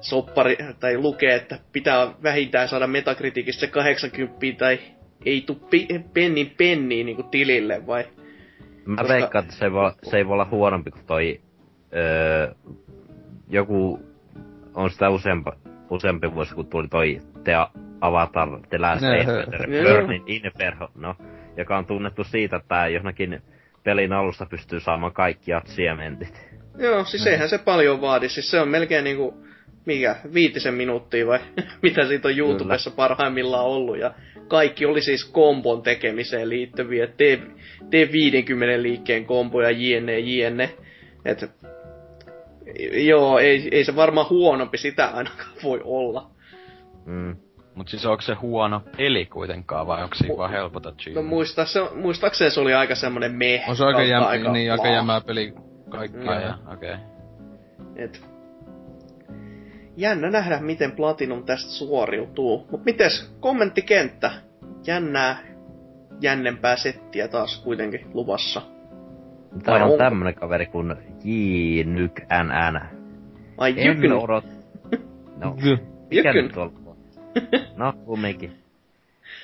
[0.00, 4.78] soppari, tai lukee, että pitää vähintään saada Metacriticissa se 80 tai
[5.26, 8.04] ei tuu pi- pennin penniin niinku tilille, vai?
[8.86, 11.40] Mä Koska- veikkaan, että se ei, voi, se ei voi olla huonompi kuin toi
[11.96, 12.54] öö,
[13.48, 14.00] joku
[14.74, 15.50] on sitä useampi,
[15.90, 17.52] useampi vuosi, kun tuli toi The
[18.00, 19.68] Avatar, The Last Airbender.
[19.68, 21.16] Burning Inferno,
[21.56, 23.42] joka on tunnettu siitä, että johonkin
[23.84, 26.50] pelin alusta pystyy saamaan kaikki siementit.
[26.78, 28.28] Joo, siis eihän se paljon vaadi.
[28.28, 29.34] Siis se on melkein niinku,
[29.86, 31.40] mikä, viitisen minuuttia vai
[31.82, 33.98] mitä siitä on YouTubessa parhaimmillaan ollut.
[33.98, 34.14] Ja
[34.48, 37.06] kaikki oli siis kombon tekemiseen liittyviä.
[37.06, 37.42] Tee,
[37.90, 40.74] tee 50 liikkeen komboja, jne, jne.
[41.24, 41.50] Et,
[43.06, 46.30] joo, ei, ei se varmaan huonompi sitä ainakaan voi olla.
[47.06, 47.36] Mm.
[47.74, 51.80] Mut siis onko se huono peli kuitenkaan, vai onko siinä vaan helpota No muista, se,
[51.94, 53.68] muistaakseni se oli aika semmonen meh.
[53.68, 55.54] On se aika, jäm, niin, aika jämää peli
[55.90, 56.18] kaikki.
[56.18, 56.72] Mm.
[56.72, 56.94] Okei.
[56.94, 57.04] Okay.
[57.96, 58.33] Et...
[59.96, 62.66] Jännä nähdä, miten Platinum tästä suoriutuu.
[62.70, 64.30] Mut mites kommenttikenttä?
[64.86, 65.36] Jännää,
[66.20, 68.62] jännempää settiä taas kuitenkin luvassa.
[69.64, 72.80] Täällä Vai on tämmönen kaveri kuin JNYKNN.
[73.58, 74.44] Ai En jykyn, odot...
[75.44, 75.56] No,
[76.10, 76.44] mikä Jykyn.
[76.44, 76.72] nyt on?
[77.76, 78.52] No, kumminkin.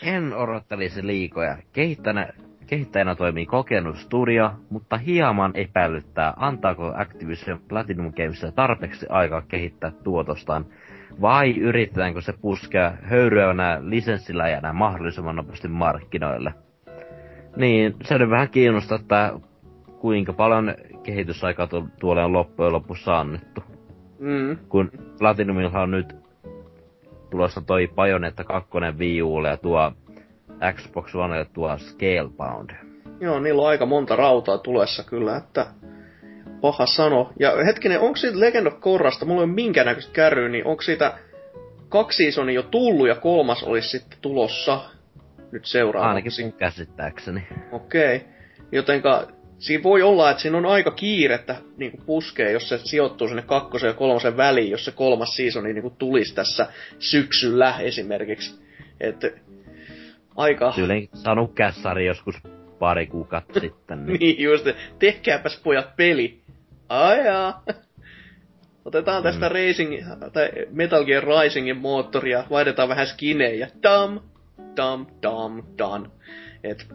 [0.02, 1.56] En odottelisi liikoja.
[1.72, 2.32] Kehittäjänä,
[2.70, 10.66] kehittäjänä toimii kokenut studio, mutta hieman epäilyttää, antaako Activision Platinum Gamesille tarpeeksi aikaa kehittää tuotostaan,
[11.20, 16.55] vai yritetäänkö se puskea höyryävänä lisenssillä jäädä mahdollisimman nopeasti markkinoille.
[17.56, 19.32] Niin, se nyt vähän kiinnostaa, että
[19.98, 23.64] kuinka paljon kehitysaika tu- tuolle on loppujen lopussa annettu.
[24.18, 24.56] Mm.
[24.68, 26.16] Kun Platinumilla on nyt
[27.30, 29.18] tulossa toi Bayonetta 2 Wii
[29.51, 29.92] ja tuo
[30.72, 32.70] Xbox Onelle tuo Scalebound.
[33.20, 35.66] Joo, niillä on aika monta rautaa tulessa kyllä, että
[36.60, 37.32] paha sano.
[37.38, 41.18] Ja hetkinen, onko siitä Legend of Korrasta, mulla ei ole minkäännäköistä kärryä, niin onko siitä
[41.88, 44.80] kaksi seasonia jo tullut ja kolmas olisi sitten tulossa
[45.52, 46.42] nyt seuraavaksi?
[46.42, 47.42] Ainakin käsittääkseni.
[47.72, 48.16] Okei.
[48.16, 48.28] Okay.
[48.72, 49.28] Jotenka
[49.58, 53.88] siinä voi olla, että siinä on aika kiirettä niin puskee, jos se sijoittuu sinne kakkosen
[53.88, 56.66] ja kolmosen väliin, jos se kolmas seasoni niin tulisi tässä
[56.98, 58.60] syksyllä esimerkiksi.
[59.00, 59.16] Et,
[60.40, 60.72] aika...
[60.72, 62.34] Tyyliin saanut kässäri joskus
[62.78, 64.06] pari kuukautta sitten.
[64.06, 64.20] Niin.
[64.20, 64.66] niin just,
[64.98, 66.40] tehkääpäs pojat peli.
[66.88, 67.62] Ajaa.
[68.84, 69.52] Otetaan tästä mm.
[69.52, 69.92] Racing,
[70.32, 73.68] tai Metal Gear Risingin moottoria, vaihdetaan vähän skinejä.
[73.82, 74.20] Dam,
[74.76, 76.06] dam, dam, dam.
[76.64, 76.86] Et,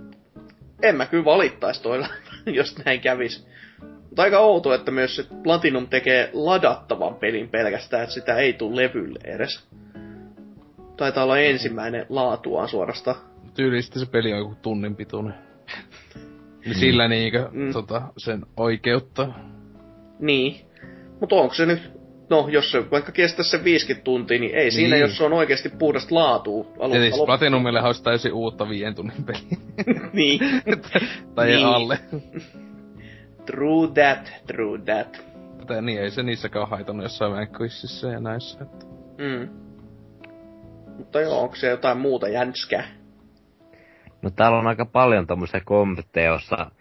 [0.81, 2.07] en mä kyllä valittais toilla,
[2.45, 3.47] jos näin kävis.
[3.81, 8.75] Mutta aika outo, että myös se Platinum tekee ladattavan pelin pelkästään, että sitä ei tule
[8.75, 9.67] levylle edes.
[10.97, 13.17] Taitaa olla ensimmäinen laatuaan suorastaan.
[13.55, 15.33] Tyylisesti se peli on joku tunnin pituinen.
[16.65, 17.73] Niin sillä niinkö Mm.
[17.73, 19.27] tota, sen oikeutta.
[20.19, 20.55] Niin.
[21.19, 21.91] Mutta onko se nyt,
[22.29, 25.01] no jos se vaikka kestäisi se 50 tuntia, niin ei siinä, Niin.
[25.01, 27.25] jos se on oikeasti puhdasta laatua Ja alusta siis loppuun.
[27.27, 29.39] Platinumille olisi täysin uutta viien tunnin peli.
[30.13, 30.39] niin.
[31.35, 31.65] tai Niin.
[31.65, 31.99] alle.
[33.45, 35.25] True that, true that.
[35.57, 38.59] Mutta niin ei se niissäkään haitannut jossain Vanquishissa ja näissä.
[38.63, 38.85] Että.
[39.17, 39.49] Mm.
[40.97, 42.87] Mutta joo, onko se jotain muuta jänskää?
[44.25, 46.71] No täällä on aika paljon tommosia kommentteja, jossa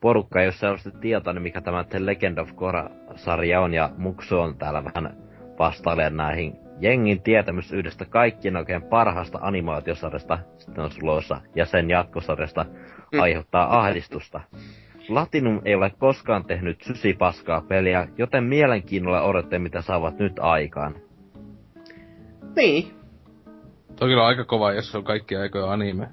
[0.00, 4.38] porukka ei ole sellaista tietoa, niin mikä tämä The Legend of Korra-sarja on, ja Muksu
[4.38, 5.16] on täällä vähän
[5.58, 12.66] vastailemaan näihin jengin tietämys yhdestä kaikkien oikein parhaasta animaatiosarjasta sitten on sulossa, ja sen jatkosarjasta
[13.12, 13.20] Mm.
[13.20, 14.40] aiheuttaa ahdistusta.
[15.08, 20.94] Latinum ei ole koskaan tehnyt sysipaskaa peliä, joten mielenkiinnolla odotte mitä saavat nyt aikaan.
[22.56, 22.90] Niin.
[23.86, 26.08] Toi on kyllä aika kova, jos se on kaikki aikoja anime.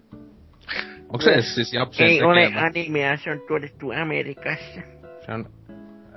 [1.09, 2.65] Onko se edes siis Japsen Ei ole tekemä?
[2.65, 4.81] animea, se on tuotettu Amerikassa.
[5.25, 5.45] Se on...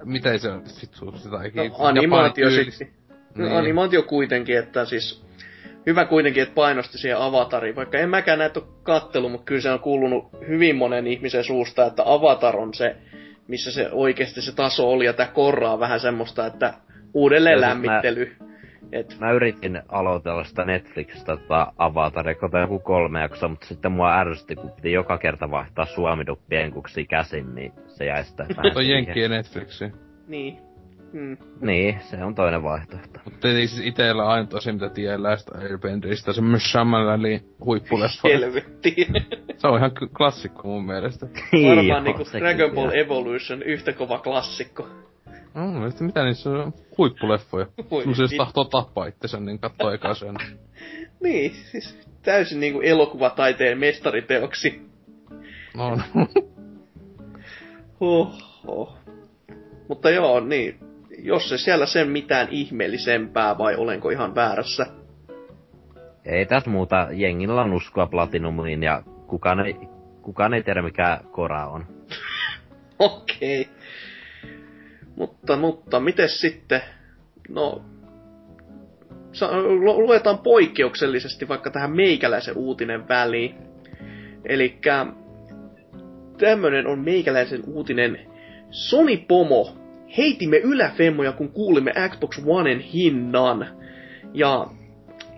[0.05, 0.63] Mitä se on?
[0.67, 2.89] Sitä ei No, animaatio sitten.
[3.35, 3.51] Niin.
[3.51, 5.25] No, animaatio kuitenkin, että siis
[5.87, 7.77] hyvä kuitenkin, että painosti siihen avatariin.
[7.77, 11.87] Vaikka en mäkään näitä ole kattelu, mutta kyllä se on kuulunut hyvin monen ihmisen suusta,
[11.87, 12.97] että avatar on se,
[13.49, 16.75] missä se oikeasti se taso oli, ja tää korraa vähän semmoista, että
[17.15, 18.37] uudelleen siis lämmittely.
[18.93, 24.19] Et, Mä yritin aloitella sitä Netflixistä tota Avataria, kota joku kolme jaksoa, mutta sitten mua
[24.19, 28.89] ärsytti, kun piti joka kerta vaihtaa suomiduppi enkuksi käsin, niin se jäi sitten vähän.
[28.89, 29.93] Jenkkien Netflixi.
[30.29, 30.59] niin.
[31.13, 31.37] Mm.
[31.61, 33.21] Niin, se on toinen vaihtoehto.
[33.25, 38.29] Mutta ei siis itellä aina tosi mitä tiedä Last Airbenderistä, se myös Shyamalanin huippuleffa.
[38.29, 39.07] Helvettiin.
[39.57, 41.27] Se on ihan klassikko mun mielestä.
[41.53, 42.91] Varmaan Joo, niinku Dragon Ball.
[42.91, 44.89] Evolution, yhtä kova klassikko.
[45.55, 47.67] No, mielestä mitä niissä on huippuleffoja.
[47.99, 50.35] Semmoisia, jos tahtoo tappaa itsensä, niin kattoo eka sen.
[51.23, 54.83] Niin, siis täysin niinku elokuvataiteen mestariteoksi.
[55.77, 56.27] No, no.
[58.01, 58.99] Oho.
[59.89, 60.79] Mutta joo, niin.
[61.19, 64.87] Jos se siellä sen mitään ihmeellisempää vai olenko ihan väärässä?
[66.25, 69.77] Ei tässä muuta, jengillä on uskoa Platinumiin ja kukaan ei,
[70.23, 71.87] kukaan ei tiedä mikä Kora on.
[72.99, 73.69] Okei.
[75.17, 76.81] Mutta, mutta, miten sitten?
[77.49, 77.83] No,
[79.97, 83.55] luetaan poikkeuksellisesti vaikka tähän meikäläisen uutinen väliin.
[84.45, 84.79] Eli
[86.39, 88.19] tämmönen on meikäläisen uutinen.
[88.71, 89.77] Sony Pomo.
[90.19, 93.67] Heitimme yläfemmoja, kun kuulimme Xbox Oneen hinnan.
[94.35, 94.67] Ja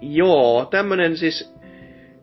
[0.00, 1.54] joo, tämmönen siis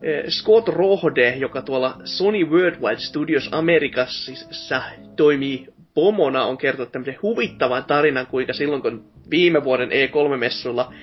[0.02, 4.82] eh, Scott Rohde, joka tuolla Sony Worldwide Studios Amerikassa
[5.16, 5.68] toimii
[6.00, 10.94] pomona, on kertonut tämmöisen huvittavan tarinan, kuinka silloin kun viime vuoden E3-messuilla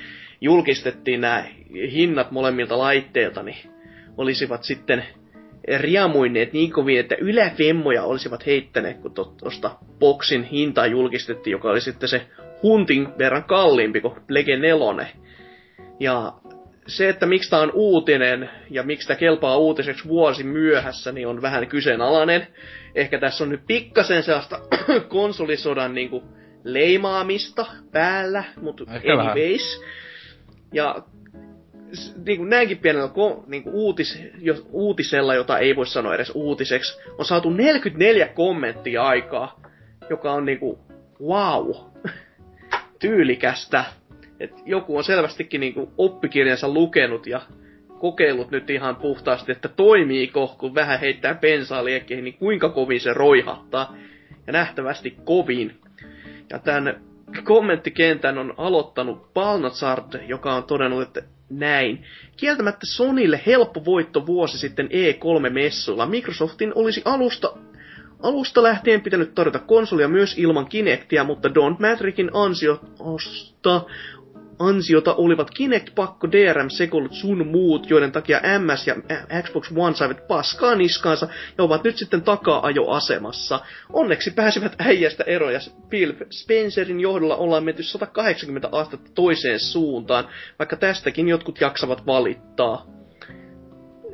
[0.41, 1.45] julkistettiin nämä
[1.93, 3.71] hinnat molemmilta laitteilta, niin
[4.17, 5.05] olisivat sitten
[5.77, 12.09] riamuineet niin kovin, että yläfemmoja olisivat heittäneet, kun tuosta boksin hintaa julkistettiin, joka oli sitten
[12.09, 12.27] se
[12.63, 15.07] huntin verran kalliimpi kuin Plege 4.
[16.01, 16.33] Ja
[16.87, 21.43] se, että miksi tämä on uutinen ja miksi tämä kelpaa uutiseksi vuosi myöhässä, niin on
[21.43, 22.47] vähän kyseenalainen.
[22.95, 24.61] Ehkä tässä on nyt pikkasen sellaista
[25.09, 26.23] konsolisodan niinku
[26.65, 29.31] leimaamista päällä, mutta Ehkä vähän.
[29.33, 29.83] anyways.
[30.73, 31.03] Ja
[31.95, 33.11] s- niin kuin näinkin pienellä
[33.47, 39.03] niin kuin uutis, jo, uutisella, jota ei voi sanoa edes uutiseksi, on saatu 44 kommenttia
[39.03, 39.61] aikaa,
[40.11, 40.79] joka on niinku,
[41.21, 41.71] wow,
[43.01, 43.85] tyylikästä.
[44.41, 47.41] Et joku on selvästikin niinku oppikirjansa lukenut ja
[47.99, 53.13] kokeillut nyt ihan puhtaasti, että toimiiko, kun vähän heittää bensaa liekkeihin, niin kuinka kovin se
[53.13, 53.97] roihattaa.
[54.47, 55.81] ja nähtävästi kovin.
[56.51, 57.01] Ja tämän
[57.45, 62.05] kommenttikentän on aloittanut Palnazard, joka on todennut, että näin.
[62.37, 66.07] Kieltämättä Sonille helppo voitto vuosi sitten E3-messuilla.
[66.07, 67.53] Microsoftin olisi alusta
[68.23, 73.85] Alusta lähtien pitänyt tarjota konsolia myös ilman Kinectia, mutta Don't Mattericin ansiosta
[74.59, 78.95] ansiota olivat Kinect, Pakko, DRM, Sekolut sun muut, joiden takia MS ja
[79.43, 81.29] Xbox One saivat paskaa niskaansa
[81.59, 83.61] ja ovat nyt sitten taka-ajoasemassa.
[83.93, 85.61] Onneksi pääsivät äijästä eroja.
[85.89, 90.29] Phil Spencerin johdolla ollaan menty 180 astetta toiseen suuntaan,
[90.59, 92.87] vaikka tästäkin jotkut jaksavat valittaa.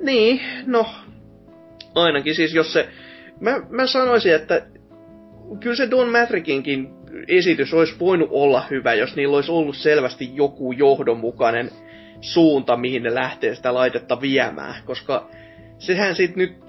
[0.02, 0.86] Niin, no,
[1.94, 2.88] ainakin siis jos se...
[3.40, 4.66] Mä, mä sanoisin, että
[5.60, 10.72] kyllä se Don Matrickinkin esitys olisi voinut olla hyvä, jos niillä olisi ollut selvästi joku
[10.72, 11.70] johdonmukainen
[12.20, 15.30] suunta, mihin ne lähtee sitä laitetta viemään, koska
[15.78, 16.66] sehän sitten nyt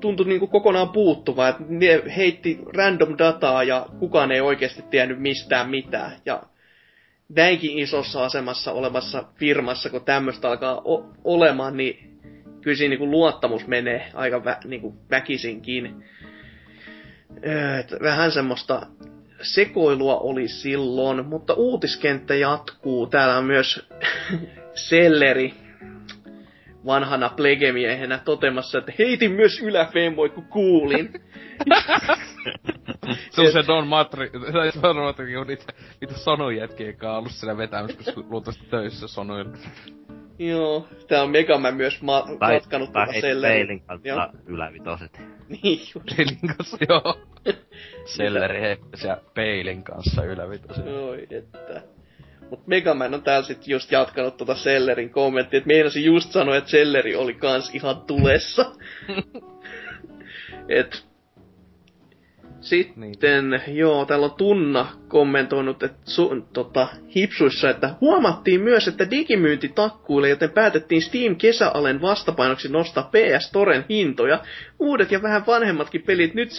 [0.00, 5.70] tuntui niinku kokonaan puuttuvaa, että ne heitti random dataa ja kukaan ei oikeasti tiennyt mistään
[5.70, 6.12] mitään.
[6.24, 6.42] Ja
[7.28, 12.20] näinkin isossa asemassa olevassa firmassa, kun tämmöistä alkaa o- olemaan, niin
[12.60, 16.04] kyllä siinä niinku luottamus menee aika vä- niinku väkisinkin.
[17.80, 18.86] Et vähän semmoista
[19.42, 23.06] sekoilua oli silloin, mutta uutiskenttä jatkuu.
[23.06, 23.88] Täällä on myös
[24.74, 25.54] Selleri
[26.86, 31.12] vanhana plegemiehenä totemassa, että heitin myös yläfemmoi, kun kuulin.
[33.30, 35.64] se on se Don Matri, tai Don Matri on niitä,
[36.00, 39.52] niitä on ollut siellä vetämässä, koska luultavasti töissä sonoilla.
[40.38, 43.80] Joo, tää on Megaman myös ma- tai, matkanut tai tuota Sellerin.
[43.80, 45.20] kanssa ylävitoset.
[45.48, 46.16] Niin just.
[46.16, 47.18] Peilin kanssa, joo.
[48.04, 50.86] Selleri ja peilin kanssa ylävitoset.
[50.86, 51.82] Oi, että.
[52.50, 56.70] Mut Megaman on täällä sit just jatkanut tota Sellerin kommenttia, että meinasin just sanoa, että
[56.70, 58.72] Selleri oli kans ihan tulessa.
[60.68, 61.06] et
[62.60, 63.00] sitten,
[63.50, 63.76] niin.
[63.78, 70.28] joo, täällä on Tunna kommentoinut että su, tota, hipsuissa, että huomattiin myös, että digimyynti takkuille,
[70.28, 74.40] joten päätettiin Steam kesäalen vastapainoksi nostaa PS Toren hintoja.
[74.78, 76.54] Uudet ja vähän vanhemmatkin pelit nyt 72,99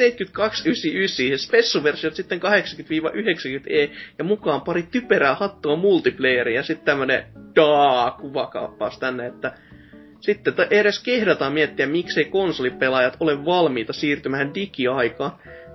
[1.32, 7.24] ja spessuversiot sitten 80-90e ja mukaan pari typerää hattua multiplayeria ja sitten tämmönen
[7.56, 9.54] daa kuvakaappaus tänne, että
[10.20, 15.32] sitten edes kehdataan miettiä, miksei konsolipelaajat ole valmiita siirtymään digiaikaan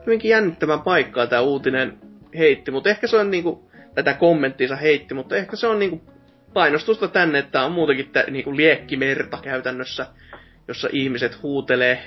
[0.06, 1.98] hyvinkin jännittävän paikkaa tämä uutinen
[2.38, 6.02] heitti, mutta ehkä se on niinku, tätä kommenttiinsa heitti, mutta ehkä se on niinku
[6.54, 10.06] painostusta tänne, että on muutenkin tä, niinku liekkimerta käytännössä,
[10.68, 12.02] jossa ihmiset huutelee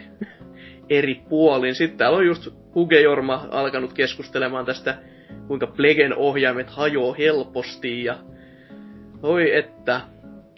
[0.89, 1.76] eri puolin.
[1.76, 4.97] Sitten täällä on just Huge Jorma alkanut keskustelemaan tästä,
[5.47, 8.17] kuinka Plegen ohjaimet hajoaa helposti ja
[9.23, 10.01] oi että,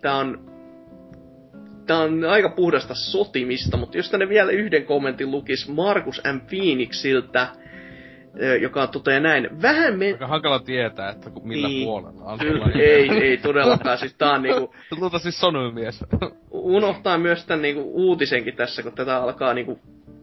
[0.01, 0.46] tää on
[1.87, 6.39] tää on aika puhdasta sotimista, mutta jos tänne vielä yhden kommentin lukis Markus M.
[6.39, 7.47] Phoenixiltä,
[8.61, 9.61] joka toteaa näin.
[9.61, 10.05] Vähän me...
[10.05, 12.39] Aika hankala tietää, että millä niin, puolella on.
[12.39, 13.97] Kyllä, ei, ei todellakaan.
[13.97, 14.75] Siis tää on niinku...
[14.99, 16.05] Luulta siis sonumies.
[16.51, 19.79] unohtaa myös tän niinku uutisenkin tässä, kun tätä alkaa niinku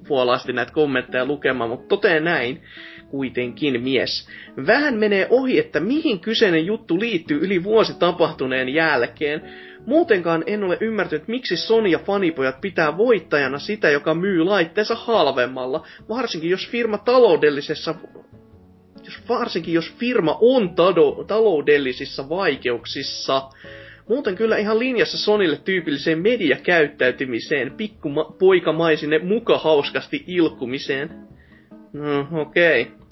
[0.08, 2.62] puolaasti näitä kommentteja lukemaan, mutta toteaa näin
[3.10, 4.28] kuitenkin mies.
[4.66, 9.42] Vähän menee ohi, että mihin kyseinen juttu liittyy yli vuosi tapahtuneen jälkeen.
[9.86, 15.86] Muutenkaan en ole ymmärtänyt, miksi Sony ja fanipojat pitää voittajana sitä, joka myy laitteensa halvemmalla,
[16.08, 17.94] varsinkin jos firma taloudellisessa
[19.04, 23.42] jos, varsinkin jos firma on tado, taloudellisissa vaikeuksissa.
[24.08, 31.10] Muuten kyllä ihan linjassa Sonille tyypilliseen mediakäyttäytymiseen, pikkupoikamaisine muka hauskasti ilkkumiseen.
[31.92, 32.82] No, okei.
[32.82, 33.03] Okay.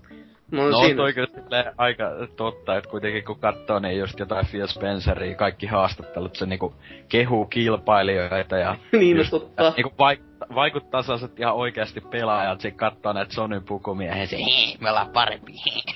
[0.52, 1.02] No, no siinä...
[1.02, 2.04] on kyllä aika
[2.36, 6.74] totta, että kuitenkin kun katsoo niin just jotain Phil Spenceria, kaikki haastattelut, se niinku
[7.08, 8.76] kehuu kilpailijoita ja...
[8.92, 9.72] niin, no totta.
[9.76, 14.36] Niinku vaikuttaa, vaikuttaa sellaiset ihan oikeasti pelaajat, sit katsoo näitä Sony pukumia ja se,
[14.80, 15.52] me ollaan parempi.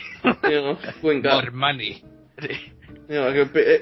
[0.53, 1.35] Joo, kuinka...
[1.35, 1.93] More money.
[3.09, 3.27] Joo,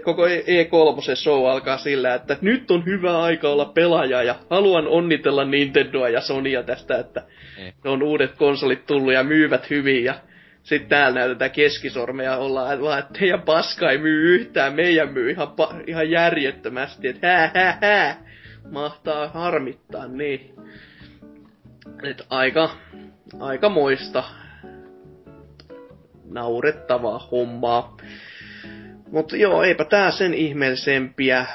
[0.04, 5.44] koko E3 show alkaa sillä, että nyt on hyvä aika olla pelaaja ja haluan onnitella
[5.44, 7.22] Nintendoa ja Sonya tästä, että
[7.56, 7.74] niin.
[7.84, 10.14] ne on uudet konsolit tullut ja myyvät hyvin ja
[10.64, 15.48] sitten täällä näytetään keskisormeja, ollaan vaan, että teidän paska ei myy yhtään, meidän myy ihan,
[15.48, 18.16] pa- ihan järjettömästi, että hää, hää, hää.
[18.70, 20.54] Mahtaa harmittaa, niin.
[22.02, 22.76] Et aika,
[23.40, 24.24] aika moista
[26.24, 27.96] naurettavaa hommaa.
[29.10, 31.46] Mutta joo, eipä tää sen ihmeellisempiä.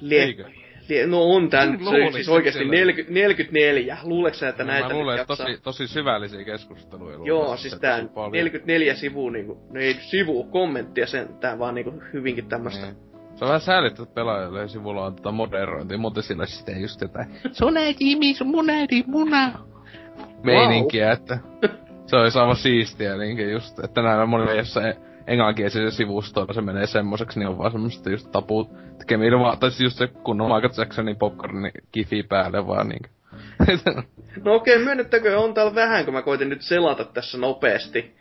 [0.00, 0.59] Lie-
[1.06, 3.98] No on tää nyt se, siis oikeesti 40, 44.
[4.02, 7.18] Luuleeko että no, näitä Mä luulen, että tosi, tosi syvällisiä keskusteluja.
[7.24, 7.98] Joo, siis tää
[8.32, 12.86] 44 sivua niinku, no ei sivu kommenttia sen, tää vaan niinku hyvinkin tämmöstä.
[12.86, 12.96] Niin.
[13.34, 17.28] Se on vähän säälitty, että pelaajalle sivulla on tota moderointia, mutta sillä sitten just jotain
[18.18, 19.52] mis, mun äiti, muna.
[20.42, 21.12] Meininkiä, wow.
[21.12, 21.38] että
[22.06, 24.94] se olisi aivan siistiä niinkö just, että näillä monilla jossain
[25.26, 29.80] englanninkielisillä sivustoilla se menee semmoiseksi, niin on vaan semmoista just tapu tekeminen, vaan, tai siis
[29.80, 33.08] just se kunnon Michael Jacksonin popcornin kifi päälle vaan niinkö.
[34.44, 38.14] No okei, okay, myönnettäkö on täällä vähän, kun mä koitin nyt selata tässä nopeasti.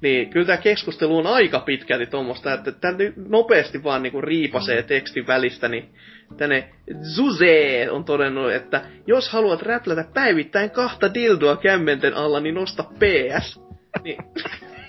[0.00, 2.98] Niin, kyllä tämä keskustelu on aika pitkälti tuommoista, että tämä
[3.28, 4.86] nopeasti vaan niinku riipasee mm.
[4.86, 5.88] tekstin välistä, niin
[6.36, 6.68] tänne
[7.14, 13.60] Zuze on todennut, että jos haluat räplätä päivittäin kahta dildoa kämmenten alla, niin nosta PS.
[14.04, 14.18] Niin,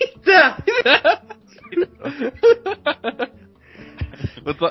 [0.00, 0.56] mitä?
[4.46, 4.70] mutta,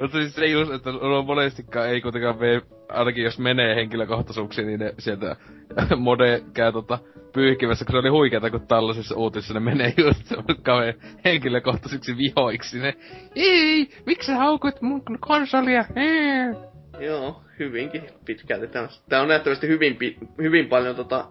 [0.00, 4.80] mutta siis se just, että no monestikaan ei kuitenkaan mene, ainakin jos menee henkilökohtaisuuksiin, niin
[4.80, 5.36] ne sieltä
[5.96, 6.98] mode käy tota
[7.32, 10.32] pyyhkimässä, kun se oli huikeeta, kun tällaisissa uutisissa ne menee just
[10.62, 10.94] kaveen
[11.24, 12.78] henkilökohtaisiksi vihoiksi.
[12.78, 12.94] Ne,
[13.34, 15.84] ei, miksi sä haukut mun konsolia?
[15.96, 17.06] Ei.
[17.06, 18.66] Joo, hyvinkin pitkälti.
[19.08, 19.98] Tää on nähtävästi hyvin,
[20.38, 21.28] hyvin paljon tota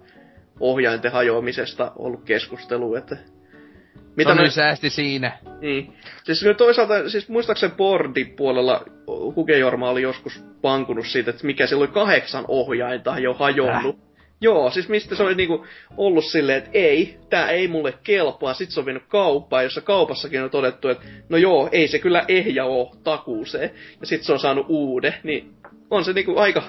[0.60, 3.18] ohjainten hajoamisesta ollut keskustelu, että
[4.16, 4.50] mitä Sony me...
[4.50, 5.38] säästi siinä.
[5.62, 5.94] Niin.
[6.24, 11.92] Siis toisaalta, siis muistaakseni Bordi puolella Hukejorma oli joskus pankunut siitä, että mikä siellä oli
[11.92, 13.96] kahdeksan ohjainta jo hajonnut.
[13.96, 14.06] Äh.
[14.42, 15.66] Joo, siis mistä se oli niinku
[15.98, 18.54] ollut silleen, että ei, tää ei mulle kelpaa.
[18.54, 22.26] Sitten se on vienyt kauppaan, jossa kaupassakin on todettu, että no joo, ei se kyllä
[22.28, 23.72] ehjä oo takuuseen.
[24.02, 25.54] Ja sitten se on saanut uude, niin
[25.90, 26.64] on se niinku aika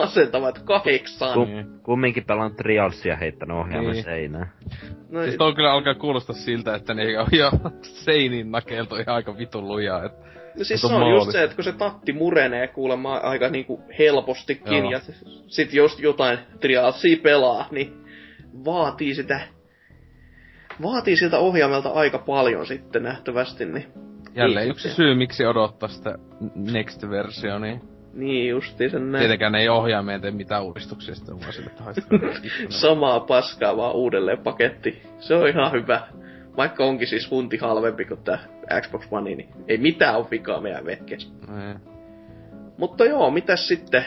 [0.00, 1.34] masentava, että kahdeksan.
[1.34, 4.04] Kum, kumminkin pelaan Trialsia heittänyt ohjaamme niin.
[4.04, 4.52] seinään.
[5.10, 7.50] No, siis toi kyllä alkaa kuulostaa siltä, että ne on jo
[8.04, 10.04] seinin nakelto ihan aika vitun lujaa.
[10.04, 11.14] Että No siis se on maali.
[11.14, 14.90] just se, että kun se tatti murenee kuulemma aika niinku helpostikin, Joo.
[14.90, 15.00] ja
[15.46, 18.04] sit jos jotain trialsia pelaa, niin
[18.64, 19.40] vaatii sitä
[20.82, 23.86] vaatii siltä ohjaamelta aika paljon sitten nähtävästi, niin...
[24.34, 26.18] Jälleen yksi syy, miksi odottaa sitä
[26.54, 27.80] next-versio, niin...
[28.12, 29.22] Niin justi sen näin.
[29.22, 31.70] Tietenkään ei ohjaamien tee mitään uudistuksia sitten vaan sille,
[32.68, 35.02] Samaa paskaa vaan uudelleen paketti.
[35.18, 36.00] Se on ihan hyvä.
[36.56, 38.38] Vaikka onkin siis hunti halvempi kuin tää
[38.80, 41.28] Xbox One, niin ei mitään ole vikaa meidän vehkeessä.
[41.48, 41.80] Mm.
[42.78, 44.04] Mutta joo, mitäs sitten?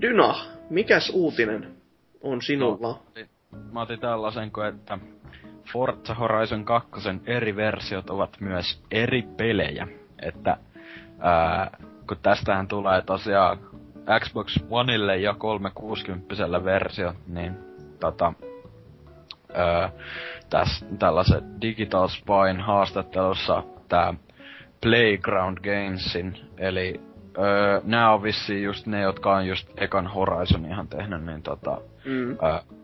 [0.00, 0.34] Dyna,
[0.70, 1.74] mikäs uutinen
[2.20, 2.88] on sinulla?
[2.88, 3.24] No,
[3.72, 4.98] mä otin tällaisen, että
[5.72, 6.90] Forza Horizon 2
[7.26, 9.88] eri versiot ovat myös eri pelejä.
[10.22, 10.56] Että
[11.18, 11.78] ää,
[12.08, 13.58] kun tästähän tulee tosiaan
[14.20, 17.58] Xbox Oneille ja 360 versio, niin
[18.00, 18.32] tota,
[19.54, 19.92] ää,
[20.50, 24.14] täs, tällaisen Digital Spine haastattelussa tää
[24.82, 27.00] Playground Gamesin, eli
[27.38, 31.80] öö, nää on vissiin just ne, jotka on just ekan Horizon ihan tehnyt, niin tota,
[32.04, 32.30] mm.
[32.30, 32.77] öö,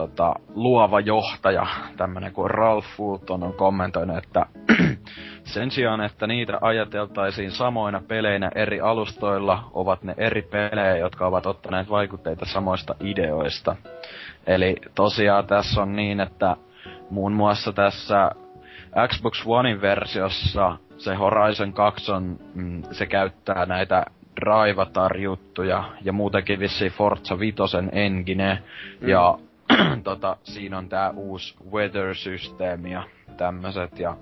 [0.00, 1.66] tota, luova johtaja,
[1.96, 4.46] tämmönen kuin Ralph Fulton on kommentoinut, että
[5.54, 11.46] sen sijaan, että niitä ajateltaisiin samoina peleinä eri alustoilla, ovat ne eri pelejä, jotka ovat
[11.46, 13.76] ottaneet vaikutteita samoista ideoista.
[14.46, 16.56] Eli tosiaan tässä on niin, että
[17.10, 18.30] muun muassa tässä
[19.08, 24.04] Xbox Onein versiossa se Horizon 2 on, mm, se käyttää näitä
[24.40, 28.62] Drivatar-juttuja ja muutenkin vissiin Forza Vitosen engine.
[29.00, 29.08] Mm.
[29.08, 29.38] Ja
[30.04, 33.02] tota, siinä on tää uusi weather-systeemi ja
[33.36, 33.98] tämmöset.
[33.98, 34.16] Ja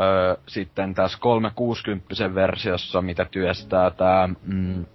[0.00, 4.86] öö, sitten tässä 360 versiossa, mitä työstää tää mm,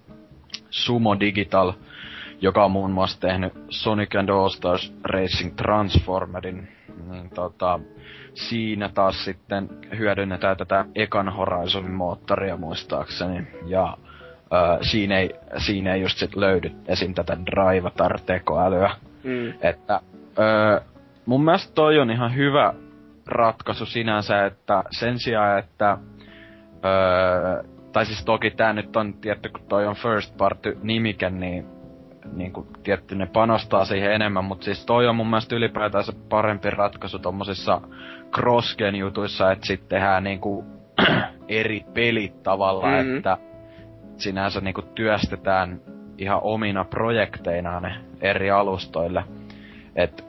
[0.70, 1.74] Sumo Digital,
[2.41, 6.68] joka on muun muassa tehnyt Sonic and All Stars Racing Transformerin,
[7.10, 7.80] niin tota,
[8.34, 13.48] siinä taas sitten hyödynnetään tätä ekan Horizonin moottoria muistaakseni.
[13.65, 13.98] Ja
[14.53, 17.14] öö, siinä, ei, siinä ei just sit löydy esim.
[17.14, 18.91] tätä Drivatar-tekoälyä.
[19.24, 19.54] Mm.
[19.62, 20.00] Että
[20.40, 20.80] öö,
[21.26, 22.74] mun mielestä toi on ihan hyvä
[23.28, 25.98] ratkaisu sinänsä, että sen sijaan, että
[26.86, 31.66] öö, tai siis toki tää nyt on tietty, kun toi on first party nimike, niin
[32.34, 36.70] niinku tietty ne panostaa siihen enemmän, mutta siis toi on mun mielestä ylipäätään se parempi
[36.70, 37.82] ratkaisu tommosissa
[38.36, 40.66] cross jutuissa, että sitten tehdään niinku
[41.48, 43.18] eri pelit tavalla, mm-hmm.
[43.18, 43.38] että
[44.18, 45.82] sinänsä niinku työstetään
[46.18, 49.23] ihan omina projekteina ne eri alustoille.
[49.95, 50.26] Et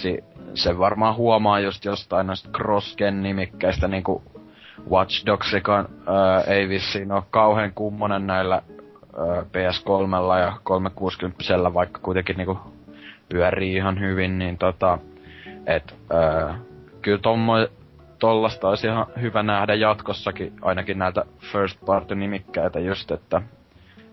[0.00, 0.24] si,
[0.54, 4.22] se varmaan huomaa just jostain noista cross-gen-nimikkeistä niinku
[4.90, 5.76] Watch Dogs, joka
[6.06, 8.62] ää, ei vissiin ole kauhean kummonen näillä
[9.52, 12.58] PS3 ja 360 vaikka kuitenkin niinku
[13.28, 14.98] pyörii ihan hyvin, niin tota,
[15.66, 16.58] et ää,
[17.02, 17.52] kyllä tommo,
[18.18, 23.42] tollasta olisi ihan hyvä nähdä jatkossakin, ainakin näiltä first party nimikkäitä just, että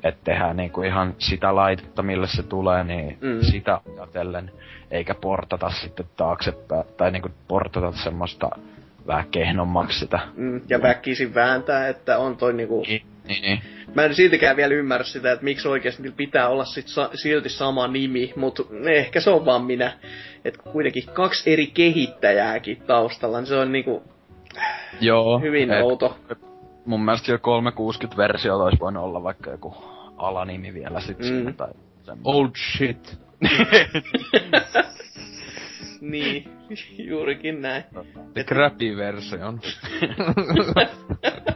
[0.06, 3.42] et tehdään niinku ihan sitä laitetta, mille se tulee, niin mm.
[3.42, 4.52] sitä ajatellen,
[4.92, 8.50] eikä portata sitten taaksepäin, tai niinku portata semmoista
[9.08, 10.20] vähän kehnommaksi sitä.
[10.36, 12.82] Mm, ja väkisin vääntää, että on toi niinku...
[12.88, 13.62] Niin Niin, niin.
[13.96, 17.50] Mä en siltikään vielä ymmärrä sitä, että miksi oikeasti niillä pitää olla sit sa- silti
[17.50, 19.94] sama nimi, mutta ehkä se on vaan minä.
[20.46, 24.04] Että kuitenkin kaksi eri kehittäjääkin taustalla, niin se on niinku
[25.02, 25.40] Joo.
[25.40, 26.18] hyvin et outo.
[26.86, 31.24] Mun mielestä jo 360-versio olisi voinut olla vaikka joku alanimi vielä sit Mm.
[31.26, 31.72] siinä tai
[32.04, 32.22] semmoinen.
[32.24, 33.20] Old shit.
[36.02, 36.50] Niin,
[37.10, 37.84] juurikin näin.
[38.34, 39.60] The crappy version.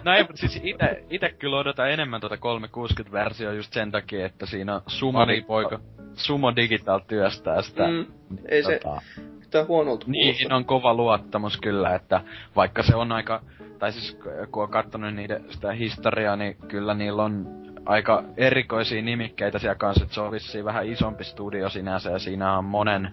[0.03, 4.45] No ei, mutta siis ite, ite kyllä odotan enemmän tuota 360-versiota just sen takia, että
[4.45, 5.79] siinä on Sumo, Mari poika.
[6.13, 7.87] Sumo Digital työstää sitä.
[7.87, 8.05] Mm,
[8.45, 9.01] ei se tota,
[9.39, 10.55] yhtään huonolta Niihin kuulosta.
[10.55, 12.21] on kova luottamus kyllä, että
[12.55, 13.41] vaikka se on aika,
[13.79, 17.47] tai siis k- kun on kattonut niiden sitä historiaa, niin kyllä niillä on
[17.85, 22.57] aika erikoisia nimikkeitä siellä kanssa, että se on vissiin vähän isompi studio sinänsä, ja siinä
[22.57, 23.11] on monen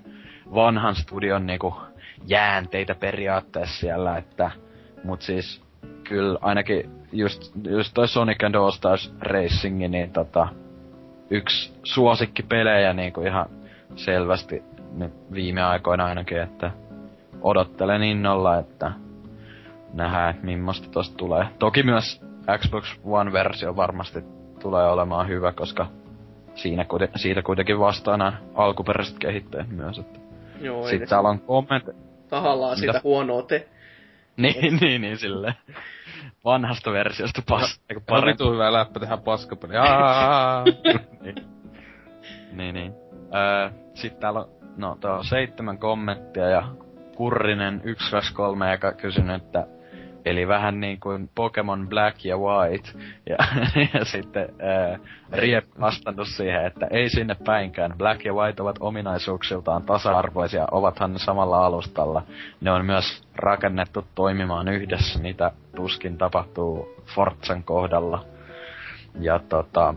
[0.55, 1.75] vanhan studion niinku
[2.27, 4.51] jäänteitä periaatteessa siellä, että,
[5.05, 5.63] mut siis
[6.05, 10.49] kyllä ainakin just, just toi Sonic and All Stars Racing, niin tota,
[11.31, 13.47] yksi suosikkipelejä niinku ihan
[13.97, 14.63] selvästi
[15.33, 16.71] viime aikoina ainakin, että
[17.43, 18.93] odottelen innolla, että
[19.93, 21.47] nähdään, että millaista tosta tulee.
[21.59, 22.23] Toki myös
[22.59, 24.25] Xbox One-versio varmasti
[24.63, 25.87] tulee olemaan hyvä, koska
[26.55, 29.99] siinä kuiten, siitä kuitenkin vastaa nämä alkuperäiset kehittäjät myös.
[29.99, 30.19] Että.
[30.61, 31.85] Joo, Sitten täällä on komment...
[32.29, 32.93] tahallaan Mitä?
[32.93, 33.69] sitä huonoa te.
[34.37, 35.55] niin, niin, niin, silleen.
[36.45, 38.45] Vanhasta versiosta pas, eiku On parempi.
[38.45, 39.73] vitu hyvä läppä tehdä paskapeli.
[41.23, 41.35] Niin.
[42.53, 42.95] niin, niin.
[43.35, 46.69] Öö, sitten täällä on, no tää on seitsemän kommenttia ja
[47.17, 49.67] Kurrinen 123 joka kysynyt, että
[50.27, 52.91] Eli vähän niin kuin Pokemon Black ja White.
[53.29, 53.37] Ja,
[53.95, 54.99] ja sitten ää,
[55.33, 57.95] Riep vastannut siihen, että ei sinne päinkään.
[57.99, 62.23] Black ja White ovat ominaisuuksiltaan tasa-arvoisia, ovathan ne samalla alustalla.
[62.61, 68.25] Ne on myös rakennettu toimimaan yhdessä, mitä tuskin tapahtuu Forzan kohdalla.
[69.21, 69.95] Ja tota,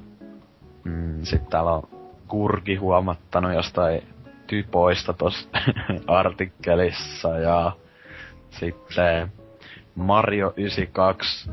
[0.84, 1.84] mm, sitten täällä on
[2.28, 4.04] Kurgi huomattanut jostain
[4.48, 5.50] typoista tossa
[6.08, 7.72] artikkelissa ja
[8.50, 9.32] sitten
[9.96, 11.50] Mario 92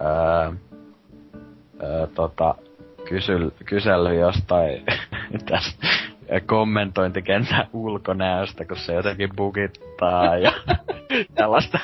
[0.00, 0.10] ää,
[0.44, 2.54] ää, tota,
[3.08, 4.84] kysyl, kysellyt jostain
[5.50, 5.86] tästä
[6.40, 10.52] kommentointikentän ulkonäöstä, kun se jotenkin bugittaa ja
[11.34, 11.78] tällaista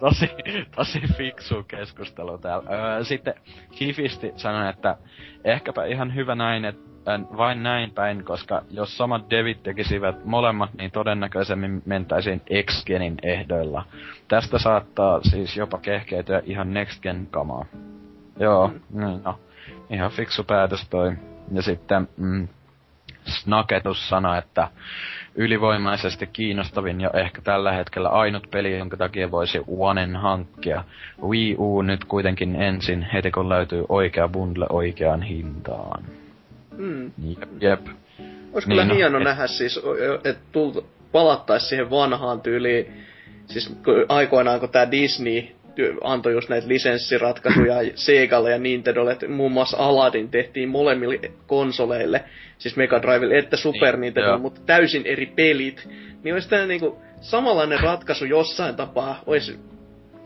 [0.00, 0.30] tosi,
[0.76, 2.70] tosi fiksua keskustelua täällä.
[2.70, 3.34] Öö, sitten
[3.80, 4.96] Hifisti sanoi, että
[5.44, 6.90] ehkäpä ihan hyvä näin, että
[7.36, 13.84] vain näin päin, koska jos samat devit tekisivät molemmat, niin todennäköisemmin mentäisiin X-Genin ehdoilla.
[14.28, 17.64] Tästä saattaa siis jopa kehkeytyä ihan Next Gen kamaa.
[18.38, 19.20] Joo, mm.
[19.24, 19.40] no,
[19.90, 21.12] ihan fiksu päätös toi.
[21.52, 22.48] Ja sitten mm,
[23.24, 24.68] Snaketus sanoi, että
[25.34, 30.84] ylivoimaisesti kiinnostavin ja ehkä tällä hetkellä ainut peli, jonka takia voisi Onen hankkia.
[31.22, 36.04] Wii U nyt kuitenkin ensin, heti kun löytyy oikea bundle oikeaan hintaan.
[36.76, 37.04] Mm.
[37.22, 37.80] Jep, jep.
[38.52, 39.80] Olisi kyllä Niin, no, hieno et- nähdä siis,
[40.24, 43.04] että tult, palattaisiin siihen vanhaan tyyliin.
[43.46, 45.42] Siis kun aikoinaan, kun tämä Disney
[46.04, 52.24] antoi just näitä lisenssiratkaisuja Segalle ja Nintendolle, että muun muassa Aladdin tehtiin molemmille konsoleille,
[52.58, 54.38] siis Mega Drivelle että Super Niin, Nintendo, joo.
[54.38, 55.88] mutta täysin eri pelit.
[56.24, 59.58] Niin olisi tämä niinku samanlainen ratkaisu jossain tapaa, olisi,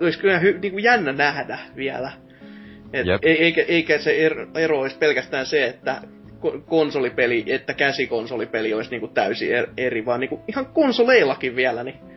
[0.01, 2.13] olisi kyllä hy, niinku jännä nähdä vielä.
[2.93, 3.21] Et Jep.
[3.23, 6.03] eikä, eikä se ero, ero olisi pelkästään se, että
[6.45, 12.14] ko- konsolipeli, että käsikonsolipeli olisi niinku täysin er- eri, vaan niinku ihan konsoleillakin vielä, niin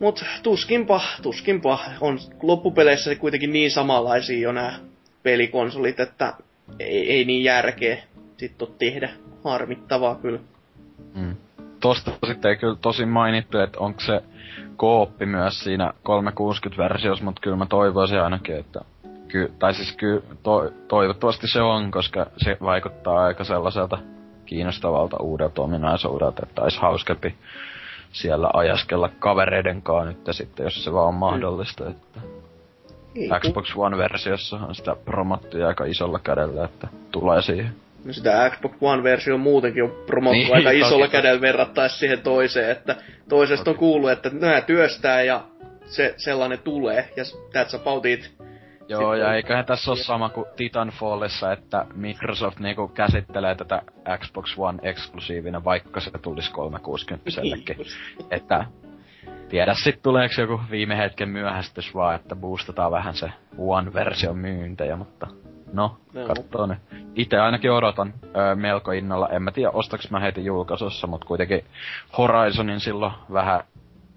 [0.00, 4.72] Mut tuskinpa, tuskinpa on loppupeleissä kuitenkin niin samanlaisia jo nämä
[5.22, 6.34] pelikonsolit, että
[6.78, 8.02] ei, ei niin järkeä
[8.36, 9.10] sit oo tehdä.
[9.44, 10.38] Harmittavaa kyllä.
[11.14, 11.36] Mm.
[11.80, 14.22] Tosta sitten ei kyllä tosi mainittu, että onko se
[14.76, 18.80] kooppi myös siinä 360-versiossa, mutta kyllä mä toivoisin ainakin, että
[19.28, 23.98] ky, tai siis ky, to, toivottavasti se on, koska se vaikuttaa aika sellaiselta
[24.46, 27.34] kiinnostavalta uudelta ominaisuudelta, että olisi hauskempi
[28.12, 31.88] siellä ajaskella kavereiden kanssa nyt sitten, jos se vaan on mahdollista.
[31.90, 32.20] Että
[33.14, 37.74] ku- Xbox One-versiossa on sitä promottia aika isolla kädellä, että tulee siihen.
[38.04, 42.96] No sitä Xbox One-versio muutenkin on promottu Niin, aika isolla kädellä verrattaessa siihen toiseen, että
[43.28, 43.78] toisesta on Toki.
[43.78, 45.40] kuullut, että nämä työstää ja
[45.86, 48.35] se sellainen tulee, ja that's about it.
[48.88, 53.82] Joo, Sitten ja eiköhän tässä ole sama kuin Titanfallissa, että Microsoft niinku käsittelee tätä
[54.18, 57.30] Xbox One eksklusiivina, vaikka se tulisi 360
[58.30, 58.66] Että
[59.48, 65.26] tiedä sit tuleeko joku viime hetken myöhästys vaan, että boostataan vähän se One-version myyntejä, mutta
[65.72, 65.96] no,
[66.26, 66.76] kattoo ne.
[67.14, 69.28] Itse ainakin odotan öö, melko innolla.
[69.28, 71.64] En mä tiedä, ostaks mä heti julkaisussa, mutta kuitenkin
[72.18, 73.64] Horizonin silloin vähän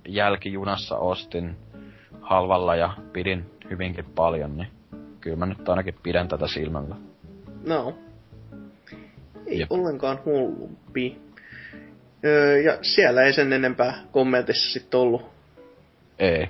[0.07, 1.57] jälkijunassa ostin
[2.21, 4.67] halvalla ja pidin hyvinkin paljon, niin
[5.21, 6.95] kyllä mä nyt ainakin pidän tätä silmällä.
[7.65, 7.97] No.
[9.47, 9.71] Ei Jep.
[9.71, 11.17] ollenkaan hullumpi.
[12.25, 15.25] Öö, ja siellä ei sen enempää kommentissa sitten ollut
[16.19, 16.49] Ei.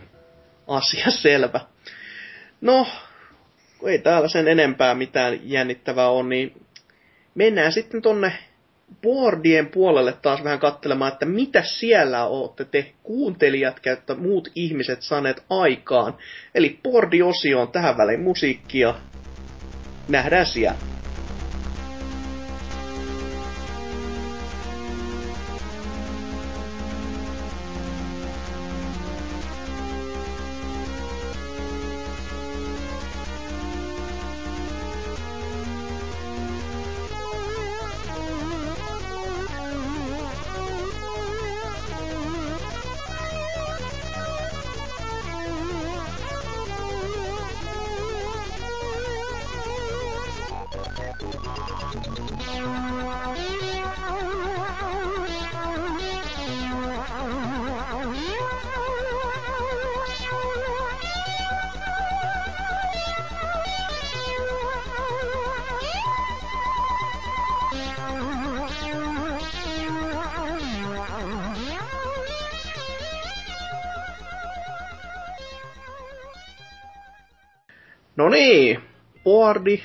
[0.68, 1.60] asia selvä.
[2.62, 2.88] No,
[3.78, 6.66] kun ei täällä sen enempää mitään jännittävää on, niin
[7.36, 8.34] mennään sitten tonne
[9.02, 15.44] boardien puolelle taas vähän katselemaan, että mitä siellä olette te kuuntelijat käyttä muut ihmiset saaneet
[15.49, 16.18] aikaan.
[16.56, 18.95] Eli boardiosio on tähän väliin musiikkia.
[20.07, 20.78] Nähdään siellä.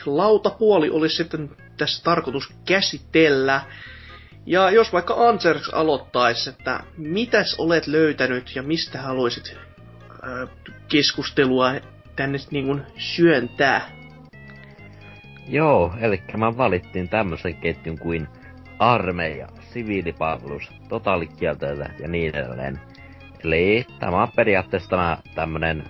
[0.07, 3.61] Lautapuoli olisi sitten tässä tarkoitus käsitellä.
[4.47, 10.49] Ja jos vaikka Ansers aloittaisi, että mitäs olet löytänyt ja mistä haluaisit äh,
[10.89, 11.73] keskustelua
[12.17, 13.91] tänne niin kuin syöntää?
[15.49, 18.29] Joo, eli mä valittiin tämmöisen ketjun kuin
[18.79, 22.81] armeija, siviilipalvelus, totaalikieltäjät ja niin edelleen.
[23.45, 25.85] Eli tämä on periaatteessa tämä tämmönen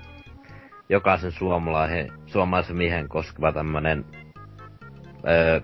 [0.89, 4.05] jokaisen suomalaisen, suomalaisen miehen koskeva tämmönen
[5.29, 5.61] öö,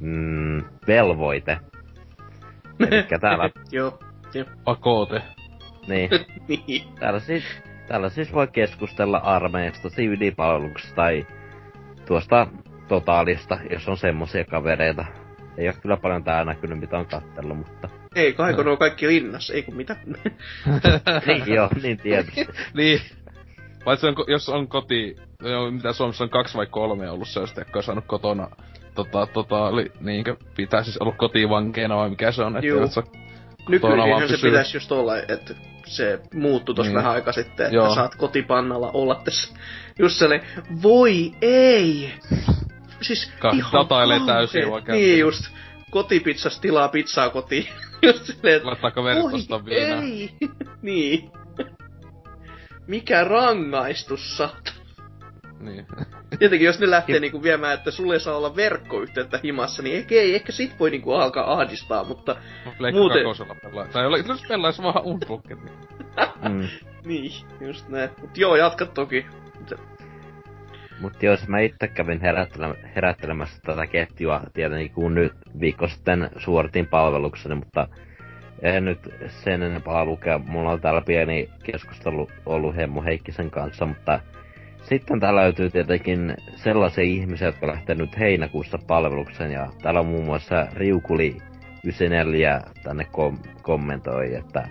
[0.00, 1.58] mm, velvoite.
[2.80, 3.98] Eli täällä, Joo,
[4.34, 4.46] joo.
[4.64, 5.22] Pakote.
[5.88, 6.10] niin,
[6.48, 6.82] niin.
[7.00, 7.44] täällä siis,
[7.88, 11.26] täällä siis voi keskustella armeijasta, siviilipalveluksesta tai
[12.06, 12.46] tuosta
[12.88, 15.04] totaalista, jos on semmosia kavereita.
[15.56, 17.88] Ei ole kyllä paljon tää näkynyt, mitä on kattellut, mutta...
[18.14, 19.96] Ei, kaiko ne on kaikki linnassa, ei kun mitä?
[21.26, 22.46] niin joo, niin tietysti.
[22.74, 23.00] niin.
[23.84, 27.60] Paitsi on, ko- jos on koti, joo, mitä Suomessa on kaksi vai kolme ollut sellaista,
[27.60, 28.48] jotka on saanut kotona
[28.94, 32.80] tota, tota, oli, niinkö, pitää siis ollut kotivankeina vai mikä se on, että Juu.
[32.80, 33.02] jos sä
[33.68, 35.54] Nykyisinhän se pitäisi just olla, että
[35.86, 36.96] se muuttui tossa Niin.
[36.96, 37.94] vähän aika sitten, että Joo.
[37.94, 39.54] saat kotipannalla olla tässä.
[39.98, 40.46] Just sellainen,
[40.82, 42.12] voi ei!
[43.00, 45.44] Siis Ka- ihan datailee täysin vaikka- Niin just,
[45.90, 47.66] kotipizzas tilaa pizzaa kotiin.
[48.02, 50.02] just silleen, että voi viinaa.
[50.02, 50.30] ei!
[50.82, 51.30] niin.
[52.86, 54.82] Mikä rangaistus saat?
[55.60, 55.86] Niin.
[56.38, 60.14] Tietenkin jos ne lähtee niinku viemään, että sulle ei saa olla verkkoyhteyttä himassa, niin ehkä
[60.14, 62.36] ei, ehkä sit voi niinku alkaa ahdistaa, mutta
[62.78, 63.86] Pleikka Muuten- kakosella pelaa.
[63.86, 65.04] Tai jolla- jos pelaisi vaan
[65.48, 65.58] niin.
[66.48, 66.68] Mm.
[67.08, 68.10] niin, just näin.
[68.20, 69.26] Mut joo, jatka toki.
[71.00, 76.86] Mutta jos mä itse kävin herättelä, herättelemässä tätä ketjua tietenkin kun nyt viikko sitten suoritin
[76.86, 77.88] palvelukseni, mutta
[78.62, 80.38] en nyt sen enempää lukea.
[80.38, 84.20] Mulla on täällä pieni keskustelu ollut Hemmo Heikkisen kanssa, mutta
[84.82, 90.24] sitten täällä löytyy tietenkin sellaisia ihmisiä, jotka lähtee nyt heinäkuussa palvelukseen ja täällä on muun
[90.24, 91.36] muassa Riukuli
[91.84, 94.68] 94 tänne kom- kommentoi, että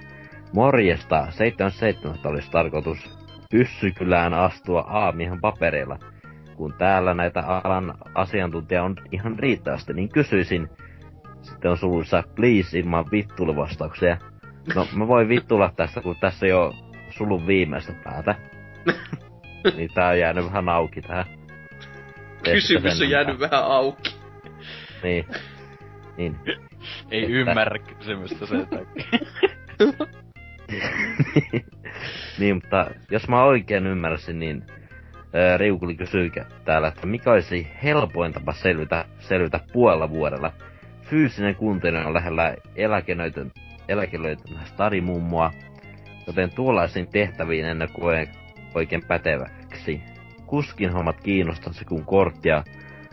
[0.53, 5.99] Morjesta, 77 olisi tarkoitus Pyssykylään astua aamihan paperilla.
[6.55, 10.69] Kun täällä näitä alan asiantuntija on ihan riittävästi, niin kysyisin,
[11.41, 14.17] sitten on suluissa please ilman vittuiluvastauksia.
[14.75, 16.73] No, mä voin vittuilla tästä, kun tässä jo
[17.09, 18.35] sulun viimeistä päätä.
[19.77, 21.25] niin tää on jäänyt vähän auki tähän.
[22.43, 24.15] Kysymys on jäänyt vähän auki.
[25.03, 25.25] Niin.
[26.17, 26.39] Niin.
[27.11, 29.19] Ei Että- ymmärrä kysymystä sen takia.
[32.39, 34.63] niin, mutta jos mä oikein ymmärsin, niin
[35.33, 36.31] ää, Riukuli kysyy
[36.65, 40.53] täällä, että mikä olisi helpoin tapa selvitä, selvitä puolella vuodella.
[41.11, 43.51] Fyysinen kuntoinen on lähellä eläkelöitön,
[43.87, 45.51] eläkelöitön stadimummoa,
[46.27, 48.27] joten tuollaisiin tehtäviin en koe
[48.75, 50.01] oikein päteväksi.
[50.45, 52.63] Kuskin hommat kiinnostaisi kun korttia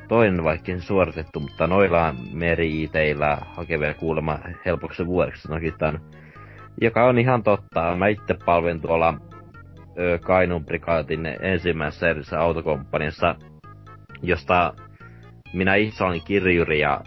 [0.08, 6.00] toinen vaikka suoritettu, mutta noilla meri-iteillä hakevia kuulemma helpoksi vuodeksi nokitaan
[6.80, 7.96] joka on ihan totta.
[7.96, 9.14] Mä itse palvelin tuolla
[9.98, 10.18] ö,
[10.66, 13.34] prikaatin ensimmäisessä edellisessä autokomppaniassa,
[14.22, 14.74] josta
[15.52, 17.00] minä itse olin kirjuri ja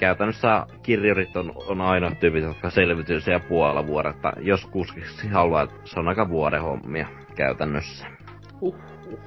[0.00, 4.32] käytännössä kirjurit on, on ainoa tyypit, jotka selviytyy siellä puolella vuodetta.
[4.38, 8.06] Jos kuskiksi haluaa, se on aika vuoden hommia käytännössä.
[8.60, 9.20] Huhhuh.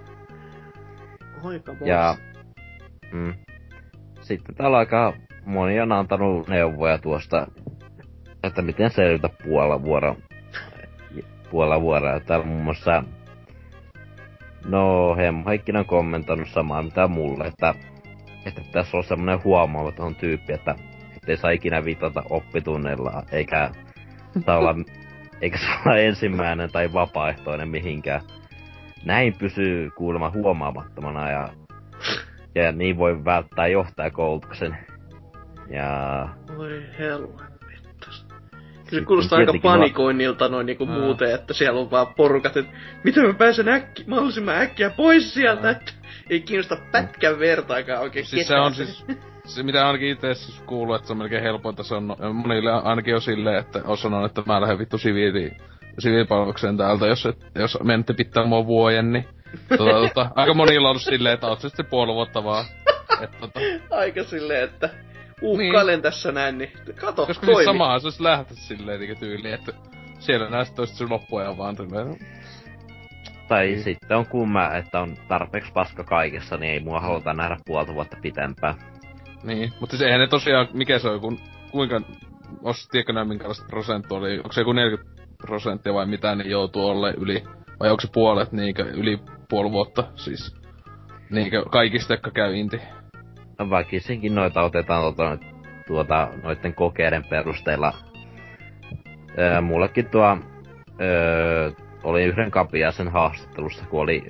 [1.44, 2.16] Aika Ja
[3.12, 3.34] mm,
[4.22, 5.14] sitten täällä aika
[5.46, 7.48] moni on antanut neuvoja tuosta,
[8.44, 10.16] että miten selvitä puolella vuoro,
[11.50, 12.20] puolella vuoroa.
[12.20, 13.04] Täällä muun muassa,
[14.66, 17.76] no Hemmo Heikkinen on kommentoinut samaa mitä mulle, että,
[18.46, 20.76] että tässä on semmonen huomaamaton tyyppi, että
[21.16, 23.72] ettei saa ikinä viitata oppitunneilla, eikä
[24.46, 24.76] saa olla,
[25.42, 28.22] eikä saa olla ensimmäinen tai vapaaehtoinen mihinkään.
[29.06, 31.50] Näin pysyy kuulemma huomaamattomana ja,
[32.56, 34.78] ja niin voi välttää johtajakoulutuksen.
[35.70, 38.28] Ja Voi helvettas.
[38.90, 42.72] Kyllä kuulostaa aika panikoinnilta noin niinku muuten, että siellä on vaan porukat, että
[43.04, 45.92] miten mä pääsen äkki, mahdollisimman äkkiä pois sieltä, että
[46.30, 49.06] ei kiinnosta pätkän vertaakaan oikein Siis se on siis,
[49.46, 52.72] se mitä ainakin itse siis kuuluu, että se on melkein helpointa, se on no, monille
[52.72, 55.58] ainakin on silleen, että on sanonut, että mä lähden vittu siviiliin,
[56.00, 59.26] siviilipalvelukseen täältä, jos, et, jos menette pitää mua vuoden, niin
[59.78, 62.66] tota, tota, aika monilla on silleen, että oot sä sitten puoli vuotta vaan.
[63.22, 63.60] Et, tota,
[63.92, 64.90] Aika silleen, että
[65.42, 67.66] uhkailen tässä näin, niin kato, koska siis toimi.
[67.66, 69.74] samaa se olisi lähteä silleen niinku tyyliin, että
[70.20, 72.18] siellä nää sit oisit sun loppuajan vaan silleen.
[73.48, 73.84] Tai Niin.
[73.84, 78.18] sitten on kumma, että on tarpeeksi paska kaikessa, niin ei mua haluta nähdä puolta vuotta
[78.22, 78.76] pitempään.
[79.44, 81.40] Niin, mutta siis eihän ne tosiaan, mikä se on, kun,
[81.72, 82.02] kuinka,
[82.64, 87.12] os, tiedätkö nää minkälaista prosentua onko se joku 40 prosenttia vai mitä, niin joutuu olla
[87.12, 87.44] yli,
[87.80, 90.56] vai onko se puolet niinkö, yli puoli vuotta, siis,
[91.30, 92.82] niinkö kaikista, jotka käy inti.
[93.60, 95.38] No väkisinkin noita otetaan tuota,
[95.88, 97.94] tuota noiden kokeiden perusteella.
[99.40, 100.38] Öö, mullekin tuo
[101.02, 101.72] öö,
[102.04, 104.24] oli yhden kapiaisen haastattelussa, kun oli,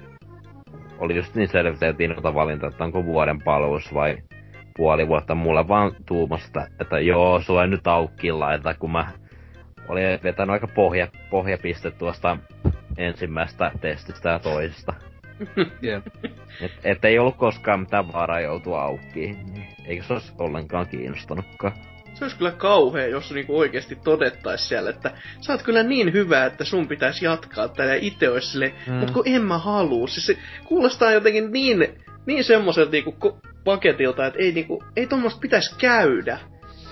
[1.00, 4.18] oli just niin selviteltiin noita valintaa, että onko vuoden palvelus vai
[4.78, 5.36] puoli vuotta.
[5.36, 9.08] Mulle vaan tuumasta, että joo, sua ei nyt aukki laita, kun mä
[9.88, 12.38] olin vetänyt aika pohja, pohjapiste tuosta
[12.98, 14.94] ensimmäistä testistä ja toisesta.
[15.82, 16.08] Jep.
[16.62, 21.74] Et, et ei ollut koskaan mitään vaaraa joutua aukkiin, niin eikö se olisi ollenkaan kiinnostanutkaan.
[22.14, 25.12] Se olisi kyllä kauhea, jos niinku oikeesti todettais siellä, että
[25.42, 28.94] sä oot kyllä niin hyvä, että sun pitäisi jatkaa tätä ja itse olisi sille, mm.
[28.94, 30.08] mut kun en mä haluu.
[30.08, 31.88] Siis se kuulostaa jotenkin niin,
[32.26, 33.16] niin semmoiselta niinku
[33.64, 36.40] paketilta, että ei niinku, ei tommoista pitäisi käydä.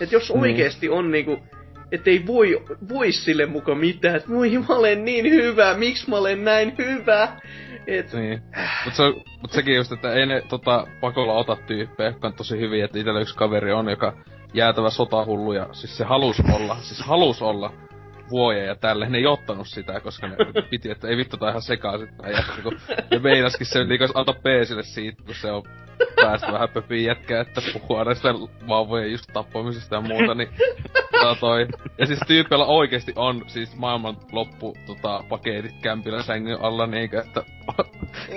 [0.01, 0.39] Että jos Niin.
[0.39, 1.39] oikeesti on niinku,
[1.91, 6.15] että ei voi, voi sille muka mitään, että voi mä olen niin hyvä, miksi mä
[6.15, 7.27] olen näin hyvä.
[7.87, 8.41] Et, Niin.
[8.85, 9.03] Mut, se,
[9.41, 12.99] mut sekin just, että ei ne tota, pakolla ota tyyppejä, jotka on tosi hyviä, että
[12.99, 14.13] itellä yksi kaveri on, joka
[14.53, 17.73] jäätävä sotahullu ja siis se halus olla, siis halus olla
[18.31, 19.09] vuoja ja tälle.
[19.09, 20.35] Ne ei ottanut sitä, koska ne
[20.69, 22.77] piti, että ei vittu tää ihan sekaisin tää jätkä, kun
[23.11, 25.63] ne meinaskin se liikas antaa peesille siitä, kun se on
[26.15, 28.33] päästä vähän pöpiin jätkää, että puhuu aina sitä
[28.67, 30.49] vauvojen just tappamisesta ja muuta, niin
[31.11, 31.67] tota toi.
[31.97, 37.43] Ja siis tyypillä oikeesti on siis maailman loppu tota, paketit kämpillä sängyn alla niinkö, että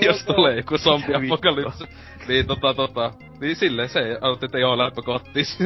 [0.07, 1.85] jos tulee joku zombiapokalypsi,
[2.29, 5.59] niin tota tota, niin silleen se että joo läppä kottis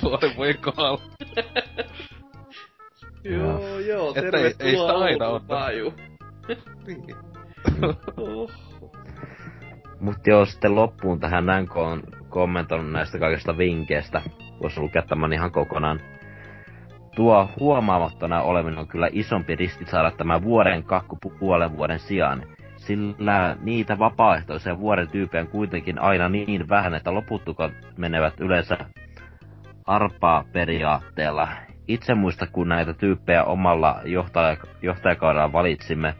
[0.00, 1.00] puolen vuoden kohdalla.
[3.24, 5.40] joo, joo, Että ei- tervetuloa ei sitä aina.
[5.46, 5.94] Paaju.
[8.16, 8.50] Oh.
[10.00, 14.22] Mut joo, sitten loppuun tähän näin, kun on kommentoinut näistä kaikista vinkkeistä,
[14.62, 16.00] voisi lukea tämän ihan kokonaan.
[17.16, 22.42] Tuo huomaamattona oleminen on kyllä isompi riski saada tämä vuoden kakku pu- puolen vuoden sijaan,
[22.76, 28.76] sillä niitä vapaaehtoisia vuoden tyyppejä on kuitenkin aina niin vähän, että loputtukat menevät yleensä
[29.86, 31.48] arpaa periaatteella.
[31.88, 36.14] Itse muista, kun näitä tyyppejä omalla johtaja, johtajakaudella valitsimme,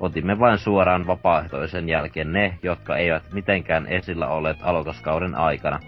[0.00, 5.78] otimme vain suoraan vapaaehtoisen jälkeen ne, jotka eivät mitenkään esillä olleet aloituskauden aikana.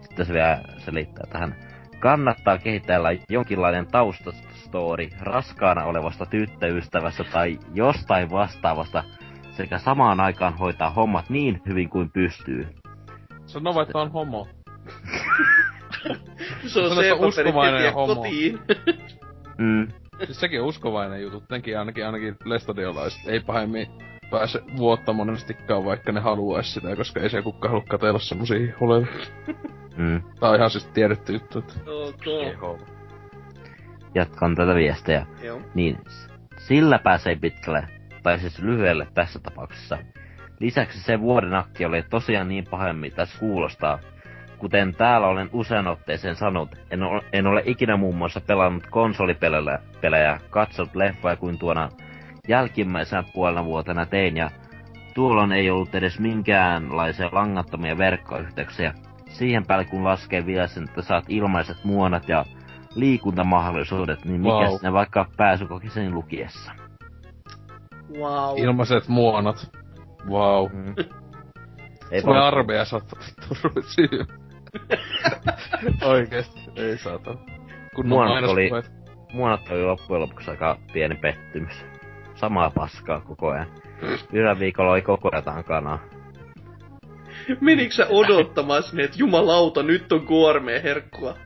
[0.00, 1.54] Sitten se vielä selittää tähän.
[2.00, 9.04] Kannattaa kehitellä jonkinlainen taustastory raskaana olevasta tyttöystävästä tai jostain vastaavasta,
[9.50, 12.68] sekä samaan aikaan hoitaa hommat niin hyvin kuin pystyy.
[13.46, 14.48] Sano vaan, että on homo.
[16.66, 18.14] Se on Se on se, uskovainen homo.
[18.14, 18.58] kotiin.
[19.58, 19.88] Mm.
[20.24, 21.40] Siis sekin on uskovainen juttu.
[21.40, 23.86] Tenkin ainakin, ainakin lestadiolaiset ei pahemmin
[24.30, 29.06] pääse vuotta monestikaan, vaikka ne haluais sitä, koska ei se kukaan halua katella semmosia huleja.
[29.96, 30.22] Mm.
[30.40, 32.80] Tää on ihan siis tiedetty juttu, että Ok.
[34.14, 35.26] Jatkan tätä viestejä.
[35.42, 35.60] Joo.
[35.74, 35.98] Niin,
[36.58, 37.88] sillä pääsee pitkälle,
[38.22, 39.98] tai siis lyhyelle tässä tapauksessa.
[40.60, 43.98] Lisäksi se vuoden akti oli tosiaan niin pahemmin tässä kuulostaa.
[44.62, 49.78] Kuten täällä olen usean otteeseen sanonut, en ole, en ole ikinä muun muassa pelannut konsolipelejä,
[50.00, 51.88] pelejä, katsonut leffoja kuin tuona
[52.48, 54.50] jälkimmäisenä puolena vuotena tein ja
[55.14, 58.94] tuolloin ei ollut edes minkäänlaisia langattomia verkkoyhteyksiä.
[59.28, 62.44] Siihen päälle kun laskee vielä sen, että saat ilmaiset muonat ja
[62.94, 64.78] liikuntamahdollisuudet, niin mikä Vau.
[64.82, 66.72] ne vaikka pääsykokisen lukiessa.
[68.18, 68.58] Wow.
[68.58, 69.70] ilmaiset muonat.
[70.28, 70.68] Wow.
[70.72, 70.94] Mm.
[72.10, 73.20] Ei Sulle vaan- armeija saattaa
[73.86, 74.26] syy.
[76.02, 77.34] Oikeesti, ei saata.
[77.94, 78.70] Kunnon Mua nyt oli-.
[79.32, 81.84] Mua oli loppujen lopuksi aika pieni pettymys.
[82.34, 83.66] Samaa paskaa koko ajan.
[84.32, 85.98] Yhdellä viikolla oli koko ajan takana.
[87.60, 91.36] Menikö sä odottamaan sinne, että jumalauta, nyt on kuormeen herkkua?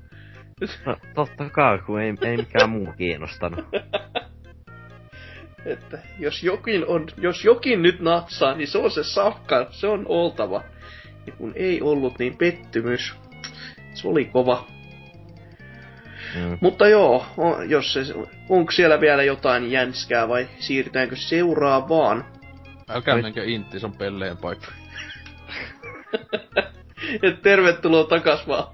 [0.86, 3.66] No totta kai, kun ei, ei mikään muu kiinnostanut.
[5.66, 10.06] Että jos jokin, on, jos jokin nyt natsaa, niin se on se safka, se on
[10.08, 10.62] oltava.
[11.26, 13.14] Ja kun ei ollut, niin pettymys.
[13.94, 14.66] Se oli kova.
[16.34, 16.58] Mm.
[16.60, 18.00] Mutta joo, o- jos se,
[18.48, 22.24] onko siellä vielä jotain jänskää vai siirrytäänkö seuraavaan?
[22.88, 23.22] Älkää Oi.
[23.22, 24.66] menkö intti, se on pelleen paikka.
[27.22, 28.64] Et tervetuloa takas vaan.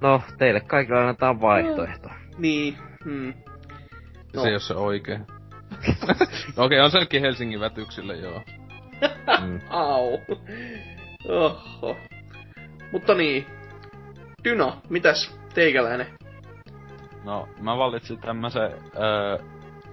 [0.00, 2.08] No, teille kaikille annetaan vaihtoehto.
[2.38, 3.34] niin, hmm.
[4.34, 4.42] No.
[4.42, 5.26] se ei oo se oikein.
[6.56, 8.42] no okei, on selkeä Helsingin vätyksille, joo.
[9.46, 9.60] Mm.
[9.70, 10.18] Au.
[11.24, 11.96] Oho.
[12.92, 13.46] Mutta niin.
[14.44, 16.06] Dyna, mitäs teikäläinen?
[17.24, 19.38] No, mä valitsin tämmösen öö,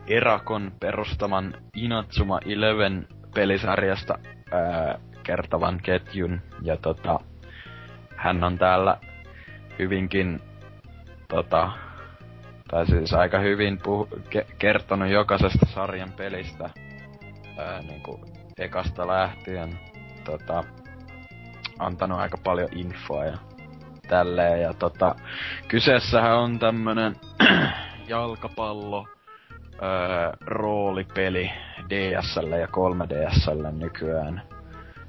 [0.08, 4.20] Erakon perustaman Inatsuma Eleven pelisarjasta
[4.54, 4.94] öö,
[5.24, 6.42] kertovan ketjun.
[6.62, 7.20] Ja tota,
[8.16, 8.98] hän on täällä
[9.80, 10.40] hyvinkin
[11.28, 11.72] tota,
[12.72, 16.70] tai siis aika hyvin puhu, ke, kertonut jokaisesta sarjan pelistä
[17.60, 18.20] öö, niinku
[18.58, 19.80] ekasta lähtien.
[20.26, 20.64] Tota,
[21.80, 23.38] antanut aika paljon infoa ja
[24.08, 24.62] tälleen.
[24.62, 25.16] Ja tota,
[25.68, 27.16] kyseessähän on tämmönen
[28.08, 29.08] jalkapallo
[29.82, 31.52] öö, roolipeli
[31.90, 34.42] DSL ja 3DSL nykyään.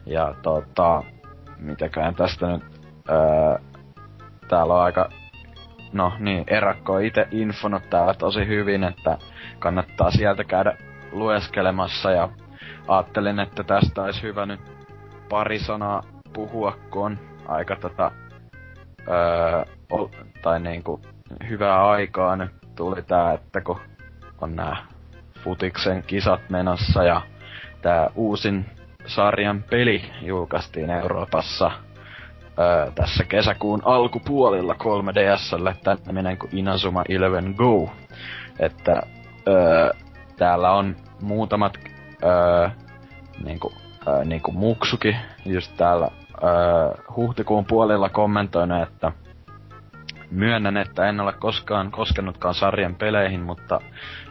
[0.07, 1.03] Ja tota,
[1.59, 2.63] mitäköhän tästä nyt,
[3.11, 3.59] öö,
[4.49, 5.09] täällä on aika,
[5.93, 9.19] no niin, Erakko on ite infonut täällä tosi hyvin, että
[9.59, 10.77] kannattaa sieltä käydä
[11.13, 12.29] lueskelemassa ja
[12.89, 14.61] ajattelin, että tästä olisi hyvä nyt
[15.29, 16.03] pari sanaa
[16.37, 17.19] puhua, kun on
[17.49, 18.11] aika tota,
[19.09, 19.65] öö,
[20.43, 21.01] tai niinku
[21.49, 23.81] hyvää aikaa nyt tuli tää, että kun
[24.41, 24.77] on nää
[25.45, 27.23] futiksen kisat menossa ja
[27.83, 28.67] tää uusin
[29.07, 31.71] sarjan peli julkaistiin Euroopassa
[32.59, 37.91] öö, tässä kesäkuun alkupuolilla 3DSlle tämmönen kuin Inazuma Eleven Go.
[38.59, 39.03] Että
[39.49, 39.91] öö,
[40.37, 41.79] täällä on muutamat
[42.25, 42.69] öö,
[43.45, 43.73] niinku,
[44.07, 46.11] öö, niinku Muksuki just täällä
[46.43, 49.13] öö, huhtikuun puolella kommentoinut, että
[50.31, 53.81] myönnän, että en ole koskaan koskenutkaan sarjan peleihin, mutta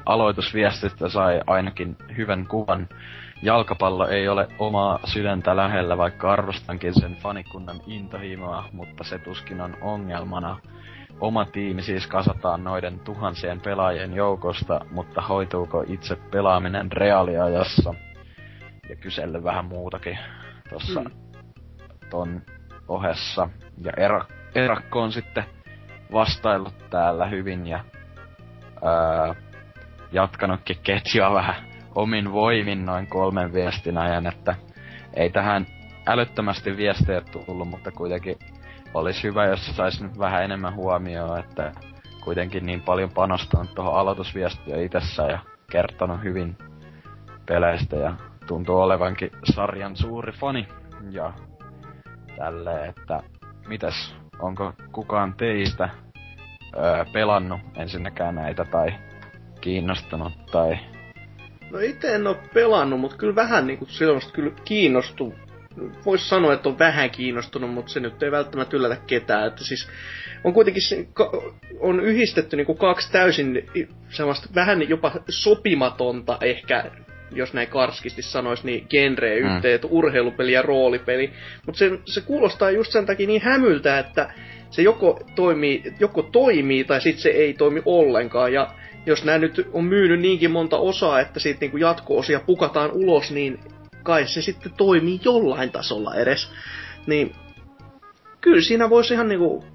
[0.06, 2.88] aloitusviestistä sai ainakin hyvän kuvan.
[3.42, 9.78] Jalkapallo ei ole omaa sydäntä lähellä, vaikka arvostankin sen fanikunnan intohimoa, mutta se tuskin on
[9.82, 10.58] ongelmana.
[11.20, 17.94] Oma tiimi siis kasataan noiden tuhansien pelaajien joukosta, mutta hoituuko itse pelaaminen reaaliajassa?
[18.90, 20.18] Ja kyselle vähän muutakin
[20.70, 21.25] tossa Mm.
[22.10, 22.42] Ton
[22.88, 23.50] ohessa.
[23.84, 24.26] Ja Era-
[24.56, 25.44] Erakko on sitten
[26.14, 27.84] vastaillut täällä hyvin ja
[28.84, 29.36] ää,
[30.12, 31.56] jatkanutkin ketjua vähän
[31.96, 34.56] omin voimin noin kolmen viestin ajan, että
[35.14, 35.66] ei tähän
[36.08, 38.40] älyttömästi viestejä tullut, mutta kuitenkin
[38.94, 41.72] olisi hyvä, jos saisi nyt vähän enemmän huomioon, että
[42.24, 45.40] kuitenkin niin paljon panostanut tuohon aloitusviestiin itsessään ja
[45.72, 46.58] kertonut hyvin
[47.46, 48.14] peleistä ja
[48.48, 50.68] tuntuu olevankin sarjan suuri fani.
[51.12, 51.34] Ja
[52.38, 53.24] tälleen, että
[53.68, 55.90] mitäs, onko kukaan teistä
[56.76, 58.94] öö, pelannut ensinnäkään näitä tai
[59.62, 60.78] kiinnostunut tai...
[61.72, 65.36] No itse en oo pelannut, mutta kyllä vähän niinku sellaista kyllä kiinnostuu.
[66.06, 69.48] Vois sanoa, että on vähän kiinnostunut, mutta se nyt ei välttämättä yllätä ketään.
[69.48, 69.90] Että siis
[70.44, 71.08] on kuitenkin se,
[71.80, 73.70] on yhdistetty niinku kaksi täysin
[74.10, 76.92] sellaista vähän jopa sopimatonta ehkä
[77.32, 79.56] jos näin karskisti sanois, niin genreä Mm.
[79.56, 81.34] yhteen, että urheilupeli ja roolipeli.
[81.66, 84.34] Mutta se, se kuulostaa just sen takia niin hämyltä, että
[84.70, 88.54] se joko toimii, joko toimii tai sitten se ei toimi ollenkaan.
[88.54, 88.68] Ja
[89.06, 93.60] jos nämä nyt on myynyt niinkin monta osaa, että siitä niinku jatko-osia pukataan ulos, niin
[94.04, 96.52] kai se sitten toimii jollain tasolla edes.
[97.08, 97.32] Niin
[98.42, 99.66] kyllä siinä voisi ihan niinku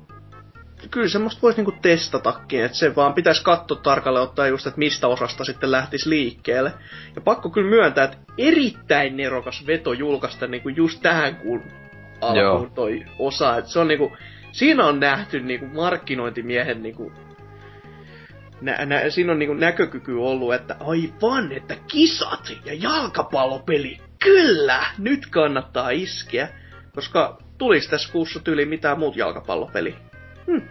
[0.91, 5.09] kyllä semmoista voisi niinku testatakin, että se vaan pitäisi katsoa tarkalleen ottaa just, että mistä
[5.09, 6.73] osasta sitten lähtisi liikkeelle.
[7.15, 11.63] Ja pakko kyllä myöntää, että erittäin nerokas veto julkaista niinku just tähän kuun
[12.21, 12.71] alkuun Joo.
[12.75, 13.57] toi osa.
[13.57, 14.17] Että se on niinku,
[14.53, 17.13] siinä on nähty niinku markkinointimiehen niinku
[18.61, 25.27] Nä, nä, siinä on niinku näkökyky ollut, että aivan, että kisat ja jalkapallopeli, kyllä, nyt
[25.27, 26.49] kannattaa iskeä.
[26.95, 29.97] Koska tulis tässä kuussa tyyli mitään muut jalkapallopeli.
[30.51, 30.69] Hm.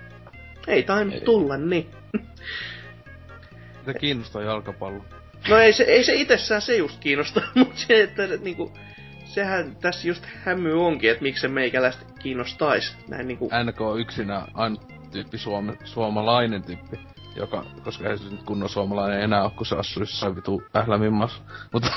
[0.67, 1.21] Ei tainnut Ei.
[1.21, 1.87] tulla, niin.
[3.79, 5.05] Mitä kiinnostaa jalkapallo?
[5.49, 8.71] No ei se, ei se itsessään se just kiinnosta, mutta se, että niinku,
[9.25, 12.97] sehän tässä just hämy onkin, että miksi se meikäläistä kiinnostais.
[13.09, 13.49] Näin niinku...
[13.63, 14.81] NK yksinä ainut
[15.11, 16.99] tyyppi suome, suomalainen tyyppi,
[17.35, 21.41] joka, koska ei se nyt kunnon suomalainen enää ole, kun se asuu jossain vitu ählämimmas.
[21.73, 21.89] Mutta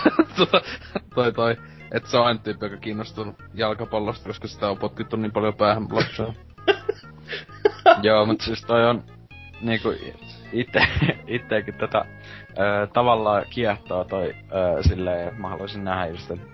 [1.14, 1.56] toi toi,
[1.92, 5.86] että se on ainut tyyppi, joka kiinnostunut jalkapallosta, koska sitä on potkittu niin paljon päähän
[5.90, 6.34] lapsena.
[8.02, 9.04] Joo, mutta siis toi on
[9.60, 9.94] niinku
[10.52, 10.80] itse,
[11.26, 12.04] itteekin tätä
[12.58, 16.52] ö, tavallaan kiehtoo toi ö, silleen, että mä haluaisin nähdä just, että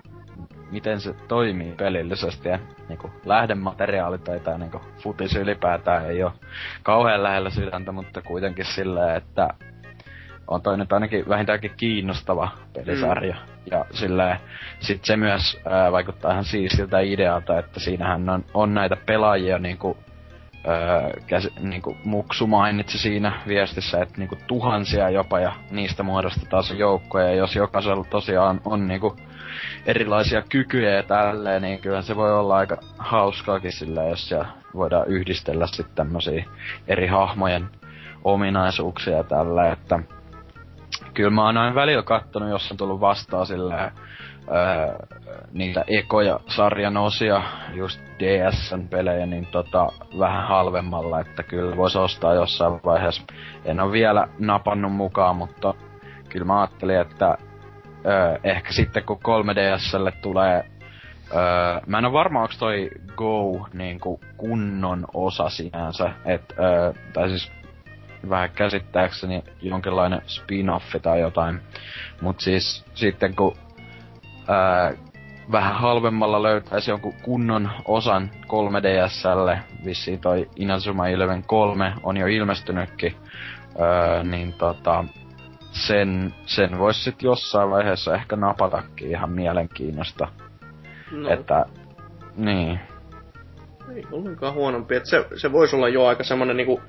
[0.70, 2.58] miten se toimii pelillisesti ja
[2.88, 6.32] niinku lähdemateriaali tai tää niinku futis ylipäätään ei ole
[6.82, 9.48] kauhean lähellä sydäntä, mutta kuitenkin silleen, että
[10.48, 13.34] on toi nyt ainakin vähintäänkin kiinnostava pelisarja.
[13.34, 13.40] Mm.
[13.70, 14.38] Ja silleen,
[14.80, 19.96] sit se myös ää, vaikuttaa ihan siistiltä idealta, että siinähän on, on näitä pelaajia niinku
[20.68, 26.74] öö, käs, niinku Muksu mainitsi siinä viestissä, että niinku tuhansia jopa ja niistä muodostetaan se
[26.74, 27.26] joukkoja.
[27.26, 29.16] Ja jos jokaisella tosiaan on niinku
[29.86, 35.08] erilaisia kykyjä ja tälleen, niin kyllä se voi olla aika hauskaakin sillä, jos siellä voidaan
[35.08, 36.44] yhdistellä sitten tämmösiä
[36.88, 37.68] eri hahmojen
[38.24, 39.98] ominaisuuksia tällä, että
[41.18, 43.90] kyllä mä oon aina välillä kattonut, jos on tullut vastaan silleen,
[44.50, 45.06] öö,
[45.52, 47.42] niitä ekoja sarjan osia,
[47.74, 49.88] just DSn pelejä, niin tota,
[50.18, 53.22] vähän halvemmalla, että kyllä voisi ostaa jossain vaiheessa.
[53.64, 55.74] En ole vielä napannut mukaan, mutta
[56.28, 57.38] kyllä mä ajattelin, että
[58.06, 60.64] öö, ehkä sitten kun 3DSlle tulee
[61.34, 67.28] Öö, mä en ole varma, onko toi Go niinku kunnon osa sinänsä, et, öö, tai
[67.28, 67.52] siis
[68.28, 71.60] vähän käsittääkseni jonkinlainen spin-offi tai jotain.
[72.20, 73.56] Mut siis sitten kun
[74.48, 74.92] ää,
[75.52, 83.16] vähän halvemmalla löytäisi jonkun kunnon osan 3DSlle, vissiin toi Inazuma Eleven 3 on jo ilmestynytkin,
[83.80, 85.04] öö, niin tota,
[85.70, 90.28] sen, sen voisi sitten jossain vaiheessa ehkä napatakin ihan mielenkiinnosta.
[91.10, 91.30] No.
[91.30, 91.66] Että,
[92.36, 92.80] niin.
[93.94, 94.96] Ei ollenkaan huonompi.
[94.96, 96.80] Että se, se voisi olla jo aika semmonen niinku,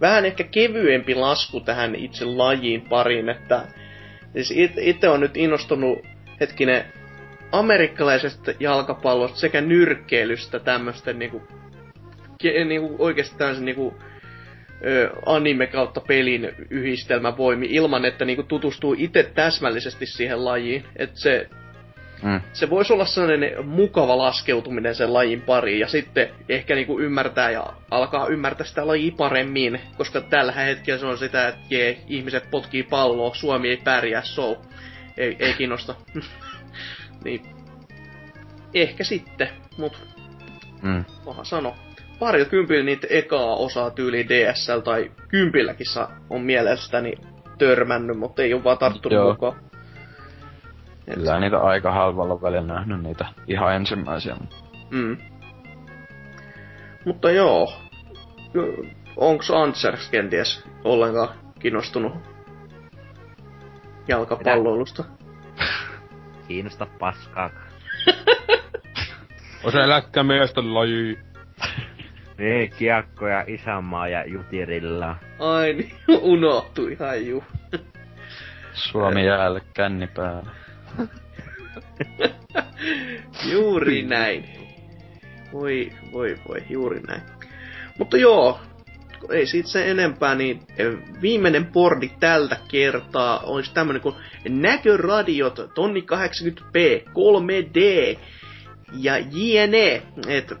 [0.00, 3.64] vähän ehkä kevyempi lasku tähän itse lajiin pariin, että
[4.42, 5.98] siis itse on nyt innostunut
[6.40, 6.84] hetkinen
[7.52, 11.42] amerikkalaisesta jalkapallosta sekä nyrkkeilystä tämmösten niinku,
[12.42, 13.94] niinku oikeesti tämmösen niinku,
[15.26, 20.84] anime kautta pelin yhdistelmävoimi ilman, että niinku tutustuu itse täsmällisesti siihen lajiin.
[20.96, 21.48] Että se
[22.22, 22.40] Mm.
[22.52, 27.66] Se voisi olla sellainen mukava laskeutuminen sen lajin pariin ja sitten ehkä niinku ymmärtää ja
[27.90, 32.82] alkaa ymmärtää sitä lajia paremmin, koska tällä hetkellä se on sitä, että jee, ihmiset potkii
[32.82, 34.62] palloa, Suomi ei pärjää, so
[35.16, 35.94] ei, ei kiinnosta.
[37.24, 37.42] niin.
[38.74, 39.48] Ehkä sitten,
[39.78, 40.06] mut
[40.82, 41.04] mm.
[41.24, 41.74] paha sano.
[42.18, 45.86] Pari kympillä niitä ekaa osaa tyyli DSL tai kympilläkin
[46.30, 47.12] on mielestäni
[47.58, 49.30] törmännyt, mutta ei ole vaan tarttunut Joo.
[49.32, 49.60] mukaan.
[51.14, 54.36] Kyllä niitä aika halvalla välillä nähnyt niitä ihan ensimmäisiä.
[54.90, 55.16] Mm.
[57.04, 57.72] Mutta joo,
[59.16, 61.28] onks Ansers kenties ollenkaan
[61.58, 62.12] kiinnostunut
[64.08, 65.04] jalkapalloilusta?
[66.48, 67.50] Kiinnosta paskaa.
[69.64, 71.18] on se eläkkämiesten laji.
[72.38, 75.16] Niin, kiekko ja isänmaa ja jutirilla.
[75.38, 75.92] Ai niin,
[76.32, 77.44] unohtui ihan juu.
[78.72, 80.65] Suomi jäälle känni päälle.
[83.52, 84.44] juuri näin.
[85.52, 87.22] Voi, voi, voi, juuri näin.
[87.98, 88.60] Mutta joo,
[89.30, 94.14] ei siitä sen enempää, niin eh, viimeinen pordi tältä kertaa olisi tämmönen kuin
[94.48, 97.80] Näköradiot, tonni 80p, 3D
[98.92, 100.02] ja JNE.
[100.28, 100.52] Et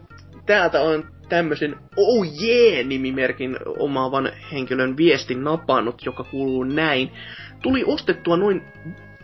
[0.46, 7.10] täältä on tämmöisen Oh yeah nimimerkin omaavan henkilön viestin napannut, joka kuuluu näin.
[7.62, 8.62] Tuli ostettua noin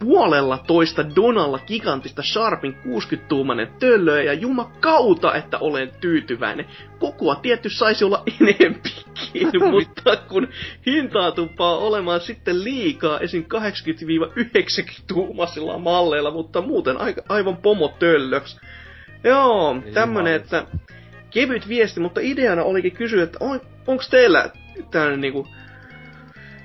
[0.03, 6.67] puolella toista Donalla gigantista Sharpin 60-tuumainen töllöä ja jumakauta, että olen tyytyväinen.
[6.99, 10.49] Kokoa tietty saisi olla enempikin, mutta kun
[10.87, 13.45] hintaa tuppaa olemaan sitten liikaa esim.
[13.55, 18.61] 80-90 tuumasilla malleilla, mutta muuten aika, aivan pomo töllöks.
[19.25, 20.67] Joo, tämmönen, että
[21.31, 24.51] kevyt viesti, mutta ideana olikin kysyä, että on, onko teillä
[24.91, 25.49] tämmönen niinku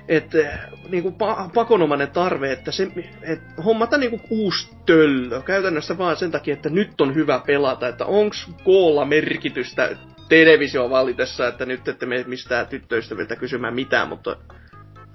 [0.07, 0.59] että eh,
[0.89, 2.87] niinku pa- pakonomainen tarve, että se,
[3.21, 5.41] et hommata niinku uusi töllö.
[5.41, 9.89] Käytännössä vaan sen takia, että nyt on hyvä pelata, että onks koolla merkitystä
[10.29, 14.35] televisio valitessa, että nyt ette mene mistään tyttöystäviltä kysymään mitään, mutta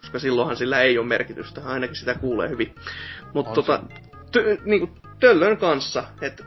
[0.00, 2.74] koska silloinhan sillä ei ole merkitystä, ainakin sitä kuulee hyvin.
[3.34, 3.82] Mutta tota,
[4.32, 4.90] tö, niinku,
[5.20, 6.44] töllön kanssa, että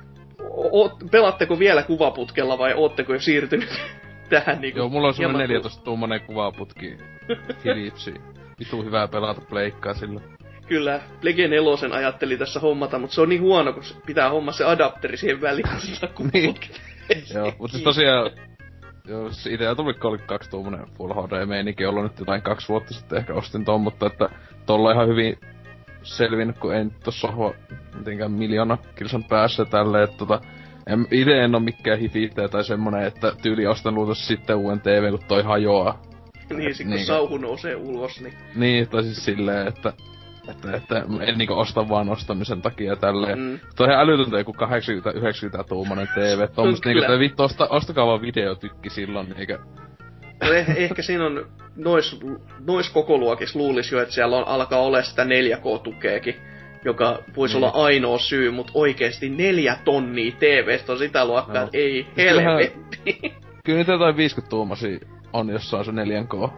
[1.11, 3.69] pelaatteko vielä kuvaputkella vai ootteko jo siirtynyt
[4.29, 4.79] tähän niinku...
[4.79, 6.97] Joo, mulla on semmonen 14 tuummoinen kuvaputki
[7.61, 8.13] Philipsi.
[8.59, 10.21] Vitu hyvää pelata pleikkaa sillä.
[10.67, 14.65] Kyllä, Plege 4 ajattelin tässä hommata, mutta se on niin huono, kun pitää homma se
[14.65, 15.67] adapteri siihen väliin.
[16.33, 16.55] niin.
[17.33, 18.31] Joo, mutta siis tosiaan
[19.07, 23.65] Joo, siitä tuli 32 tuommoinen Full HD-meininki, ollut nyt jotain kaksi vuotta sitten ehkä ostin
[23.65, 24.29] ton, mutta että
[24.65, 25.37] tolla ihan hyvin
[26.03, 27.53] selvinnyt, kun en tossa sohva
[27.97, 30.41] mitenkään miljoona kilsan päässä tälle, että tota,
[30.87, 35.09] en, ite en oo mikään hifite tai semmonen, että tyyli ostan luultavasti sitten uuden TV,
[35.09, 36.01] kun toi hajoaa.
[36.57, 38.33] niin, sit kun niin, sauhu nousee ulos, niin...
[38.55, 39.93] Niin, tai siis silleen, että
[40.49, 43.39] että, että en niinku osta vaan ostamisen takia tälleen.
[43.39, 43.59] Mm.
[43.75, 44.55] Toi ihan älytöntä joku
[45.61, 46.47] 80-90 tuumainen TV.
[46.55, 49.59] Tuommoista niinku, että vittu, osta, ostakaa vaan videotykki silloin, eikä...
[50.43, 52.19] No eh, ehkä siinä on nois,
[52.67, 56.35] nois koko luokissa luulisi jo, että siellä on, alkaa olla sitä 4K-tukeekin,
[56.85, 57.63] joka voisi mm.
[57.63, 61.69] olla ainoa syy, mutta oikeesti neljä tonnia TVstä on sitä luokkaa, no.
[61.73, 63.21] ei helvetti.
[63.65, 64.99] Kyllä niitä jotain 50 tuumasia
[65.33, 66.49] on, jossa on se 4K.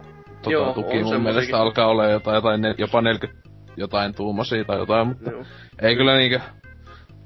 [0.42, 5.08] Tota, Joo, tuki mun mielestä alkaa olla jotain, jotain jopa 40 jotain tuumasia tai jotain,
[5.08, 5.44] mutta Joo.
[5.82, 6.40] ei kyllä niinkö...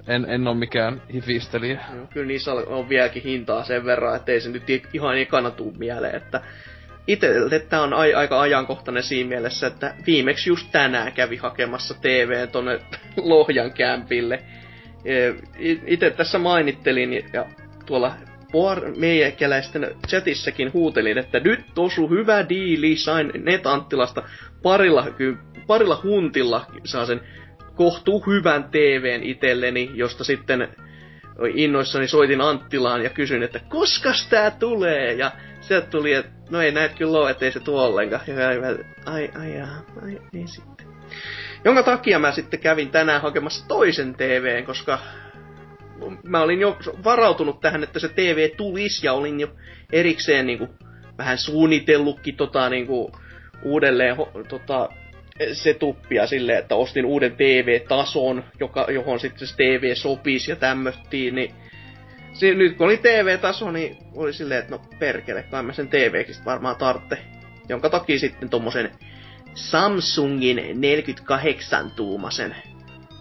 [0.07, 1.81] En, en oo mikään hifistelijä.
[1.95, 4.63] Joo, kyllä niissä on vieläkin hintaa sen verran, että ei se nyt
[4.93, 6.41] ihan ekana tuu mieleen, että
[7.07, 12.49] Itelle tämä on ai- aika ajankohtainen siinä mielessä, että viimeksi just tänään kävi hakemassa TV
[12.49, 12.81] tonne
[13.17, 14.43] Lohjan kämpille.
[15.87, 17.47] Itse tässä mainittelin ja
[17.87, 18.15] tuolla
[18.97, 24.23] meikäläisten chatissakin huutelin, että nyt tosu hyvä diili, sain Netanttilasta
[24.63, 25.07] parilla,
[25.67, 27.21] parilla huntilla saa sen
[27.75, 30.69] kohtuu hyvän TVn itselleni, josta sitten
[31.55, 35.13] innoissani soitin Anttilaan ja kysyin, että koska tää tulee?
[35.13, 38.23] Ja sieltä tuli, että no ei näet kyllä ole, ettei se tuo ollenkaan.
[38.27, 38.59] Ja ai,
[39.07, 39.61] ai, ai,
[40.03, 40.87] ai, ei sitten.
[41.65, 44.99] Jonka takia mä sitten kävin tänään hakemassa toisen TVn, koska
[46.23, 49.49] mä olin jo varautunut tähän, että se TV tulisi ja olin jo
[49.93, 50.71] erikseen niin kuin,
[51.19, 53.13] vähän suunnitellutkin tota, niin kuin,
[53.63, 54.17] uudelleen
[54.49, 54.89] tota,
[55.53, 61.55] setuppia silleen, että ostin uuden TV-tason, joka, johon sitten se TV sopisi ja tämmöttiin, niin
[62.33, 66.35] se, nyt kun oli TV-taso, niin oli silleen, että no perkele, kai mä sen TVkin
[66.45, 67.19] varmaan tartte.
[67.69, 68.91] Jonka takia sitten tommosen
[69.55, 72.55] Samsungin 48-tuumasen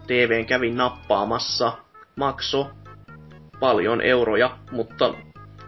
[0.08, 1.78] TVn kävin nappaamassa.
[2.16, 2.72] Makso
[3.60, 5.14] paljon euroja, mutta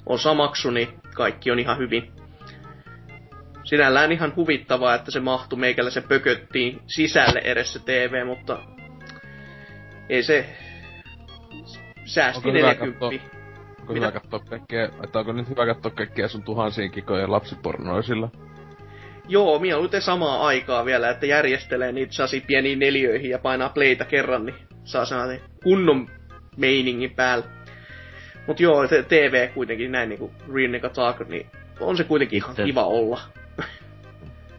[0.05, 2.12] osa maksu, niin kaikki on ihan hyvin
[3.63, 8.59] sinällään ihan huvittavaa, että se mahtui meikäläisen pököttiin sisälle edes se TV, mutta
[10.09, 10.45] ei se
[12.05, 13.05] säästi 40.
[13.79, 18.29] Onko hyvä katsoa kaikkea, että onko nyt hyvä katsoa kaikkea sun tuhansien kikojen lapsipornoisilla?
[19.27, 24.45] Joo, mieluiten samaa aikaa vielä, että järjestelee niitä sasi pieniin neljöihin ja painaa playtä kerran,
[24.45, 26.07] niin saa sellainen kunnon
[26.57, 27.45] meiningin päällä.
[28.47, 31.47] Mut joo, TV kuitenkin näin niinku Rinnika Talk, niin
[31.79, 33.21] on se kuitenkin ihan kiva olla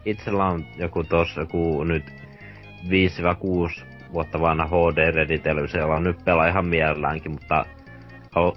[0.05, 2.05] itsellä on joku tos, joku nyt
[3.81, 7.67] 5-6 vuotta vanha HD Ready Televisio, on nyt pelaa ihan mielelläänkin, mutta
[8.37, 8.57] ho,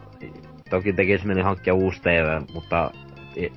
[0.69, 2.91] toki tekisi meni hankkia uusi TV, mutta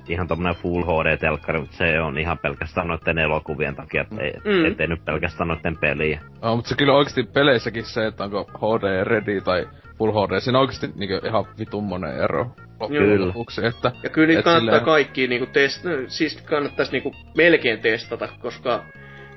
[0.07, 4.65] ihan tommonen Full HD-telkkari, mutta se on ihan pelkästään noiden elokuvien takia, ettei, mm.
[4.65, 6.21] ettei nyt pelkästään noiden peliä.
[6.41, 9.67] No, mutta se kyllä oikeasti peleissäkin se, että onko HD Ready tai
[10.01, 12.55] Full HD, siinä on oikeasti niinku ihan vitummonen ero.
[12.87, 13.27] Kyllä.
[13.27, 14.85] Lopuksi, että, ja kyllä niitä kannattaa silleen...
[14.85, 15.85] kaikki niinku test...
[16.07, 18.83] siis kannattaisi niinku melkein testata, koska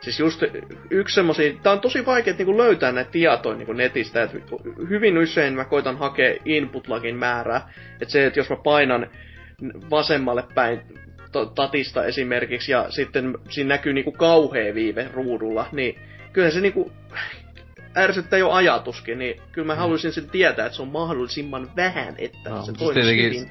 [0.01, 0.43] Siis just
[0.91, 4.39] yksi semmosia, tää on tosi vaikea niinku löytää näitä tietoja niinku netistä, että
[4.89, 7.73] hyvin usein mä koitan hakea input-lagin määrää.
[8.01, 9.11] Että se, että jos mä painan
[9.91, 10.81] vasemmalle päin
[11.55, 15.99] tatista esimerkiksi, ja sitten siinä näkyy niinku kauhea viive ruudulla, niin
[16.33, 16.93] kyllä se niinku
[17.97, 19.79] ärsyttää jo ajatuskin, niin kyllä mä mm.
[19.79, 23.51] haluaisin sen tietää, että se on mahdollisimman vähän, että no, se siis toimisi tietenkin, hyvin.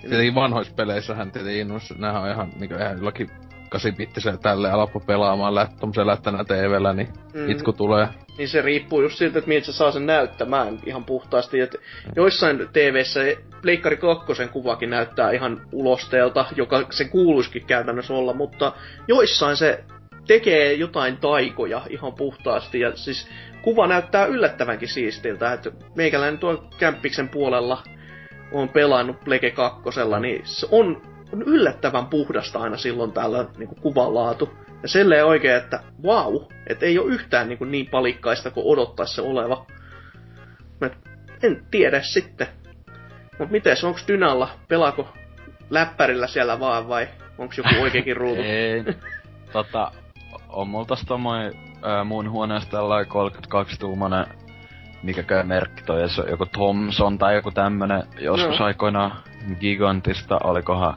[0.00, 3.30] Tietenkin vanhoissa peleissähän tietenkin nämä on ihan niinku ihan jollakin
[3.68, 7.50] 8 tälle alappo pelaamaan lät, tommosella lättänä TVllä, niin mm.
[7.50, 8.08] itku tulee.
[8.38, 11.60] Niin se riippuu just siltä, että miltä se saa sen näyttämään ihan puhtaasti.
[11.60, 11.76] Et
[12.16, 13.20] joissain TVssä
[13.62, 18.72] Pleikkari 2 kuvakin näyttää ihan ulosteelta, joka se kuuluisikin käytännössä olla, mutta
[19.08, 19.84] joissain se
[20.28, 22.80] tekee jotain taikoja ihan puhtaasti.
[22.80, 23.28] Ja siis
[23.62, 27.82] kuva näyttää yllättävänkin siistiltä, että meikäläinen tuo kämppiksen puolella
[28.52, 29.80] on pelannut Plege 2,
[30.20, 31.02] niin se on,
[31.32, 34.58] on yllättävän puhdasta aina silloin täällä niin kuvanlaatu.
[34.82, 36.34] Ja silleen oikein, että wow,
[36.66, 39.66] että ei ole yhtään niin, kuin niin palikkaista kuin odottaisi se oleva.
[40.80, 40.90] Mä
[41.42, 42.46] en tiedä sitten.
[43.38, 45.08] Mutta miten onko Dynalla, pelaako
[45.70, 48.42] läppärillä siellä vaan vai onko joku oikeakin ruutu?
[48.46, 48.84] ei.
[49.52, 49.92] Tota,
[50.48, 51.52] on mulla tossa tommoinen
[51.82, 54.26] ää, mun huoneessa tällainen 32-tuumainen,
[55.02, 56.00] mikä käy merkki toi,
[56.30, 58.64] joku Thomson tai joku tämmönen, joskus no.
[58.64, 59.12] aikoinaan
[59.60, 60.94] gigantista, olikohan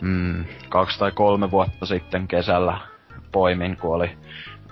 [0.00, 2.78] mm, kaksi tai kolme vuotta sitten kesällä
[3.32, 4.10] poimin, kun oli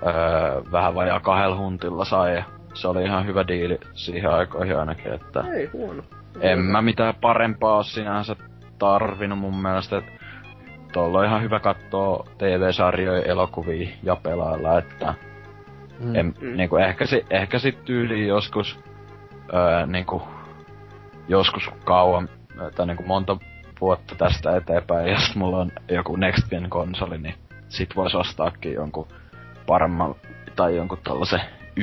[0.06, 2.34] öö, vähän vajaa kahdella huntilla sai.
[2.34, 6.02] Ja se oli ihan hyvä diili siihen aikoihin ainakin, että Ei huono.
[6.40, 8.36] en mä mitään parempaa sinänsä
[8.78, 9.98] tarvinnut mun mielestä.
[9.98, 10.04] Et
[10.94, 15.14] tuolla on ihan hyvä katsoa TV-sarjoja, elokuvia ja pelailla, että
[16.00, 16.14] Mm.
[16.16, 16.56] en, Mm.
[16.56, 18.78] niinku ehkä, ehkä sit tyyli joskus
[19.54, 20.22] öö, niinku,
[21.28, 22.28] joskus kauan
[22.76, 23.36] tai niinku monta
[23.80, 27.34] vuotta tästä eteenpäin, sit mulla on joku Next Gen konsoli, niin
[27.68, 29.08] sit vois ostaakin jonkun
[29.66, 30.14] paremman
[30.56, 31.40] tai jonkun tällaisen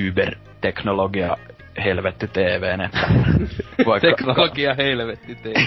[0.07, 1.37] Uber-teknologia
[1.83, 2.99] helvetti TVn, että
[3.85, 4.07] vaikka...
[4.07, 5.53] Teknologia helvetti tee.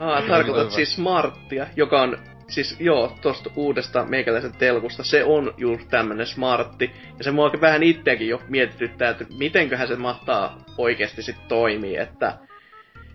[0.00, 2.16] Ah, tarkoitat siis smarttia, joka on
[2.52, 6.90] siis joo, tosta uudesta meikäläisen telkusta, se on just tämmönen smartti.
[7.18, 12.38] Ja se mua vähän itseäkin jo mietityttää, että mitenköhän se mahtaa oikeasti sit toimii, että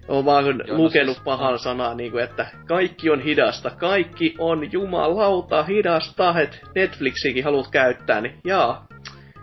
[0.07, 4.35] on vaan Joo, no lukenut siis- pahan sanaa, niin kuin, että kaikki on hidasta, kaikki
[4.39, 8.88] on jumalauta hidasta, että Netflixiäkin haluat käyttää, niin jaa,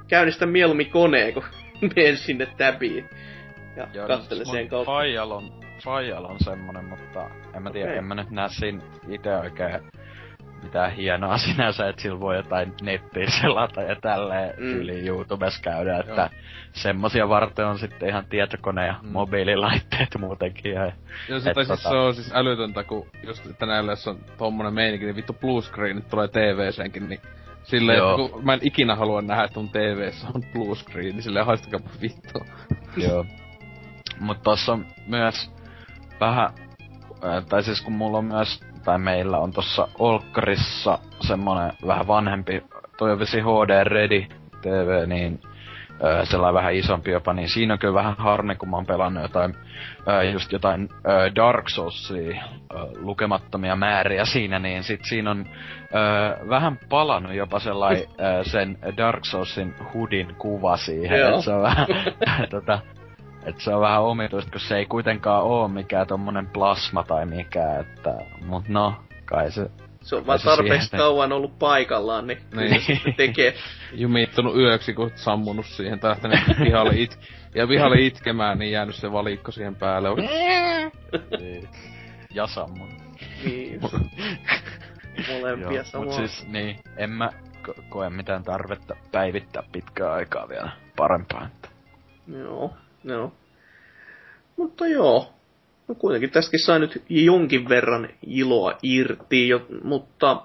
[0.08, 1.44] käynnistä mieluummin koneen, kun
[1.96, 3.08] menen sinne täbiin.
[3.76, 4.92] Ja Joo, katselen siis sen kautta.
[4.92, 5.52] Faijal on,
[6.30, 7.98] on semmonen, mutta en mä tiedä, Okei.
[7.98, 9.80] en mä nyt näe siinä ite oikein
[10.62, 14.64] mitään hienoa sinänsä, että sillä voi jotain nettiä selata ja tälleen Mm.
[14.72, 16.28] yli YouTubessa käydä, että Joo.
[16.72, 19.08] semmosia varten on sitten ihan tietokone ja Mm.
[19.08, 20.72] mobiililaitteet muutenkin.
[20.72, 20.92] Ja,
[21.28, 24.74] Joo, se, siis tota- se on siis älytöntä, kun just että näillä jos on tommonen
[24.74, 27.20] meininki, niin vittu blue screenit tulee TV:seenkin, niin
[27.62, 28.14] silleen, Joo.
[28.24, 31.46] että kun mä en ikinä halua nähdä, että mun TV:ssä on blue screen, niin silleen
[31.46, 32.46] haistakaapa vittu.
[32.96, 33.26] Joo.
[34.20, 35.50] Mut tossa on myös
[36.20, 36.50] vähän,
[37.48, 42.62] tai siis kun mulla on myös, tai meillä on tossa Olkkarissa semmonen vähän vanhempi,
[42.96, 44.26] toi on vesi HD Ready
[44.62, 45.40] TV, niin
[46.02, 49.22] ää, sellainen vähän isompi jopa, niin siinä on kyllä vähän harmi, kun mä oon pelannut
[49.22, 49.54] jotain,
[50.06, 50.88] ää, just jotain
[51.36, 52.42] Dark Soulsia,
[52.96, 55.46] lukemattomia määriä siinä, niin sit siinä on
[56.48, 58.04] vähän palannut jopa sellainen
[58.52, 61.86] sen Dark Soulsin hudin kuva siihen, että se on vähän,
[62.50, 62.78] tota,
[63.44, 67.80] et se on vähän omituista, kun se ei kuitenkaan oo mikään tommonen plasma tai mikään,
[67.80, 68.14] että,
[68.46, 68.94] mut no,
[69.24, 69.70] kai se,
[70.02, 72.70] Se on vaan tarpeeksi siihen- kauan ollut paikallaan, niin, Niin.
[72.70, 72.82] niin.
[73.04, 73.54] se tekee.
[73.92, 77.18] Jumittunut yöksi, kun sammunut siihen, tai lähtenyt pihalle, it-
[77.54, 80.08] ja pihalle itkemään, niin jäänyt se valikko siihen päälle.
[82.34, 82.88] ja sammun.
[83.44, 83.80] Niin.
[85.32, 86.04] Molempia Joo, samaa.
[86.06, 87.30] mut siis, niin, en mä
[87.68, 91.46] ko- koe mitään tarvetta päivittää pitkää aikaa vielä parempaan.
[91.46, 91.68] Että.
[92.38, 93.32] Joo, joo.
[94.56, 95.34] Mutta joo.
[95.88, 100.42] No kuitenkin tästäkin sai nyt jonkin verran iloa irti, jo, mutta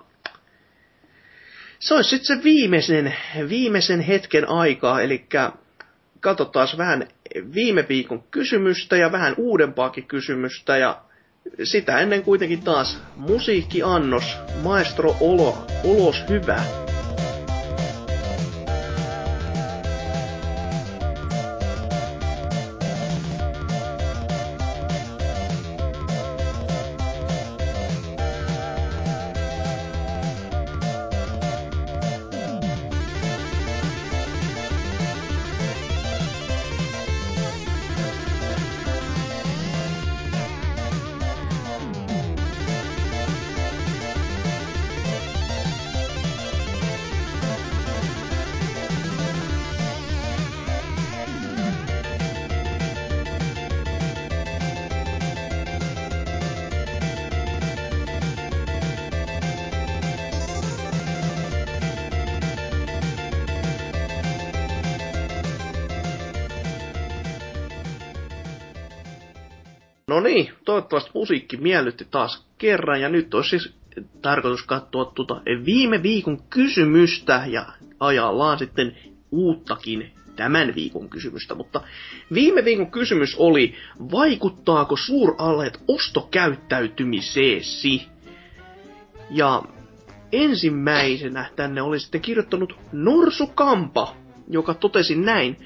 [1.80, 3.16] se olisi sitten se viimeisen,
[3.50, 5.26] viimeisen hetken aikaa, eli
[6.20, 7.08] katsotaan vähän
[7.56, 11.02] viime viikon kysymystä ja vähän uudempaakin kysymystä ja
[11.64, 16.89] sitä ennen kuitenkin taas musiikkiannos, maestro Olo, Olos hyvä.
[70.82, 73.74] Toivottavasti musiikki miellytti taas kerran ja nyt olisi siis
[74.22, 77.66] tarkoitus katsoa tuota viime viikon kysymystä ja
[78.00, 78.98] ajallaan sitten
[79.32, 81.82] uuttakin tämän viikon kysymystä, mutta
[82.34, 83.76] viime viikon kysymys oli,
[84.12, 88.08] vaikuttaako suuralleet ostokäyttäytymiseesi?
[89.30, 89.64] Ja
[90.32, 94.16] ensimmäisenä tänne oli sitten kirjoittanut Norsukampa,
[94.50, 95.58] joka totesi näin,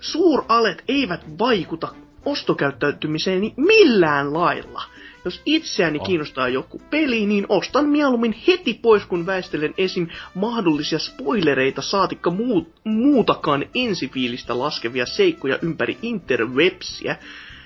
[0.00, 1.88] suuralet eivät vaikuta
[2.26, 4.82] ostokäyttäytymiseeni millään lailla.
[5.24, 6.06] Jos itseäni Oh.
[6.06, 10.06] kiinnostaa joku peli, niin ostan mieluummin heti pois, kun väistelen esim.
[10.34, 17.16] mahdollisia spoilereita saatikka muut, muutakaan ensifiilistä laskevia seikkoja ympäri interwebsiä.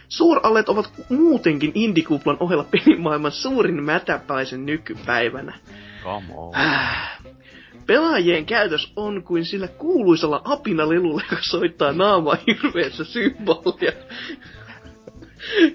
[0.09, 5.59] Suurallet ovat muutenkin indikuplan ohella pelimaailman suurin mätäpäisen nykypäivänä.
[6.05, 6.53] Come on.
[7.91, 13.93] Pelaajien käytös on kuin sillä kuuluisalla apinalelulla, joka soittaa naamaa hirveässä symbolia.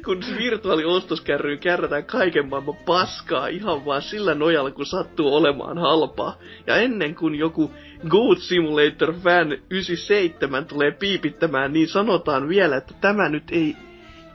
[0.06, 6.38] kun virtuaaliostoskärryyn kärrätään kaiken maailman paskaa ihan vaan sillä nojalla, kun sattuu olemaan halpaa.
[6.68, 7.72] Ja ennen kuin joku
[8.10, 13.76] Goat Simulator Fan 97 tulee piipittämään, niin sanotaan vielä, että tämä nyt ei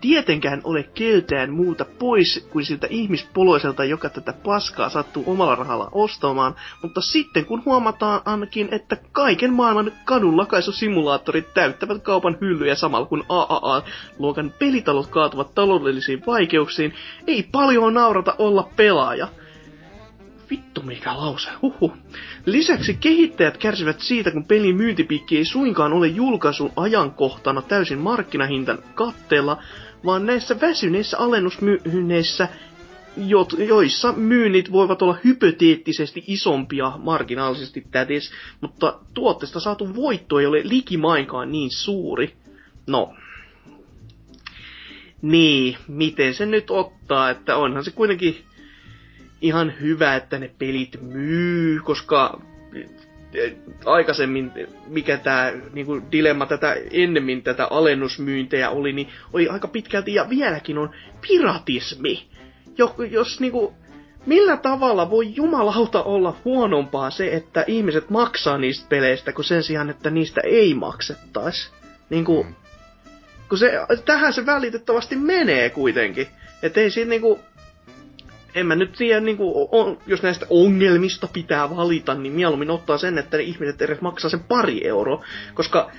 [0.01, 6.55] tietenkään ole keltään muuta pois kuin siltä ihmispoloiselta, joka tätä paskaa sattuu omalla rahalla ostamaan,
[6.83, 14.53] mutta sitten kun huomataan ainakin, että kaiken maailman kadunlakaisusimulaattorit täyttävät kaupan hyllyjä samalla kun AAA-luokan
[14.59, 16.95] pelitalot kaatuvat taloudellisiin vaikeuksiin,
[17.27, 19.29] ei paljon naurata olla pelaaja.
[20.51, 21.93] Vittu mikä lause, huhu.
[22.47, 29.63] Lisäksi kehittäjät kärsivät siitä, kun pelin myyntipiikki ei suinkaan ole julkaisun ajankohtana täysin markkinahintan katteella,
[30.05, 32.49] vaan näissä väsyneissä alennusmyynneissä,
[33.69, 41.53] joissa myynnit voivat olla hypoteettisesti isompia marginaalisesti tätis, mutta tuotteesta saatu voitto ei ole likimainkaan
[41.53, 42.35] niin suuri.
[42.87, 43.15] No,
[45.23, 48.45] niin, miten se nyt ottaa, että onhan se kuitenkin
[49.43, 52.41] ihan hyvä, että ne pelit myy, koska
[53.85, 54.53] aikaisemmin,
[54.87, 60.79] mikä tämä niinku, dilemma tätä ennemmin tätä alennusmyyntejä oli, niin oli aika pitkälti ja vieläkin
[60.79, 60.91] on
[61.29, 62.29] piratismi.
[62.79, 63.75] Jo, jos niinku,
[64.27, 69.91] millä tavalla voi jumalauta olla huonompaa se, että ihmiset maksaa niistä peleistä, kuin sen sijaan,
[69.91, 71.71] että niistä ei maksettaisi.
[72.11, 72.55] Niinku, mm.
[73.49, 73.73] kun se,
[74.05, 76.27] tähän se välitettävästi menee kuitenkin.
[76.63, 77.41] Että ei siinä niinku,
[78.55, 82.99] en mä nyt tiedä, niin kuin, on, jos näistä ongelmista pitää valita, niin mieluummin ottaa
[82.99, 85.25] sen, että ne ihmiset edes maksaa sen pari euroa.
[85.55, 85.91] Koska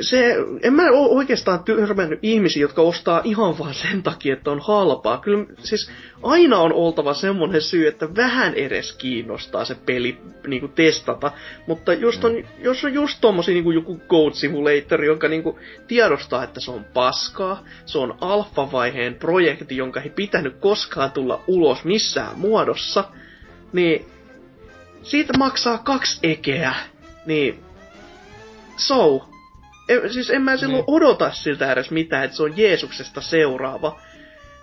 [0.00, 5.18] se, en mä oikeastaan törmännyt ihmisiä, jotka ostaa ihan vaan sen takia, että on halpaa.
[5.18, 5.90] Kyllä siis
[6.22, 11.32] aina on oltava semmoinen syy, että vähän edes kiinnostaa se peli niin kuin testata.
[11.66, 15.56] Mutta just on, jos on just tommosia niin kuin joku Code Simulator, jonka niin kuin
[15.88, 21.84] tiedostaa, että se on paskaa, se on alfa-vaiheen projekti, jonka ei pitänyt koskaan tulla ulos
[21.84, 23.04] missään muodossa,
[23.72, 24.06] niin
[25.02, 26.74] siitä maksaa kaksi ekeä.
[27.26, 27.64] Niin,
[28.76, 29.28] so,
[30.12, 30.96] siis en mä silloin niin.
[30.96, 34.00] odota siltä edes mitään, että se on Jeesuksesta seuraava.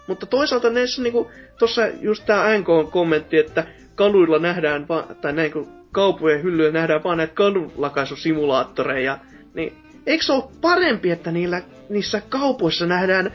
[0.08, 3.64] Mutta toisaalta näissä niinku, tossa just tää NK on kommentti, että
[3.96, 9.18] kaduilla nähdään vaan, tai näin kuin kaupujen hyllyillä nähdään vaan näitä kadunlakaisusimulaattoreja,
[9.54, 9.74] niin
[10.06, 13.32] eikö se ole parempi, että niillä, niissä kaupoissa nähdään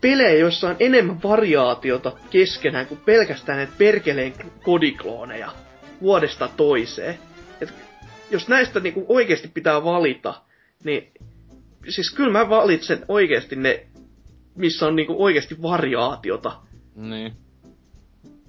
[0.00, 4.32] pelejä, joissa on enemmän variaatiota keskenään kuin pelkästään näitä perkeleen
[4.62, 5.50] kodiklooneja
[6.02, 7.18] vuodesta toiseen.
[7.60, 7.74] Et
[8.30, 10.34] jos näistä niinku oikeasti pitää valita,
[10.84, 11.12] niin
[11.88, 13.86] siis kyllä mä valitsen oikeasti ne,
[14.54, 16.52] missä on niinku oikeasti variaatiota.
[16.94, 17.32] Niin.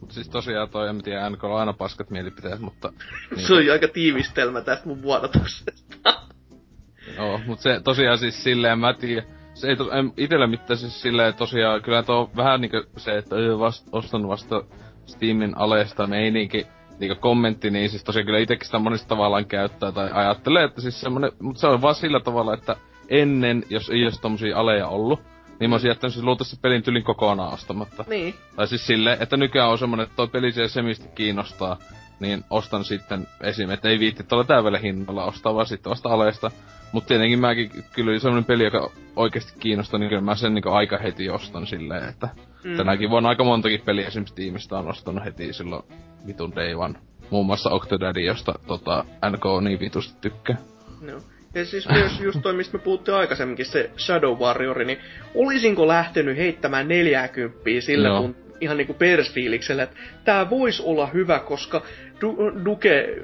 [0.02, 2.94] Mut siis tosiaan toi, en tiedä, NK on aina paskat mielipiteet, mutta...
[3.36, 3.42] Niin.
[3.48, 5.72] se on aika tiivistelmä tästä mun vuodatuksesta.
[7.18, 11.02] Joo, mut se tosiaan siis silleen, mä tiedän, se ei to, en itellä mitään siis
[11.02, 14.64] silleen tosiaan, kyllä tuo vähän niinku se, että vast, ostanut vasta
[15.06, 16.68] Steamin aleesta meininki,
[17.00, 21.02] niinku kommentti, niin siis tosiaan kyllä itekin sitä monesti tavallaan käyttää tai ajattelee, että siis
[21.02, 22.76] semmonen, mutta se on vaan sillä tavalla, että
[23.10, 25.20] ennen, jos ei olisi tommosia aleja ollut,
[25.60, 28.06] niin mä olisin jättänyt siis luultavasti pelin tylin kokonaan ostamatta.
[28.08, 28.36] Niin.
[28.56, 31.78] Tai siis silleen, että nykyään on semmonen, että toi peli siellä semisti kiinnostaa,
[32.20, 33.70] niin ostan sitten esim.
[33.70, 36.52] että ei viitti tuolla täydellä hinnalla ostaa, vaan sitten vasta aleesta.
[36.96, 40.98] Mutta tietenkin mäkin, kyllä semmonen peli, joka oikeasti kiinnostaa, niin kyllä mä sen niin aika
[40.98, 42.30] heti ostan silleen, että
[42.64, 42.78] mm.
[42.78, 45.84] tänäkin vuonna aika montakin peliä esimerkiksi Steamista on ostanut heti silloin
[46.28, 46.94] vitun day one.
[47.30, 50.58] Muun muassa Octodaddy, josta tota, NK niin vitusti tykkää.
[51.02, 51.14] No.
[51.56, 55.00] Ja siis myös just toi, mistä me puhuttiin aikaisemminkin, se Shadow Warrior, niin
[55.36, 58.22] olisinko lähtenyt heittämään 40 sillä no.
[58.22, 61.82] kun ihan niinku persfiiliksellä, että tää voisi olla hyvä, koska
[62.16, 63.24] du- Duke,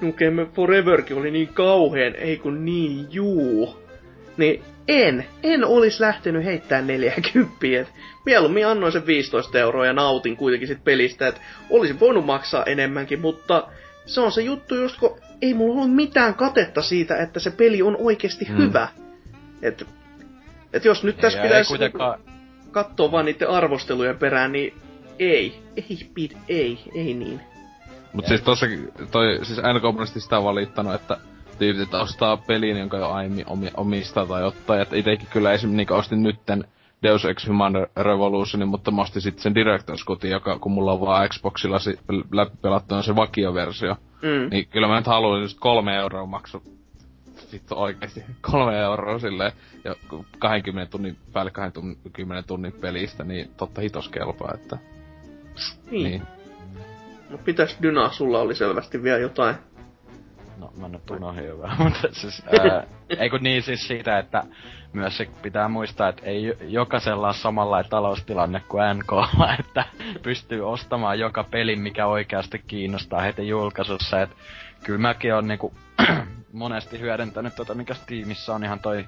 [0.00, 3.78] Duke Foreverkin oli niin kauheen, ei kun niin juu.
[4.36, 7.56] Niin en, en olisi lähtenyt heittämään 40.
[7.80, 7.88] Et
[8.26, 11.40] mieluummin annoin sen 15 euroa ja nautin kuitenkin sit pelistä, että
[11.70, 13.68] olisin voinut maksaa enemmänkin, mutta
[14.06, 17.82] se on se juttu just, kun ei mulla ole mitään katetta siitä, että se peli
[17.82, 18.56] on oikeasti mm.
[18.56, 18.88] hyvä.
[19.62, 19.86] Et,
[20.72, 22.20] et jos nyt tässä pitäisi kuitenkaan...
[22.70, 24.74] katsoa vaan niiden arvostelujen perään, niin
[25.18, 27.40] ei, ei pid, ei, ei niin.
[28.12, 28.66] Mut siis tossa
[29.10, 31.16] toi, siis NK sitä valittanut, että
[31.58, 33.44] tyypit, ostaa pelin, jonka jo aiemmin
[33.76, 34.80] omistaa tai ottaa.
[34.80, 36.64] Että itekin kyllä esimerkiksi niin ostin nytten
[37.02, 41.00] Deus Ex Human Revolutionin, mutta mä ostin sitten sen Director's Cutin, joka kun mulla on
[41.00, 41.98] vaan Xboxilla si-
[42.32, 43.96] läpi pelattuna se vakioversio.
[44.22, 44.50] Mm.
[44.50, 46.62] Niin kyllä mä nyt haluan just kolme euroa maksu.
[47.52, 48.24] Vittu oikeesti.
[48.50, 49.52] Kolme euroa silleen.
[49.84, 49.94] Ja
[50.38, 54.78] 20 tunnin, päälle 20 tunnin pelistä, niin totta hitos kelpaa, että...
[55.90, 56.04] Niin.
[56.04, 56.22] niin.
[57.30, 59.56] Mut pitäis Dyna, sulla oli selvästi vielä jotain.
[60.56, 62.84] No, mä nyt unohdin jo vähän, mutta siis, ää,
[63.18, 64.42] ei kun niin siis siitä, että
[64.92, 69.12] myös se pitää muistaa, että ei jokaisella ole samanlainen taloustilanne kuin NK,
[69.60, 69.84] että
[70.22, 74.36] pystyy ostamaan joka peli, mikä oikeasti kiinnostaa heti julkaisussa, että
[74.84, 75.74] kyllä mäkin on niinku
[76.52, 79.04] monesti hyödyntänyt tota, mikä Steamissa on ihan toi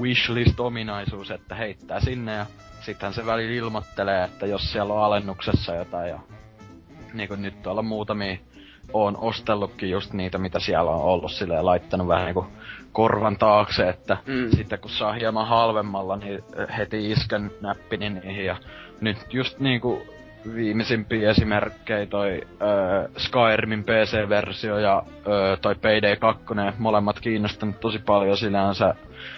[0.00, 2.46] wishlist-ominaisuus, että heittää sinne ja
[2.80, 6.20] sittenhän se väli ilmoittelee, että jos siellä on alennuksessa jotain ja
[7.14, 8.36] niinku nyt tuolla muutamia
[8.92, 12.46] on ostellutkin just niitä, mitä siellä on ollut silleen laittanut vähän niinku
[12.92, 14.50] korvan taakse, että mm.
[14.56, 16.44] sitten kun saa hieman halvemmalla, niin
[16.78, 18.56] heti isken näppini niihin ja
[19.00, 20.02] nyt just niinku
[20.54, 26.44] viimeisimpiä esimerkkejä toi ö, Skyrimin PC-versio ja ö, toi Payday 2,
[26.78, 28.94] molemmat kiinnostanut tosi paljon sinänsä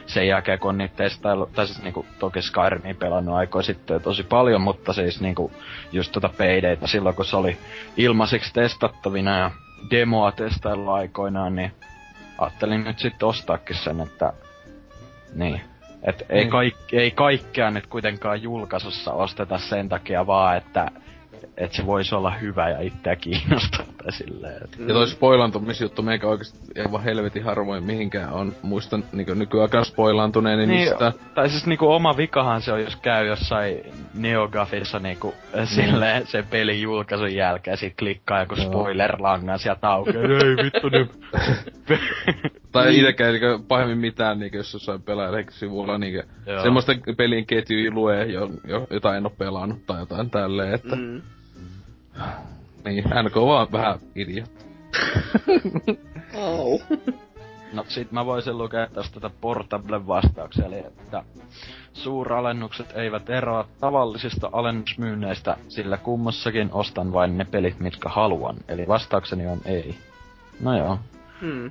[0.07, 4.61] sen jälkeen, kun niitä testailu, tai siis niinku toki Skyrimin pelannut aikoja sitten tosi paljon,
[4.61, 5.53] mutta siis niinku
[5.93, 7.57] just tota Paydayta silloin, kun se oli
[7.97, 9.51] ilmaiseksi testattavina ja
[9.91, 11.73] demoa testailu aikoinaan, niin
[12.39, 14.33] ajattelin nyt sitten ostaakin sen, että
[15.35, 15.61] niin.
[16.05, 16.51] Et ei, mm.
[16.51, 20.91] kaik, ei kaikkea nyt kuitenkaan julkaisussa osteta sen takia vaan, että
[21.57, 24.65] että se voisi olla hyvä ja itseä kiinnostaa tai silleen.
[24.65, 24.79] Et.
[24.79, 28.53] Ja toi spoilantumisjuttu meikä oikeesti aivan helvetin harvoin mihinkään on.
[28.63, 31.13] Muistan niinku nykyaikaan spoilantuneen, niin, niin mistä...
[31.35, 33.81] Tai siis niinku oma vikahan se on, jos käy jossain
[34.15, 35.67] Neogafissa niinku mm.
[35.67, 40.25] silleen sen pelin julkaisun jälkeen sit klikkaa joku spoiler-langan sieltä aukeaa.
[40.25, 41.07] Ei vittu ne...
[42.75, 43.01] tai niin.
[43.01, 46.23] itekään niinku pahemmin mitään niinku jos jossain pelaajalehsivulla niinku
[46.63, 50.97] semmoista pelin ketjuja lue, jo, jo, jota en oo pelannut tai jotain tälleen, että...
[50.97, 51.23] Mm
[52.85, 54.65] niin, NK vaan vähän idiootti.
[56.43, 56.81] Au.
[57.73, 61.25] No sit mä voisin lukea tästä tätä Portable vastauksia, eli että
[61.93, 68.57] suuralennukset eivät eroa tavallisista alennusmyynneistä, sillä kummassakin ostan vain ne pelit, mitkä haluan.
[68.69, 69.95] Eli vastaukseni on ei.
[70.61, 70.99] No joo.
[71.41, 71.71] Hmm.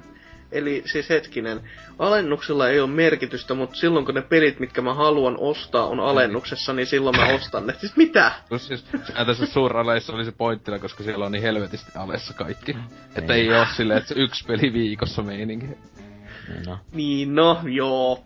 [0.54, 1.62] Eli siis hetkinen,
[2.00, 6.74] alennuksella ei ole merkitystä, mutta silloin kun ne pelit, mitkä mä haluan ostaa, on alennuksessa,
[6.74, 7.74] niin silloin mä ostan ne.
[7.74, 8.32] Siis mitä?
[8.50, 8.86] No siis,
[9.26, 12.78] tässä suuraleissa oli se pointtina, koska siellä on niin helvetisti alessa kaikki.
[13.16, 15.66] Että ei oo silleen, että se yksi peli viikossa meininki.
[15.66, 16.80] Niin no.
[16.94, 18.24] Niin no, joo.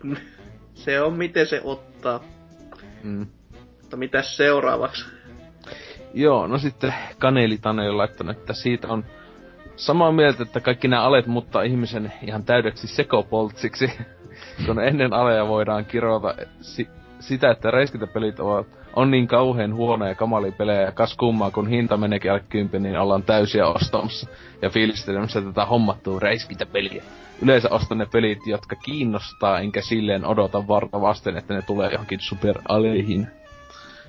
[0.74, 2.24] Se on miten se ottaa.
[3.02, 3.26] Mm.
[3.80, 5.04] Mutta mitäs seuraavaksi?
[6.14, 9.04] Joo, no sitten Kaneli Tane on laittanut, että siitä on
[9.78, 13.92] samaa mieltä, että kaikki nämä alet muuttaa ihmisen ihan täydeksi sekopoltsiksi,
[14.66, 16.88] kun ennen aleja voidaan kirjoita si-
[17.20, 21.96] sitä, että räiskintäpelit ovat, on niin kauhean huonoja kamali pelejä ja kas kummaa, kun hinta
[21.96, 24.26] meneekin alle kympi, niin ollaan täysiä ostamassa
[24.62, 27.02] ja fiilistelemässä tätä hommattua räiskintäpeliä.
[27.42, 32.20] Yleensä ostan ne pelit, jotka kiinnostaa, enkä silleen odota varta vasten, että ne tulee johonkin
[32.20, 33.26] superaleihin.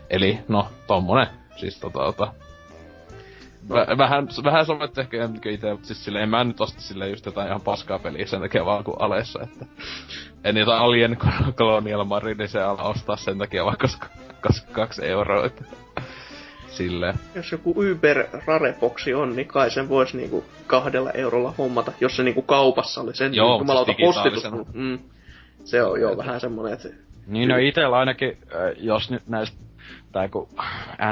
[0.10, 1.28] Eli, no, tommonen.
[1.58, 2.34] Siis tota, tota
[3.70, 5.18] Väh, vähän, vähän samat ehkä
[5.50, 8.42] itse, mutta siis silleen, en mä nyt osta silleen just jotain ihan paskaa peliä sen
[8.42, 9.66] takia vaan kuin alessa, että
[10.44, 11.18] en jotain Alien
[11.56, 12.06] Colonial
[12.48, 14.08] se ala ostaa sen takia vaan koska,
[14.42, 15.64] koska kaksi euroa, että
[16.68, 17.16] silleen.
[17.36, 22.24] Jos joku Uber Rareboxi on, niin kai sen voisi niinku kahdella eurolla hommata, jos se
[22.24, 24.44] niinku kaupassa oli sen Joo, jumalauta postitus.
[24.74, 25.00] Mm,
[25.64, 26.90] se on jo vähän semmonen, että...
[27.28, 28.38] Niin no itellä ainakin,
[28.78, 29.58] jos nyt näistä
[30.12, 30.48] tai kun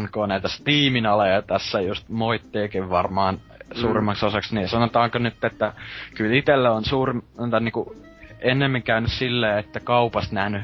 [0.01, 3.81] NK näitä Steamin aleja tässä just moitteekin varmaan mm.
[3.81, 5.73] suurimmaksi osaksi, niin sanotaanko nyt, että
[6.15, 7.13] kyllä itsellä on suuri,
[7.51, 7.95] tai niinku
[8.39, 10.61] ennemmin käynyt silleen, että kaupasta nähnyt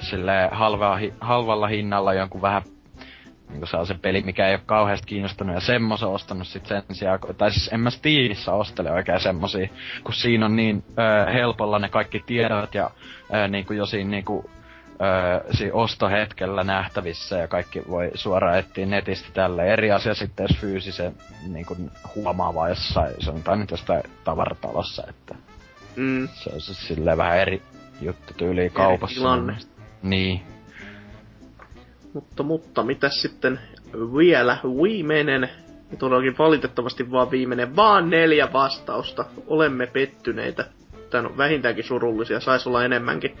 [0.00, 2.62] sille halvalla, halvalla hinnalla jonkun vähän
[3.52, 7.50] niinku se peli, mikä ei ole kauheasti kiinnostunut, ja semmoisen ostanut sit sen sijaan, tai
[7.50, 9.68] siis en mä Steamissa ostele oikein semmosia,
[10.04, 12.90] kun siinä on niin ö, helpolla ne kaikki tiedot, ja
[13.34, 14.50] ö, niinku jo siinä niinku
[15.02, 19.72] öö, siinä ostohetkellä nähtävissä ja kaikki voi suoraan etsiä netistä tälle.
[19.72, 21.14] Eri asia sitten jos fyysisen
[21.48, 25.34] niin kuin huomaava jossain, sanotaan nyt jostain tavaratalossa, että
[25.96, 26.28] mm.
[26.34, 27.62] se on siis silleen vähän eri
[28.00, 29.14] juttu tyyliin kaupassa.
[29.14, 29.56] Tilanne.
[30.02, 30.42] Niin.
[32.12, 33.60] Mutta, mutta, mitäs sitten
[34.16, 35.48] vielä viimeinen,
[35.98, 39.24] todellakin valitettavasti vaan viimeinen, vaan neljä vastausta.
[39.46, 40.64] Olemme pettyneitä.
[41.10, 43.38] Tämä on vähintäänkin surullisia, saisi olla enemmänkin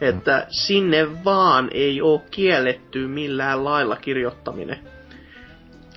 [0.00, 4.78] että sinne vaan ei oo kielletty millään lailla kirjoittaminen.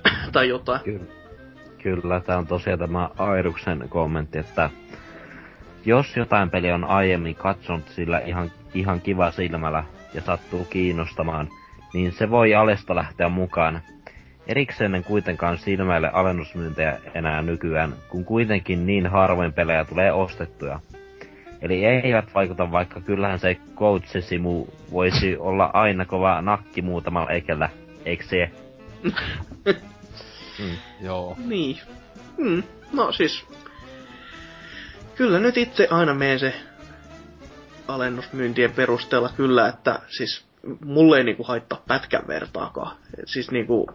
[0.32, 0.80] tai jotain.
[0.80, 1.14] Kyllä.
[1.84, 4.70] Kyllä, tämä on tosiaan tämä Airuksen kommentti, että
[5.84, 11.48] jos jotain peli on aiemmin katsonut sillä ihan, ihan kiva silmällä ja sattuu kiinnostamaan,
[11.94, 13.82] niin se voi alesta lähteä mukaan.
[14.46, 20.80] Erikseen en kuitenkaan silmäille alennusmyyntejä enää nykyään, kun kuitenkin niin harvoin pelejä tulee ostettuja.
[21.64, 27.68] Eli eivät vaikuta, vaikka kyllähän se coachesimu voisi olla aina kova nakki muutamalla ekellä,
[28.04, 28.50] eikö se?
[30.58, 31.36] mm, joo.
[31.46, 31.80] Niin.
[32.36, 32.62] Mm,
[32.92, 33.46] no siis...
[35.14, 36.54] Kyllä nyt itse aina menen se
[37.88, 40.44] alennusmyyntien perusteella kyllä, että siis
[40.84, 42.96] mulle ei niinku haittaa pätkän vertaakaan.
[43.18, 43.90] Et siis niinku,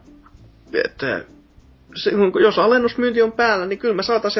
[0.73, 1.25] että
[1.95, 2.11] se,
[2.41, 4.31] jos alennusmyynti on päällä, niin kyllä mä saatan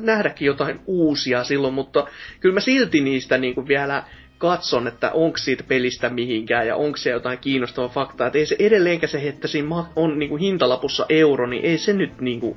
[0.00, 2.06] nähdäkin jotain uusia silloin, mutta
[2.40, 4.02] kyllä mä silti niistä niinku vielä
[4.38, 8.26] katson, että onko siitä pelistä mihinkään ja onko se jotain kiinnostavaa faktaa.
[8.26, 12.20] Että ei se edelleenkään se, että siinä on niinku hintalapussa euro, niin ei se nyt
[12.20, 12.56] niinku,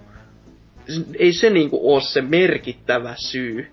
[1.20, 3.72] ei se niinku ole se merkittävä syy.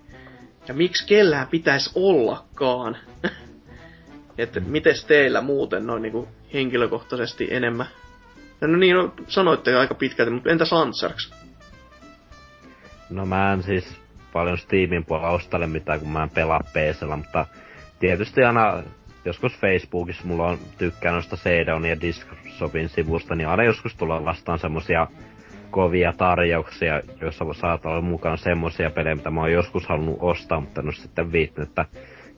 [0.67, 2.97] Ja miksi kellään pitäisi ollakaan?
[4.37, 7.87] että mites teillä muuten noin niinku henkilökohtaisesti enemmän?
[8.61, 11.33] No niin, no, sanoitte aika pitkälti, mutta entä Ansarks?
[13.09, 14.01] No mä en siis
[14.33, 17.45] paljon Steamin puolella ostele mitään, kun mä en pelaa PCllä, mutta
[17.99, 18.83] tietysti aina
[19.25, 24.59] joskus Facebookissa mulla on tykkää noista Seidon ja Discshopin sivusta, niin aina joskus tulee vastaan
[24.59, 25.07] semmosia
[25.71, 30.81] kovia tarjouksia, joissa saattaa olla mukana semmosia pelejä, mitä mä oon joskus halunnut ostaa, mutta
[30.81, 31.85] en ole sitten viittynyt, että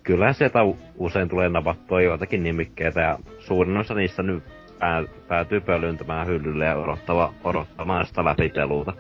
[0.04, 0.60] kyllähän sieltä
[0.96, 4.44] usein tulee napattua joitakin nimikkeitä ja suurin osa niistä nyt
[4.82, 8.94] pää, päätyy pölyntämään hyllylle ja odottava, odottamaan sitä läpipeluuta.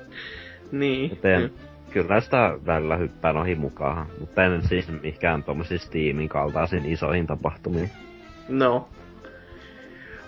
[0.71, 1.09] Niin.
[1.09, 1.49] Joten mm.
[1.91, 7.89] kyllä sitä välillä hyppään ohi mukaan, mutta en siis mikään tuommoisiin Steamin kaltaisiin isoihin tapahtumiin.
[8.49, 8.89] No.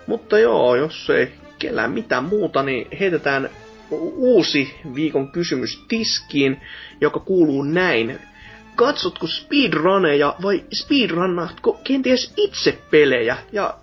[0.07, 3.49] Mutta joo, jos ei kellään mitään muuta, niin heitetään
[3.91, 6.61] uusi viikon kysymys tiskiin,
[7.01, 8.19] joka kuuluu näin.
[8.75, 13.37] Katsotko speedruneja vai speedrunnaatko kenties itse pelejä?
[13.51, 13.73] Ja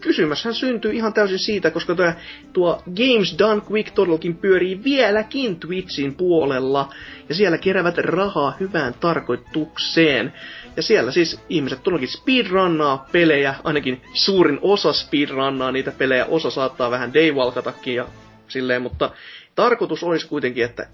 [0.00, 2.12] kysymäshän syntyy ihan täysin siitä, koska tuo,
[2.52, 6.88] tuo Games Done Quick todellakin pyörii vieläkin Twitchin puolella,
[7.28, 10.32] ja siellä kerävät rahaa hyvään tarkoitukseen.
[10.76, 15.72] Ja siellä siis ihmiset todellakin speedrunnaa pelejä, ainakin suurin osa speedrunnaa.
[15.72, 18.06] Niitä pelejä, osa saattaa vähän daywalkatakin ja
[18.48, 19.10] silleen, mutta
[19.54, 20.86] tarkoitus olisi kuitenkin, että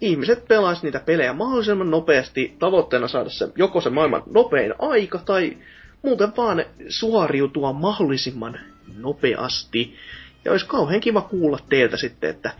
[0.00, 5.56] ihmiset pelaisi niitä pelejä mahdollisimman nopeasti, tavoitteena saada se, joko se maailman nopein aika tai
[6.04, 8.58] muuten vaan suoriutua mahdollisimman
[8.96, 9.96] nopeasti.
[10.44, 12.52] Ja olisi kauhean kiva kuulla teiltä sitten, että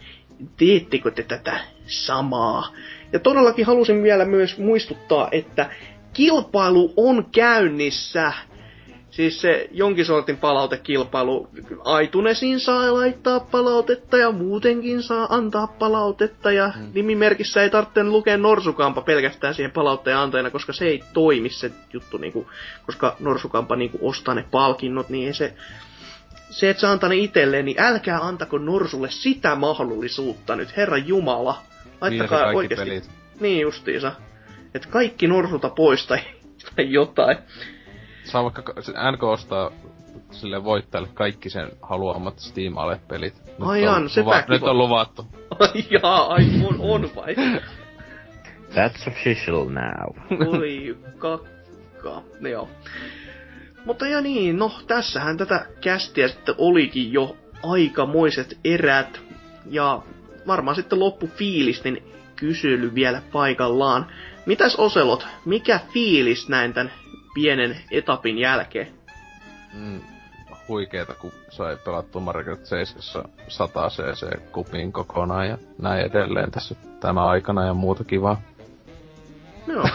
[0.56, 2.72] teettekö te tätä samaa.
[3.12, 5.70] Ja todellakin halusin vielä myös muistuttaa, että
[6.12, 8.32] kilpailu on käynnissä
[9.14, 11.48] siis se jonkin sortin palautekilpailu.
[11.84, 16.90] Aitunesin saa laittaa palautetta ja muutenkin saa antaa palautetta ja mm.
[16.94, 22.18] nimimerkissä ei tarvitse lukea Norsukampa pelkästään siihen palautteen antajana, koska se ei toimi se juttu,
[22.18, 22.50] niinku,
[22.86, 25.54] koska Norsukampa niinku ostaa ne palkinnot, niin ei se
[26.50, 31.62] se, että sä antaa ne itselleen, niin älkää antako Norsulle sitä mahdollisuutta nyt, Herra Jumala.
[32.00, 32.84] Laittakaa niin, oikeasti.
[32.84, 33.10] Pelit.
[33.40, 34.12] Niin justiinsa.
[34.74, 36.18] Että kaikki Norsulta pois tai,
[36.76, 37.38] tai jotain
[38.24, 38.62] saa vaikka
[39.12, 39.70] NK ostaa
[40.30, 42.74] sille voittajalle kaikki sen haluamat steam
[43.09, 45.27] pelit Ai on, se luva- Nyt on luvattu.
[45.61, 47.35] Ai jaa, ai on, on vai?
[48.74, 50.38] That's official now.
[50.61, 52.69] Oi kakka, no joo.
[53.85, 59.20] Mutta ja niin, no tässähän tätä kästiä sitten olikin jo aikamoiset erät.
[59.70, 60.03] Ja
[60.46, 61.98] varmaan sitten loppufiilisten
[62.36, 64.06] kysely vielä paikallaan.
[64.46, 66.90] Mitäs Oselot, mikä fiilis näin tän
[67.35, 68.88] pienen etapin jälkeen.
[69.72, 70.01] Mm,
[70.69, 77.27] huikeeta, kun sai pelattua Mario 7 100 cc kupin kokonaan ja näin edelleen tässä tämä
[77.27, 78.40] aikana ja muuta kivaa.
[79.66, 79.88] Joo.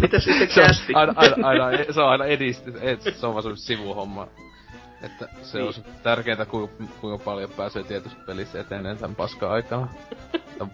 [0.00, 0.94] Mitä sitten kästi?
[0.94, 4.26] aina, aina, aina, se on aina edisty, et, se on vaan sivuhomma.
[5.02, 5.68] Että se niin.
[5.68, 9.88] on tärkeintä, kuinka, kuinka paljon pääsee tietysti pelissä eteneen tämän paska aikana.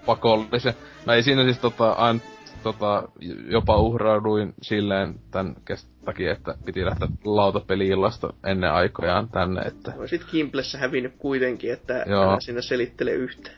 [0.07, 0.74] pakollisen.
[1.07, 2.20] No ei siinä siis tota, aina
[2.62, 3.08] tota,
[3.48, 5.56] jopa uhrauduin silleen tän
[6.05, 9.92] takia, että piti lähteä lautapeli-illasta ennen aikojaan tänne, että...
[9.97, 12.22] No sit Kimplessä hävinnyt kuitenkin, että Joo.
[12.22, 13.56] älä sinä selittele yhtään.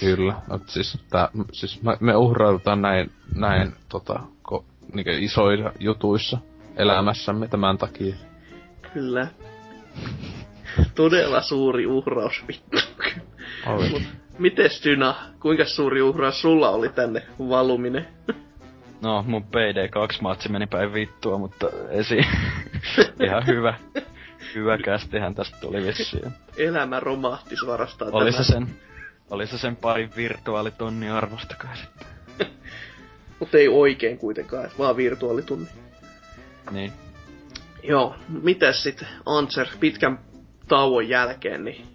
[0.00, 4.64] Kyllä, mutta siis, tää, siis me, me uhraudutaan näin, näin tota, ko,
[4.94, 6.38] niinku isoissa jutuissa
[6.76, 8.14] elämässämme tämän takia.
[8.94, 9.26] Kyllä.
[10.94, 12.78] Todella suuri uhraus, vittu.
[13.90, 14.02] Mut,
[14.38, 18.08] mites Dyna, kuinka suuri uhraus sulla oli tänne valuminen?
[19.02, 22.16] No, mun PD2-matsi meni päin vittua, mutta esi...
[23.24, 23.74] Ihan hyvä.
[24.54, 26.32] Hyvä kästihän tästä tuli vissiin.
[26.56, 28.66] Elämä romahti suorastaan Oli se sen,
[29.30, 32.06] oli se sen parin virtuaalitonni arvosta kai sitten.
[33.40, 35.68] mutta ei oikein kuitenkaan, vaan virtuaalitunni.
[36.70, 36.92] Niin.
[37.82, 40.18] Joo, mitäs sit Answer pitkän
[40.68, 41.91] tauon jälkeen, niin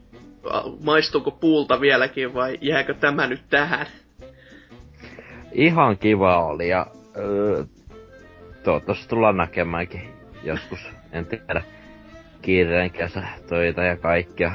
[0.83, 3.87] maistuuko puulta vieläkin vai jääkö tämä nyt tähän?
[5.51, 7.63] Ihan kiva oli ja öö,
[8.63, 10.01] toivottavasti tullaan näkemäänkin
[10.43, 10.79] joskus,
[11.11, 11.61] en tiedä,
[12.41, 14.51] kiireen kesätöitä ja kaikkea.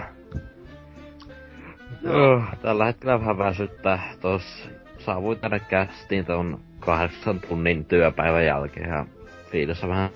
[2.03, 2.13] No.
[2.15, 4.15] Öö, tällä hetkellä vähän väsyttää.
[4.21, 9.07] Tos saavuin tänne kästiin ton kahdeksan tunnin työpäivän jälkeen ja
[9.51, 10.11] fiilis on vähän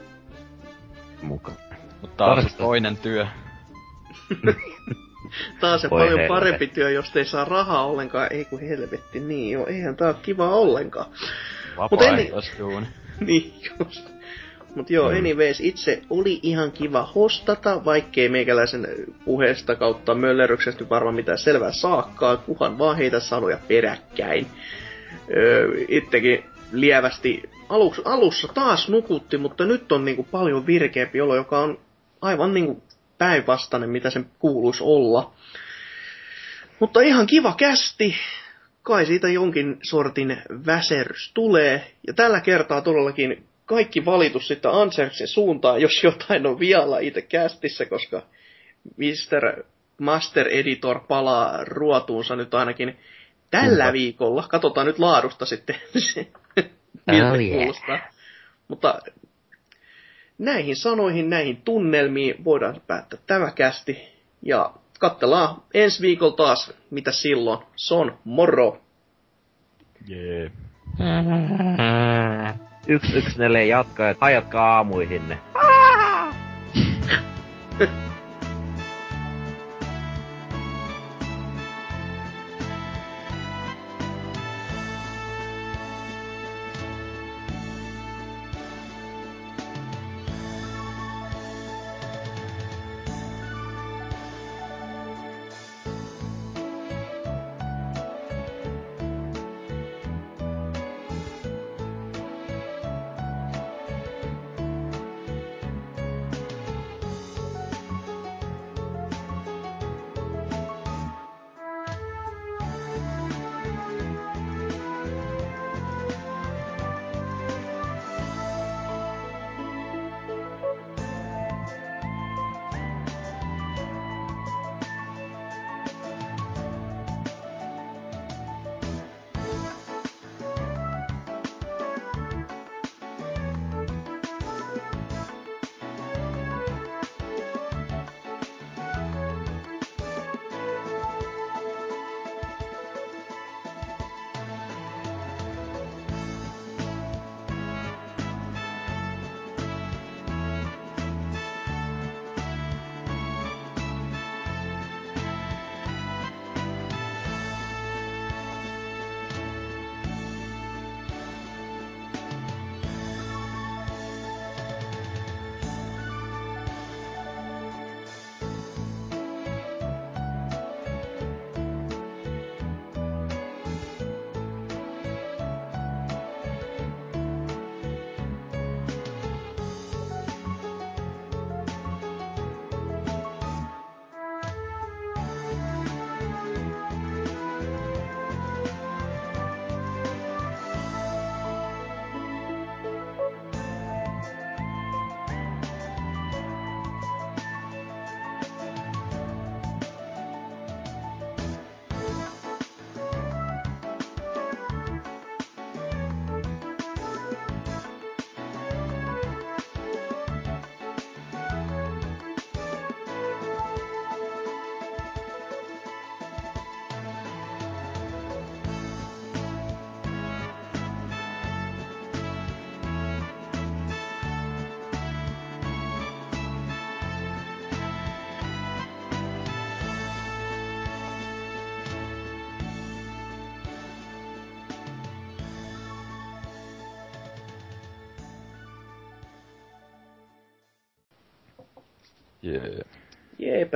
[1.22, 1.56] mukaan.
[2.00, 3.26] Mutta taas toinen työ.
[5.60, 6.28] Taas se Voi paljon helvetti.
[6.28, 8.28] parempi työ, jos ei saa rahaa ollenkaan.
[8.32, 11.06] Ei kun helvetti, niin joo, eihän tää oo kiva ollenkaan.
[11.76, 12.86] Vapaaehtoistyuni.
[13.26, 14.08] niin just.
[14.74, 15.16] Mut joo, Mm.
[15.18, 18.88] anyways, itse oli ihan kiva hostata, vaikkei meikäläisen
[19.24, 24.46] puheesta kautta möllerryksestä varmaan mitään selvää saakkaa, kuhan vaan heitä sanoja peräkkäin.
[25.36, 31.58] Öö, itsekin lievästi aluksi, alussa taas nukutti, mutta nyt on niinku paljon virkeämpi olo, joka
[31.58, 31.78] on
[32.20, 32.82] aivan niinku
[33.18, 35.32] päinvastainen, mitä sen kuuluisi olla.
[36.80, 38.16] Mutta ihan kiva kästi.
[38.82, 41.90] Kai siitä jonkin sortin väserys tulee.
[42.06, 47.86] Ja tällä kertaa todellakin kaikki valitus sitten Anserksen suuntaan, jos jotain on vialla itse kästissä,
[47.86, 48.22] koska
[48.96, 49.62] Mr.
[49.98, 52.96] Master Editor palaa ruotuunsa nyt ainakin
[53.50, 53.92] tällä Kumpa.
[53.92, 54.44] viikolla.
[54.48, 55.76] Katsotaan nyt laadusta sitten,
[57.06, 57.56] miltä Oh, yeah.
[57.58, 57.98] kuulostaa.
[58.68, 58.98] Mutta
[60.39, 63.98] näihin sanoihin, näihin tunnelmiin voidaan päättää tämä kästi.
[64.42, 67.58] Ja katsellaan ensi viikolla taas, mitä silloin.
[67.76, 68.81] Se on moro!
[70.06, 70.50] Jee.
[72.89, 75.39] 114 jatkaa ja hajatkaa aamuihinne.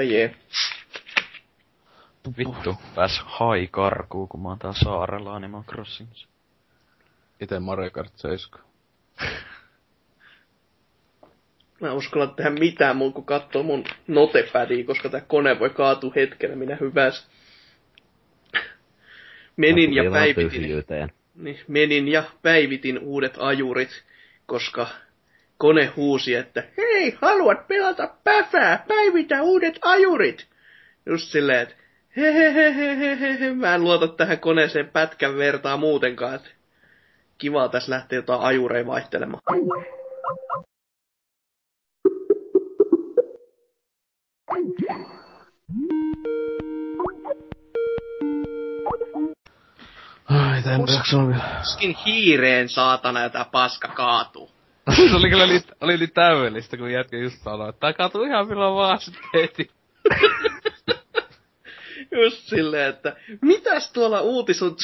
[0.03, 0.35] jee.
[2.39, 6.29] Vittu, pääs hai karkuun, kun mä oon tää saarella Animal Crossingissa.
[7.41, 8.61] Ite Mario Kart 7.
[11.81, 16.13] Mä en uskalla tehdä mitään muuta kuin katsoa mun notepadia, koska tää kone voi kaatua
[16.17, 17.29] hetkellä minä hyväs.
[19.57, 20.85] Menin ja päivitin,
[21.35, 24.05] niin, menin ja päivitin uudet ajurit,
[24.47, 24.87] koska
[25.61, 30.47] kone huusi, että hei, haluat pelata päfää, päivitä uudet ajurit.
[31.07, 31.75] Just silleen, että
[32.17, 36.49] hehehehehehe, mä en luota tähän koneeseen pätkän vertaa muutenkaan, että
[37.39, 39.43] kivaa tässä lähtee jotain ajureja vaihtelemaan.
[50.29, 51.43] Ai, en jaksanut vielä.
[51.59, 54.60] Tuskin hiireen saatana ja tää paska kaatuu.
[54.97, 58.75] Se oli kyllä li, oli niin täydellistä, kun jätkä just sanoi, että tää ihan milloin
[58.75, 59.67] vaan sitten
[62.23, 64.77] just silleen, että mitäs tuolla uutis on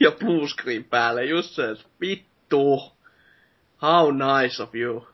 [0.00, 2.92] ja bluescreen päälle, just se, että vittu.
[3.82, 5.09] How nice of you.